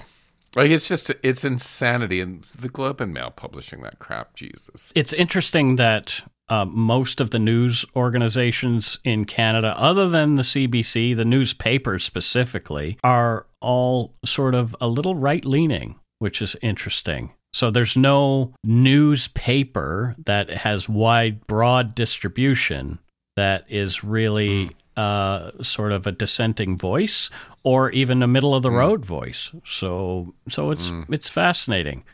Like 0.56 0.70
it's 0.70 0.88
just 0.88 1.10
it's 1.22 1.44
insanity 1.44 2.20
and 2.20 2.42
the 2.58 2.68
globe 2.68 3.00
and 3.00 3.14
mail 3.14 3.30
publishing 3.30 3.82
that 3.82 3.98
crap 4.00 4.34
jesus. 4.34 4.90
It's 4.94 5.12
interesting 5.12 5.76
that 5.76 6.22
uh, 6.50 6.64
most 6.64 7.20
of 7.20 7.30
the 7.30 7.38
news 7.38 7.84
organizations 7.94 8.98
in 9.04 9.24
Canada, 9.24 9.74
other 9.78 10.08
than 10.08 10.34
the 10.34 10.42
CBC, 10.42 11.16
the 11.16 11.24
newspapers 11.24 12.04
specifically, 12.04 12.98
are 13.04 13.46
all 13.60 14.14
sort 14.24 14.54
of 14.54 14.74
a 14.80 14.88
little 14.88 15.14
right 15.14 15.44
leaning, 15.44 15.94
which 16.18 16.42
is 16.42 16.56
interesting. 16.60 17.32
So 17.52 17.70
there's 17.70 17.96
no 17.96 18.52
newspaper 18.64 20.16
that 20.26 20.50
has 20.50 20.88
wide, 20.88 21.46
broad 21.46 21.94
distribution 21.94 22.98
that 23.36 23.64
is 23.68 24.04
really 24.04 24.70
uh, 24.96 25.50
sort 25.62 25.92
of 25.92 26.06
a 26.06 26.12
dissenting 26.12 26.76
voice 26.76 27.30
or 27.62 27.90
even 27.90 28.22
a 28.22 28.26
middle 28.26 28.54
of 28.54 28.62
the 28.62 28.70
road 28.70 29.04
voice. 29.04 29.50
So 29.64 30.34
so 30.48 30.70
it's 30.70 30.90
it's 31.08 31.28
fascinating. 31.28 32.04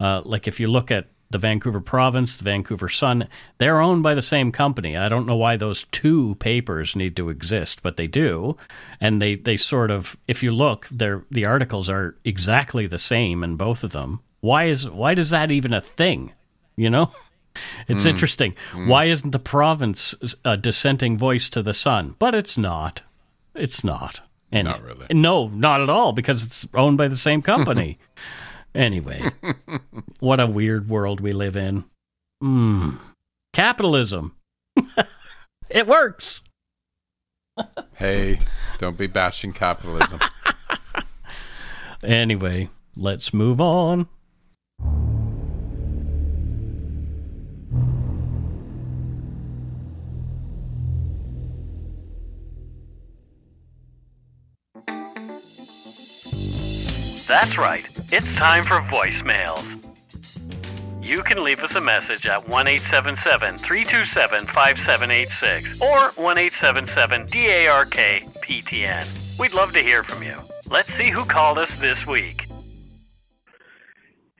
Uh, 0.00 0.20
like 0.24 0.48
if 0.48 0.58
you 0.58 0.68
look 0.68 0.90
at 0.90 1.08
the 1.34 1.38
Vancouver 1.38 1.80
Province, 1.80 2.36
the 2.36 2.44
Vancouver 2.44 2.88
Sun, 2.88 3.26
they're 3.58 3.80
owned 3.80 4.04
by 4.04 4.14
the 4.14 4.22
same 4.22 4.52
company. 4.52 4.96
I 4.96 5.08
don't 5.08 5.26
know 5.26 5.34
why 5.34 5.56
those 5.56 5.84
two 5.90 6.36
papers 6.36 6.94
need 6.94 7.16
to 7.16 7.28
exist, 7.28 7.82
but 7.82 7.96
they 7.96 8.06
do. 8.06 8.56
And 9.00 9.20
they, 9.20 9.34
they 9.34 9.56
sort 9.56 9.90
of, 9.90 10.16
if 10.28 10.44
you 10.44 10.52
look, 10.52 10.86
they're, 10.92 11.24
the 11.32 11.44
articles 11.44 11.90
are 11.90 12.14
exactly 12.24 12.86
the 12.86 12.98
same 12.98 13.42
in 13.42 13.56
both 13.56 13.82
of 13.82 13.90
them. 13.90 14.20
Why 14.42 14.66
is 14.66 14.88
why 14.88 15.14
does 15.14 15.30
that 15.30 15.50
even 15.50 15.72
a 15.72 15.80
thing? 15.80 16.32
You 16.76 16.88
know, 16.88 17.10
it's 17.88 18.04
hmm. 18.04 18.10
interesting. 18.10 18.54
Hmm. 18.70 18.86
Why 18.86 19.06
isn't 19.06 19.32
the 19.32 19.40
province 19.40 20.14
a 20.44 20.56
dissenting 20.56 21.18
voice 21.18 21.48
to 21.48 21.62
the 21.62 21.74
Sun? 21.74 22.14
But 22.20 22.36
it's 22.36 22.56
not. 22.56 23.02
It's 23.56 23.82
not. 23.82 24.20
And 24.52 24.68
Not 24.68 24.84
really. 24.84 25.06
No, 25.10 25.48
not 25.48 25.80
at 25.80 25.90
all, 25.90 26.12
because 26.12 26.44
it's 26.44 26.68
owned 26.74 26.96
by 26.96 27.08
the 27.08 27.16
same 27.16 27.42
company. 27.52 27.98
Anyway, 28.74 29.30
what 30.20 30.40
a 30.40 30.46
weird 30.46 30.88
world 30.88 31.20
we 31.20 31.32
live 31.32 31.56
in. 31.56 31.84
Mm. 32.42 32.98
Capitalism. 33.52 34.34
it 35.68 35.86
works. 35.86 36.40
hey 37.94 38.40
don't 38.78 38.98
be 38.98 39.06
bashing 39.06 39.52
capitalism 39.52 40.18
Anyway, 42.04 42.68
let's 42.96 43.32
move 43.32 43.60
on. 43.60 44.08
That's 57.34 57.58
right. 57.58 57.84
It's 58.12 58.32
time 58.36 58.62
for 58.62 58.74
voicemails. 58.82 59.64
You 61.04 61.24
can 61.24 61.42
leave 61.42 61.58
us 61.64 61.74
a 61.74 61.80
message 61.80 62.26
at 62.26 62.48
1 62.48 62.68
877 62.68 63.58
327 63.58 64.46
5786 64.46 65.82
or 65.82 66.12
1 66.12 66.38
877 66.38 67.26
DARK 67.26 67.90
PTN. 68.40 69.36
We'd 69.36 69.52
love 69.52 69.72
to 69.72 69.80
hear 69.80 70.04
from 70.04 70.22
you. 70.22 70.36
Let's 70.70 70.94
see 70.94 71.10
who 71.10 71.24
called 71.24 71.58
us 71.58 71.80
this 71.80 72.06
week. 72.06 72.46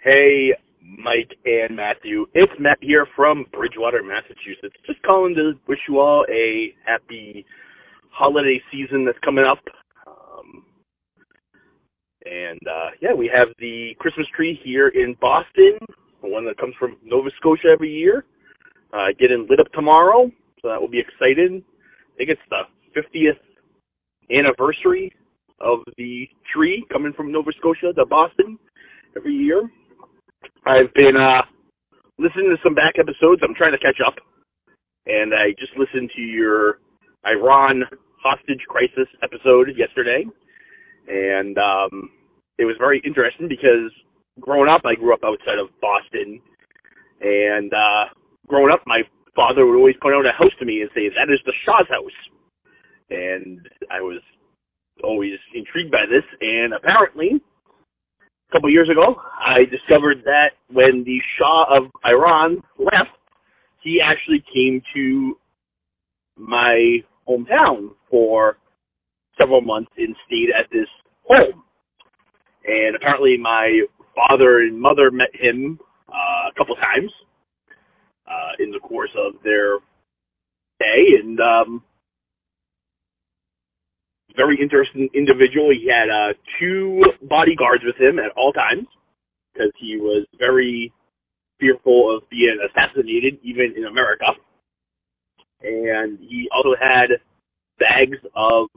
Hey, 0.05 0.55
Mike 0.81 1.37
and 1.45 1.75
Matthew. 1.75 2.27
It's 2.33 2.53
Matt 2.61 2.79
here 2.81 3.09
from 3.17 3.45
Bridgewater, 3.51 4.05
Massachusetts. 4.05 4.77
Just 4.87 5.03
calling 5.03 5.35
to 5.35 5.55
wish 5.67 5.81
you 5.89 5.99
all 5.99 6.25
a 6.31 6.73
happy 6.87 7.45
holiday 8.11 8.63
season 8.71 9.05
that's 9.05 9.19
coming 9.25 9.45
up. 9.45 9.59
And 12.25 12.61
uh, 12.67 12.91
yeah, 13.01 13.13
we 13.13 13.31
have 13.35 13.49
the 13.59 13.93
Christmas 13.99 14.27
tree 14.35 14.59
here 14.65 14.89
in 14.89 15.15
Boston, 15.21 15.79
the 16.23 16.29
one 16.29 16.45
that 16.47 16.59
comes 16.59 16.75
from 16.79 16.97
Nova 17.05 17.29
Scotia 17.39 17.69
every 17.73 17.93
year, 17.93 18.25
uh, 18.93 19.09
getting 19.19 19.47
lit 19.49 19.61
up 19.61 19.71
tomorrow. 19.73 20.31
So 20.63 20.69
that 20.69 20.81
will 20.81 20.89
be 20.89 21.01
exciting. 21.01 21.63
I 21.63 22.17
think 22.17 22.31
it's 22.31 22.41
the 22.49 22.63
50th 22.99 23.39
anniversary 24.31 25.13
of 25.61 25.81
the 25.97 26.27
tree 26.53 26.85
coming 26.93 27.13
from 27.13 27.31
Nova 27.31 27.51
Scotia 27.59 27.93
to 27.95 28.07
Boston 28.07 28.59
every 29.17 29.35
year. 29.35 29.69
I've 30.67 30.93
been 30.95 31.17
uh, 31.17 31.43
listening 32.19 32.49
to 32.51 32.57
some 32.63 32.75
back 32.75 32.95
episodes. 32.99 33.43
I'm 33.43 33.55
trying 33.55 33.73
to 33.73 33.79
catch 33.79 34.01
up, 34.05 34.15
and 35.07 35.33
I 35.35 35.51
just 35.59 35.73
listened 35.77 36.11
to 36.17 36.23
your 36.23 36.79
Iran 37.27 37.85
hostage 38.23 38.61
crisis 38.69 39.09
episode 39.23 39.69
yesterday, 39.77 40.25
and 41.09 41.57
um, 41.59 42.11
it 42.59 42.65
was 42.65 42.77
very 42.79 43.03
interesting 43.05 43.49
because 43.49 43.91
growing 44.41 44.69
up, 44.69 44.83
I 44.85 44.95
grew 44.95 45.13
up 45.13 45.25
outside 45.25 45.59
of 45.59 45.69
Boston, 45.81 46.41
and 47.21 47.73
uh, 47.73 48.05
growing 48.47 48.73
up, 48.73 48.83
my 48.87 49.03
father 49.35 49.67
would 49.67 49.77
always 49.77 49.97
point 50.01 50.15
out 50.15 50.27
a 50.27 50.33
house 50.33 50.53
to 50.59 50.65
me 50.65 50.81
and 50.81 50.91
say, 50.95 51.09
"That 51.09 51.33
is 51.33 51.41
the 51.45 51.53
Shah's 51.65 51.89
house," 51.89 52.19
and 53.11 53.61
I 53.91 54.01
was 54.01 54.21
always 55.03 55.35
intrigued 55.55 55.91
by 55.91 56.07
this, 56.09 56.25
and 56.41 56.73
apparently 56.73 57.41
a 58.49 58.53
couple 58.53 58.71
years 58.71 58.89
ago, 58.89 59.17
I 59.41 59.65
discovered 59.65 60.23
that 60.25 60.51
when 60.71 61.03
the 61.05 61.19
Shah 61.39 61.77
of 61.77 61.91
Iran 62.07 62.63
left, 62.79 63.19
he 63.83 64.01
actually 64.01 64.45
came 64.55 64.81
to 64.95 65.37
my 66.37 66.99
hometown 67.29 67.91
for 68.11 68.59
several 69.39 69.61
months 69.61 69.91
and 69.97 70.15
stayed 70.27 70.49
at 70.51 70.71
this 70.71 70.89
home. 71.25 71.63
And 72.65 72.97
apparently, 72.97 73.37
my 73.41 73.83
father 74.15 74.61
and 74.61 74.81
mother 74.81 75.11
met 75.11 75.35
him 75.35 75.79
uh, 76.09 76.51
a 76.51 76.55
couple 76.57 76.75
times 76.77 77.11
uh, 78.27 78.63
in 78.63 78.71
the 78.71 78.81
course 78.81 79.11
of 79.19 79.35
their 79.43 79.79
day, 80.79 81.21
and 81.23 81.39
um, 81.41 81.83
very 84.37 84.59
interesting 84.61 85.09
individual. 85.15 85.71
He 85.71 85.89
had 85.89 86.11
uh, 86.11 86.33
two 86.59 87.03
bodyguards 87.23 87.85
with 87.85 87.97
him 87.97 88.19
at 88.19 88.33
all 88.37 88.53
times 88.53 88.87
because 89.53 89.73
he 89.79 89.97
was 89.97 90.27
very 90.39 90.93
fearful 91.61 92.17
of 92.17 92.29
being 92.31 92.59
assassinated, 92.69 93.39
even 93.43 93.75
in 93.77 93.85
America. 93.85 94.27
And 95.63 96.19
he 96.19 96.49
also 96.55 96.75
had 96.81 97.11
bags 97.79 98.19
of 98.35 98.69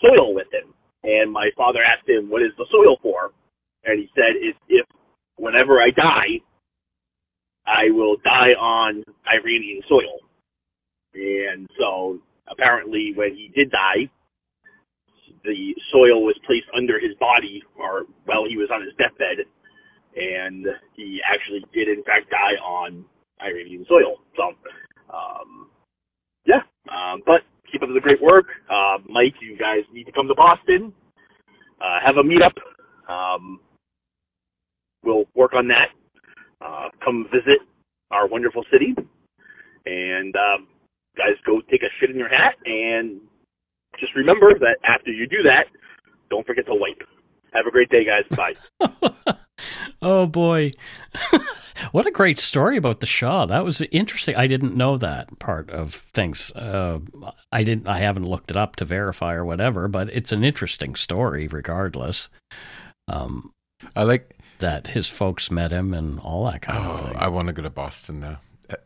soil 0.00 0.34
with 0.34 0.48
him. 0.52 0.74
And 1.02 1.32
my 1.32 1.50
father 1.56 1.80
asked 1.82 2.08
him, 2.08 2.28
"What 2.28 2.42
is 2.42 2.52
the 2.56 2.66
soil 2.70 2.98
for?" 3.02 3.32
And 3.84 3.98
he 3.98 4.10
said, 4.14 4.36
"It's 4.36 4.58
if 4.68 4.86
whenever 5.36 5.80
I 5.80 5.90
die, 5.90 6.40
I 7.66 7.90
will 7.90 8.16
die 8.24 8.54
on 8.54 9.04
Iranian 9.26 9.82
soil." 9.88 10.20
And 11.14 11.68
so 11.78 12.20
apparently, 12.48 13.12
when 13.14 13.34
he 13.34 13.48
did 13.54 13.70
die, 13.70 14.10
the 15.44 15.74
soil 15.92 16.22
was 16.22 16.38
placed 16.46 16.66
under 16.76 16.98
his 16.98 17.14
body 17.18 17.62
or 17.76 18.04
while 18.26 18.44
he 18.48 18.56
was 18.56 18.68
on 18.70 18.82
his 18.82 18.92
deathbed 18.98 19.46
and 20.16 20.66
he 20.96 21.20
actually 21.24 21.64
did 21.72 21.88
in 21.88 22.02
fact 22.04 22.30
die 22.30 22.58
on 22.62 23.04
Iranian 23.42 23.86
soil. 23.88 24.18
So 24.36 24.52
um 25.14 25.70
yeah. 26.46 26.62
Um 26.90 27.22
but 27.24 27.42
keep 27.70 27.82
up 27.82 27.88
the 27.92 28.00
great 28.00 28.20
work. 28.22 28.46
Uh 28.70 28.98
Mike, 29.08 29.34
you 29.40 29.56
guys 29.56 29.80
need 29.92 30.04
to 30.04 30.12
come 30.12 30.28
to 30.28 30.34
Boston. 30.34 30.92
Uh 31.80 31.98
have 32.04 32.16
a 32.16 32.22
meetup. 32.22 32.56
Um 33.12 33.60
we'll 35.04 35.24
work 35.34 35.54
on 35.54 35.68
that. 35.68 35.88
Uh 36.60 36.88
come 37.04 37.26
visit 37.32 37.60
our 38.10 38.26
wonderful 38.28 38.64
city. 38.72 38.94
And 39.86 40.34
um 40.36 40.68
guys 41.16 41.34
go 41.46 41.60
take 41.70 41.82
a 41.82 41.90
shit 41.98 42.10
in 42.10 42.16
your 42.16 42.28
hat 42.28 42.54
and 42.64 43.20
just 43.98 44.14
remember 44.14 44.58
that 44.58 44.76
after 44.84 45.10
you 45.10 45.26
do 45.26 45.42
that, 45.44 45.64
don't 46.30 46.46
forget 46.46 46.66
to 46.66 46.74
wipe. 46.74 47.02
Have 47.52 47.66
a 47.66 47.70
great 47.70 47.90
day, 47.90 48.04
guys. 48.04 48.24
Bye. 48.36 49.34
oh 50.02 50.26
boy. 50.26 50.72
what 51.92 52.06
a 52.06 52.10
great 52.10 52.38
story 52.38 52.76
about 52.76 53.00
the 53.00 53.06
Shah. 53.06 53.46
That 53.46 53.64
was 53.64 53.80
interesting. 53.80 54.36
I 54.36 54.46
didn't 54.46 54.76
know 54.76 54.96
that 54.98 55.38
part 55.38 55.70
of 55.70 55.94
things. 56.12 56.52
Uh, 56.52 57.00
I 57.52 57.62
didn't. 57.64 57.86
I 57.86 58.00
haven't 58.00 58.26
looked 58.26 58.50
it 58.50 58.56
up 58.56 58.76
to 58.76 58.84
verify 58.84 59.34
or 59.34 59.44
whatever, 59.44 59.88
but 59.88 60.10
it's 60.10 60.32
an 60.32 60.44
interesting 60.44 60.94
story, 60.94 61.46
regardless. 61.46 62.28
Um, 63.08 63.52
I 63.96 64.04
like 64.04 64.36
that 64.58 64.88
his 64.88 65.08
folks 65.08 65.50
met 65.50 65.72
him 65.72 65.94
and 65.94 66.20
all 66.20 66.44
that 66.50 66.62
kind 66.62 66.78
oh, 66.78 66.90
of 66.90 67.08
thing. 67.08 67.16
I 67.16 67.28
want 67.28 67.48
to 67.48 67.52
go 67.52 67.62
to 67.62 67.70
Boston 67.70 68.20
now. 68.20 68.40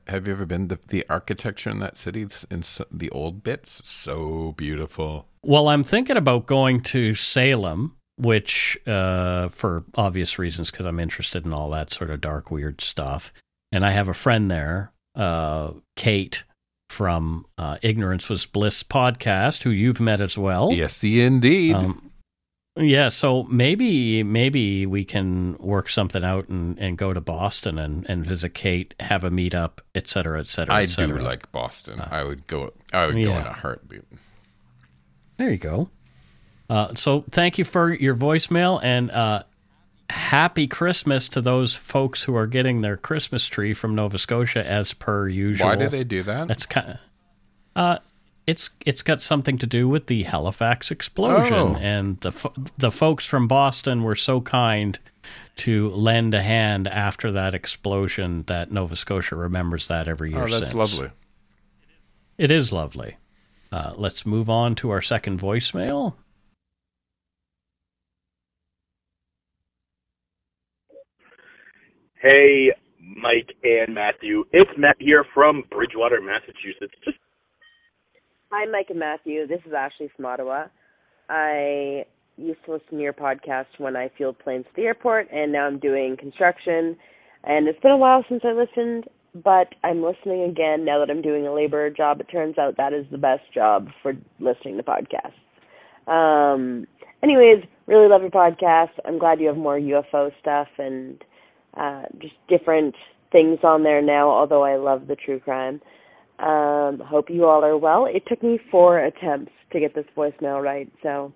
Have 0.06 0.26
you 0.26 0.32
ever 0.32 0.46
been 0.46 0.68
the 0.68 0.78
the 0.88 1.04
architecture 1.10 1.68
in 1.68 1.80
that 1.80 1.96
city 1.96 2.26
in 2.50 2.64
the 2.90 3.10
old 3.10 3.42
bits? 3.42 3.82
So 3.84 4.52
beautiful. 4.56 5.28
Well, 5.42 5.68
I'm 5.68 5.84
thinking 5.84 6.16
about 6.16 6.46
going 6.46 6.80
to 6.82 7.14
Salem 7.14 7.96
which 8.16 8.78
uh, 8.86 9.48
for 9.48 9.84
obvious 9.94 10.38
reasons 10.38 10.70
because 10.70 10.86
I'm 10.86 11.00
interested 11.00 11.44
in 11.44 11.52
all 11.52 11.70
that 11.70 11.90
sort 11.90 12.10
of 12.10 12.20
dark, 12.20 12.50
weird 12.50 12.80
stuff. 12.80 13.32
And 13.72 13.84
I 13.84 13.90
have 13.90 14.08
a 14.08 14.14
friend 14.14 14.50
there, 14.50 14.92
uh, 15.16 15.72
Kate 15.96 16.44
from 16.88 17.46
uh, 17.58 17.78
Ignorance 17.82 18.28
Was 18.28 18.46
Bliss 18.46 18.84
podcast, 18.84 19.62
who 19.62 19.70
you've 19.70 20.00
met 20.00 20.20
as 20.20 20.38
well. 20.38 20.72
Yes, 20.72 21.02
indeed. 21.02 21.74
Um, 21.74 22.12
yeah, 22.76 23.08
so 23.08 23.44
maybe 23.44 24.24
maybe 24.24 24.84
we 24.84 25.04
can 25.04 25.56
work 25.58 25.88
something 25.88 26.24
out 26.24 26.48
and, 26.48 26.76
and 26.78 26.98
go 26.98 27.12
to 27.12 27.20
Boston 27.20 27.78
and, 27.78 28.04
and 28.08 28.26
visit 28.26 28.50
Kate, 28.50 28.94
have 28.98 29.22
a 29.22 29.30
meetup, 29.30 29.78
et 29.94 30.08
cetera, 30.08 30.40
et 30.40 30.48
cetera. 30.48 30.74
I 30.74 30.86
cetera. 30.86 31.18
do 31.18 31.24
like 31.24 31.50
Boston. 31.52 32.00
Uh, 32.00 32.08
I 32.10 32.24
would 32.24 32.46
go. 32.48 32.72
I 32.92 33.06
would 33.06 33.16
yeah. 33.16 33.24
go 33.26 33.38
in 33.38 33.46
a 33.46 33.52
heartbeat. 33.52 34.04
There 35.36 35.50
you 35.50 35.56
go. 35.56 35.88
Uh, 36.68 36.94
so 36.94 37.24
thank 37.30 37.58
you 37.58 37.64
for 37.64 37.92
your 37.92 38.14
voicemail 38.14 38.80
and 38.82 39.10
uh, 39.10 39.42
happy 40.10 40.66
Christmas 40.66 41.28
to 41.28 41.40
those 41.40 41.74
folks 41.74 42.22
who 42.22 42.34
are 42.36 42.46
getting 42.46 42.80
their 42.80 42.96
Christmas 42.96 43.46
tree 43.46 43.74
from 43.74 43.94
Nova 43.94 44.18
Scotia 44.18 44.66
as 44.66 44.92
per 44.94 45.28
usual. 45.28 45.68
Why 45.68 45.76
do 45.76 45.88
they 45.88 46.04
do 46.04 46.22
that? 46.22 46.48
That's 46.48 46.66
kind 46.66 46.90
of. 46.90 46.98
Uh, 47.76 47.98
it's 48.46 48.70
it's 48.84 49.02
got 49.02 49.20
something 49.20 49.58
to 49.58 49.66
do 49.66 49.88
with 49.88 50.06
the 50.06 50.24
Halifax 50.24 50.90
explosion, 50.90 51.54
oh. 51.54 51.76
and 51.80 52.20
the 52.20 52.32
the 52.76 52.90
folks 52.90 53.26
from 53.26 53.48
Boston 53.48 54.02
were 54.02 54.16
so 54.16 54.40
kind 54.40 54.98
to 55.56 55.88
lend 55.90 56.34
a 56.34 56.42
hand 56.42 56.86
after 56.86 57.32
that 57.32 57.54
explosion 57.54 58.44
that 58.46 58.70
Nova 58.70 58.96
Scotia 58.96 59.36
remembers 59.36 59.88
that 59.88 60.08
every 60.08 60.30
year. 60.30 60.44
Oh, 60.44 60.48
that's 60.48 60.70
since. 60.70 60.74
lovely. 60.74 61.10
It 62.36 62.50
is 62.50 62.72
lovely. 62.72 63.16
Uh, 63.72 63.92
let's 63.96 64.26
move 64.26 64.50
on 64.50 64.74
to 64.76 64.90
our 64.90 65.00
second 65.00 65.40
voicemail. 65.40 66.14
Hey, 72.24 72.70
Mike 72.98 73.50
and 73.64 73.94
Matthew. 73.94 74.44
It's 74.50 74.70
Matt 74.78 74.96
here 74.98 75.26
from 75.34 75.62
Bridgewater, 75.70 76.22
Massachusetts. 76.22 76.94
Hi, 78.50 78.64
Mike 78.64 78.86
and 78.88 78.98
Matthew. 78.98 79.46
This 79.46 79.60
is 79.66 79.74
Ashley 79.76 80.08
from 80.16 80.24
Ottawa. 80.24 80.68
I 81.28 82.06
used 82.38 82.60
to 82.64 82.72
listen 82.72 82.92
to 82.92 83.02
your 83.02 83.12
podcast 83.12 83.66
when 83.76 83.94
I 83.94 84.10
field 84.16 84.38
planes 84.38 84.64
at 84.66 84.74
the 84.74 84.84
airport, 84.84 85.28
and 85.30 85.52
now 85.52 85.66
I'm 85.66 85.78
doing 85.78 86.16
construction. 86.18 86.96
And 87.42 87.68
it's 87.68 87.80
been 87.80 87.90
a 87.90 87.98
while 87.98 88.24
since 88.26 88.40
I 88.42 88.52
listened, 88.52 89.04
but 89.44 89.74
I'm 89.84 90.02
listening 90.02 90.44
again 90.44 90.82
now 90.82 91.00
that 91.00 91.10
I'm 91.10 91.20
doing 91.20 91.46
a 91.46 91.52
labor 91.52 91.90
job. 91.90 92.20
It 92.20 92.32
turns 92.32 92.56
out 92.56 92.78
that 92.78 92.94
is 92.94 93.04
the 93.10 93.18
best 93.18 93.42
job 93.54 93.88
for 94.02 94.14
listening 94.40 94.78
to 94.78 94.82
podcasts. 94.82 96.10
Um, 96.10 96.86
anyways, 97.22 97.64
really 97.86 98.08
love 98.08 98.22
your 98.22 98.30
podcast. 98.30 98.92
I'm 99.04 99.18
glad 99.18 99.40
you 99.40 99.48
have 99.48 99.58
more 99.58 99.78
UFO 99.78 100.30
stuff 100.40 100.68
and 100.78 101.22
uh, 101.76 102.02
just 102.18 102.34
different 102.48 102.94
things 103.32 103.58
on 103.62 103.82
there 103.82 104.00
now, 104.00 104.28
although 104.28 104.64
I 104.64 104.76
love 104.76 105.06
the 105.06 105.16
true 105.16 105.40
crime. 105.40 105.80
Um, 106.38 107.00
hope 107.00 107.30
you 107.30 107.44
all 107.46 107.64
are 107.64 107.76
well. 107.76 108.06
It 108.06 108.24
took 108.26 108.42
me 108.42 108.58
four 108.70 108.98
attempts 108.98 109.52
to 109.72 109.80
get 109.80 109.94
this 109.94 110.06
voicemail 110.16 110.62
right. 110.62 110.90
So, 111.02 111.32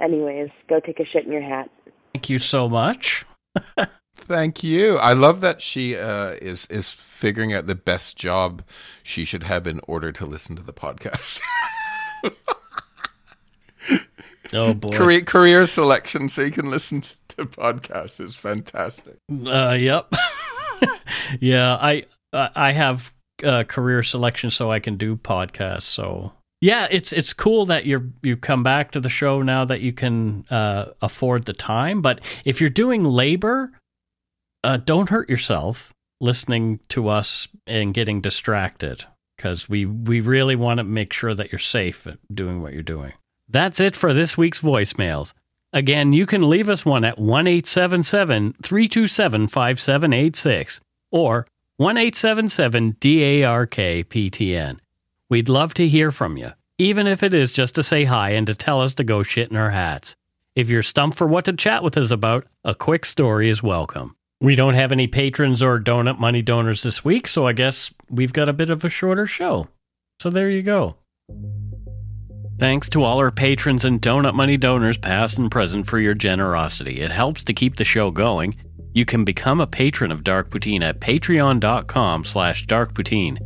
anyways, 0.00 0.50
go 0.68 0.80
take 0.80 1.00
a 1.00 1.04
shit 1.04 1.26
in 1.26 1.32
your 1.32 1.42
hat. 1.42 1.70
Thank 2.14 2.30
you 2.30 2.38
so 2.38 2.68
much. 2.68 3.24
Thank 4.16 4.64
you. 4.64 4.96
I 4.96 5.12
love 5.12 5.40
that 5.42 5.60
she 5.60 5.96
uh, 5.96 6.32
is 6.40 6.66
is 6.66 6.90
figuring 6.90 7.52
out 7.52 7.66
the 7.66 7.74
best 7.74 8.16
job 8.16 8.62
she 9.02 9.24
should 9.24 9.44
have 9.44 9.66
in 9.66 9.80
order 9.86 10.10
to 10.12 10.26
listen 10.26 10.56
to 10.56 10.62
the 10.62 10.72
podcast. 10.72 11.40
oh 14.52 14.74
boy, 14.74 14.90
career 14.90 15.20
career 15.22 15.66
selection 15.66 16.28
so 16.28 16.42
you 16.42 16.50
can 16.50 16.70
listen 16.70 17.02
to 17.28 17.46
podcasts 17.46 18.20
is 18.20 18.36
fantastic. 18.36 19.16
Uh, 19.30 19.76
yep. 19.78 20.12
yeah, 21.40 21.76
I 21.76 22.04
I 22.32 22.72
have 22.72 23.14
uh, 23.44 23.64
career 23.64 24.02
selection 24.02 24.50
so 24.50 24.70
I 24.70 24.80
can 24.80 24.96
do 24.96 25.16
podcasts. 25.16 25.82
So 25.82 26.32
yeah, 26.60 26.86
it's 26.90 27.12
it's 27.12 27.32
cool 27.32 27.66
that 27.66 27.86
you're 27.86 28.06
you 28.22 28.36
come 28.36 28.62
back 28.62 28.92
to 28.92 29.00
the 29.00 29.08
show 29.08 29.42
now 29.42 29.64
that 29.64 29.80
you 29.80 29.92
can 29.92 30.44
uh, 30.50 30.86
afford 31.02 31.44
the 31.44 31.52
time. 31.52 32.02
But 32.02 32.20
if 32.44 32.60
you're 32.60 32.70
doing 32.70 33.04
labor, 33.04 33.72
uh, 34.64 34.78
don't 34.78 35.10
hurt 35.10 35.28
yourself 35.28 35.92
listening 36.20 36.80
to 36.88 37.08
us 37.08 37.46
and 37.66 37.92
getting 37.92 38.20
distracted 38.20 39.04
because 39.36 39.68
we 39.68 39.84
we 39.84 40.20
really 40.20 40.56
want 40.56 40.78
to 40.78 40.84
make 40.84 41.12
sure 41.12 41.34
that 41.34 41.52
you're 41.52 41.58
safe 41.58 42.06
doing 42.32 42.62
what 42.62 42.72
you're 42.72 42.82
doing. 42.82 43.12
That's 43.48 43.80
it 43.80 43.96
for 43.96 44.12
this 44.12 44.36
week's 44.36 44.60
voicemails. 44.60 45.32
Again, 45.72 46.12
you 46.12 46.26
can 46.26 46.48
leave 46.48 46.68
us 46.68 46.84
one 46.84 47.04
at 47.04 47.18
1 47.18 47.44
327 47.44 49.46
5786 49.46 50.80
or 51.10 51.46
1 51.76 51.96
877 51.96 52.96
DARK 52.98 53.74
PTN. 53.74 54.78
We'd 55.28 55.48
love 55.48 55.74
to 55.74 55.88
hear 55.88 56.10
from 56.10 56.36
you, 56.36 56.52
even 56.78 57.06
if 57.06 57.22
it 57.22 57.34
is 57.34 57.52
just 57.52 57.74
to 57.74 57.82
say 57.82 58.04
hi 58.04 58.30
and 58.30 58.46
to 58.46 58.54
tell 58.54 58.80
us 58.80 58.94
to 58.94 59.04
go 59.04 59.22
shit 59.22 59.50
in 59.50 59.56
our 59.56 59.70
hats. 59.70 60.16
If 60.54 60.70
you're 60.70 60.82
stumped 60.82 61.18
for 61.18 61.26
what 61.26 61.44
to 61.44 61.52
chat 61.52 61.82
with 61.82 61.98
us 61.98 62.10
about, 62.10 62.46
a 62.64 62.74
quick 62.74 63.04
story 63.04 63.50
is 63.50 63.62
welcome. 63.62 64.16
We 64.40 64.54
don't 64.54 64.74
have 64.74 64.92
any 64.92 65.06
patrons 65.06 65.62
or 65.62 65.78
donut 65.78 66.18
money 66.18 66.42
donors 66.42 66.82
this 66.82 67.04
week, 67.04 67.26
so 67.26 67.46
I 67.46 67.52
guess 67.52 67.92
we've 68.08 68.32
got 68.32 68.48
a 68.48 68.54
bit 68.54 68.70
of 68.70 68.84
a 68.84 68.88
shorter 68.88 69.26
show. 69.26 69.68
So 70.20 70.30
there 70.30 70.48
you 70.48 70.62
go. 70.62 70.96
Thanks 72.58 72.88
to 72.90 73.04
all 73.04 73.18
our 73.18 73.30
patrons 73.30 73.84
and 73.84 74.00
Donut 74.00 74.34
Money 74.34 74.56
donors, 74.56 74.96
past 74.96 75.36
and 75.36 75.50
present, 75.50 75.86
for 75.86 75.98
your 75.98 76.14
generosity. 76.14 77.02
It 77.02 77.10
helps 77.10 77.44
to 77.44 77.52
keep 77.52 77.76
the 77.76 77.84
show 77.84 78.10
going. 78.10 78.56
You 78.94 79.04
can 79.04 79.24
become 79.24 79.60
a 79.60 79.66
patron 79.66 80.10
of 80.10 80.24
Dark 80.24 80.48
Poutine 80.48 80.82
at 80.82 80.98
patreon.com 80.98 82.24
slash 82.24 82.66
darkpoutine. 82.66 83.38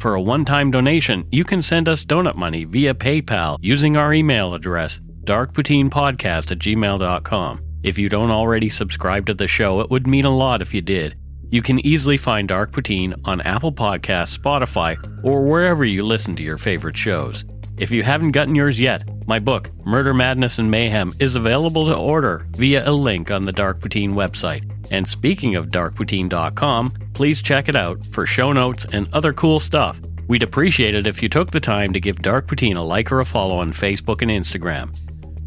For 0.00 0.14
a 0.14 0.22
one-time 0.22 0.70
donation, 0.70 1.26
you 1.32 1.42
can 1.42 1.60
send 1.60 1.88
us 1.88 2.04
donut 2.04 2.36
money 2.36 2.64
via 2.64 2.94
PayPal 2.94 3.58
using 3.60 3.96
our 3.96 4.14
email 4.14 4.54
address, 4.54 5.00
darkpoutinepodcast 5.24 6.52
at 6.52 6.58
gmail.com. 6.58 7.62
If 7.82 7.98
you 7.98 8.08
don't 8.08 8.30
already 8.30 8.70
subscribe 8.70 9.26
to 9.26 9.34
the 9.34 9.48
show, 9.48 9.80
it 9.80 9.90
would 9.90 10.06
mean 10.06 10.24
a 10.24 10.36
lot 10.36 10.62
if 10.62 10.72
you 10.72 10.82
did. 10.82 11.16
You 11.50 11.62
can 11.62 11.84
easily 11.84 12.16
find 12.16 12.46
Dark 12.46 12.70
Poutine 12.70 13.20
on 13.24 13.40
Apple 13.40 13.72
Podcasts, 13.72 14.38
Spotify, 14.38 14.96
or 15.24 15.42
wherever 15.42 15.84
you 15.84 16.04
listen 16.04 16.36
to 16.36 16.44
your 16.44 16.58
favorite 16.58 16.96
shows. 16.96 17.44
If 17.82 17.90
you 17.90 18.04
haven't 18.04 18.30
gotten 18.30 18.54
yours 18.54 18.78
yet, 18.78 19.12
my 19.26 19.40
book, 19.40 19.68
Murder, 19.84 20.14
Madness, 20.14 20.60
and 20.60 20.70
Mayhem, 20.70 21.10
is 21.18 21.34
available 21.34 21.84
to 21.86 21.96
order 21.96 22.46
via 22.52 22.88
a 22.88 22.92
link 22.92 23.32
on 23.32 23.44
the 23.44 23.50
Dark 23.50 23.80
Poutine 23.80 24.14
website. 24.14 24.72
And 24.92 25.04
speaking 25.04 25.56
of 25.56 25.70
darkpoutine.com, 25.70 26.90
please 27.12 27.42
check 27.42 27.68
it 27.68 27.74
out 27.74 28.06
for 28.06 28.24
show 28.24 28.52
notes 28.52 28.86
and 28.92 29.08
other 29.12 29.32
cool 29.32 29.58
stuff. 29.58 29.98
We'd 30.28 30.44
appreciate 30.44 30.94
it 30.94 31.08
if 31.08 31.24
you 31.24 31.28
took 31.28 31.50
the 31.50 31.58
time 31.58 31.92
to 31.92 31.98
give 31.98 32.20
Dark 32.20 32.46
Poutine 32.46 32.76
a 32.76 32.82
like 32.82 33.10
or 33.10 33.18
a 33.18 33.24
follow 33.24 33.58
on 33.58 33.72
Facebook 33.72 34.22
and 34.22 34.30
Instagram. 34.30 34.96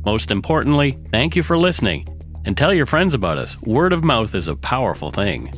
Most 0.06 0.30
importantly, 0.30 0.92
thank 1.12 1.38
you 1.38 1.42
for 1.42 1.58
listening 1.58 2.06
and 2.44 2.58
tell 2.58 2.74
your 2.74 2.86
friends 2.86 3.14
about 3.14 3.38
us. 3.38 3.58
Word 3.62 3.94
of 3.94 4.04
mouth 4.04 4.36
is 4.36 4.50
a 4.50 4.56
powerful 4.56 5.10
thing. 5.10 5.54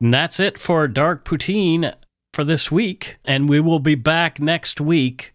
And 0.00 0.14
that's 0.14 0.40
it 0.40 0.56
for 0.56 0.88
Dark 0.88 1.26
Poutine 1.26 1.92
for 2.36 2.44
this 2.44 2.70
week, 2.70 3.16
and 3.24 3.48
we 3.48 3.60
will 3.60 3.78
be 3.78 3.94
back 3.94 4.38
next 4.38 4.78
week 4.78 5.34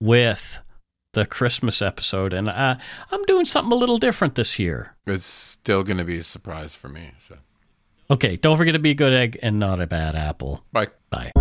with 0.00 0.60
the 1.12 1.26
Christmas 1.26 1.82
episode. 1.82 2.32
And 2.32 2.48
I, 2.48 2.78
I'm 3.10 3.22
doing 3.24 3.44
something 3.44 3.72
a 3.72 3.74
little 3.74 3.98
different 3.98 4.36
this 4.36 4.56
year. 4.56 4.94
It's 5.04 5.26
still 5.26 5.82
going 5.82 5.98
to 5.98 6.04
be 6.04 6.18
a 6.18 6.22
surprise 6.22 6.76
for 6.76 6.88
me. 6.88 7.10
So, 7.18 7.38
okay, 8.08 8.36
don't 8.36 8.56
forget 8.56 8.74
to 8.74 8.78
be 8.78 8.90
a 8.90 8.94
good 8.94 9.12
egg 9.12 9.36
and 9.42 9.58
not 9.58 9.80
a 9.80 9.88
bad 9.88 10.14
apple. 10.14 10.64
Bye. 10.72 10.88
Bye. 11.10 11.32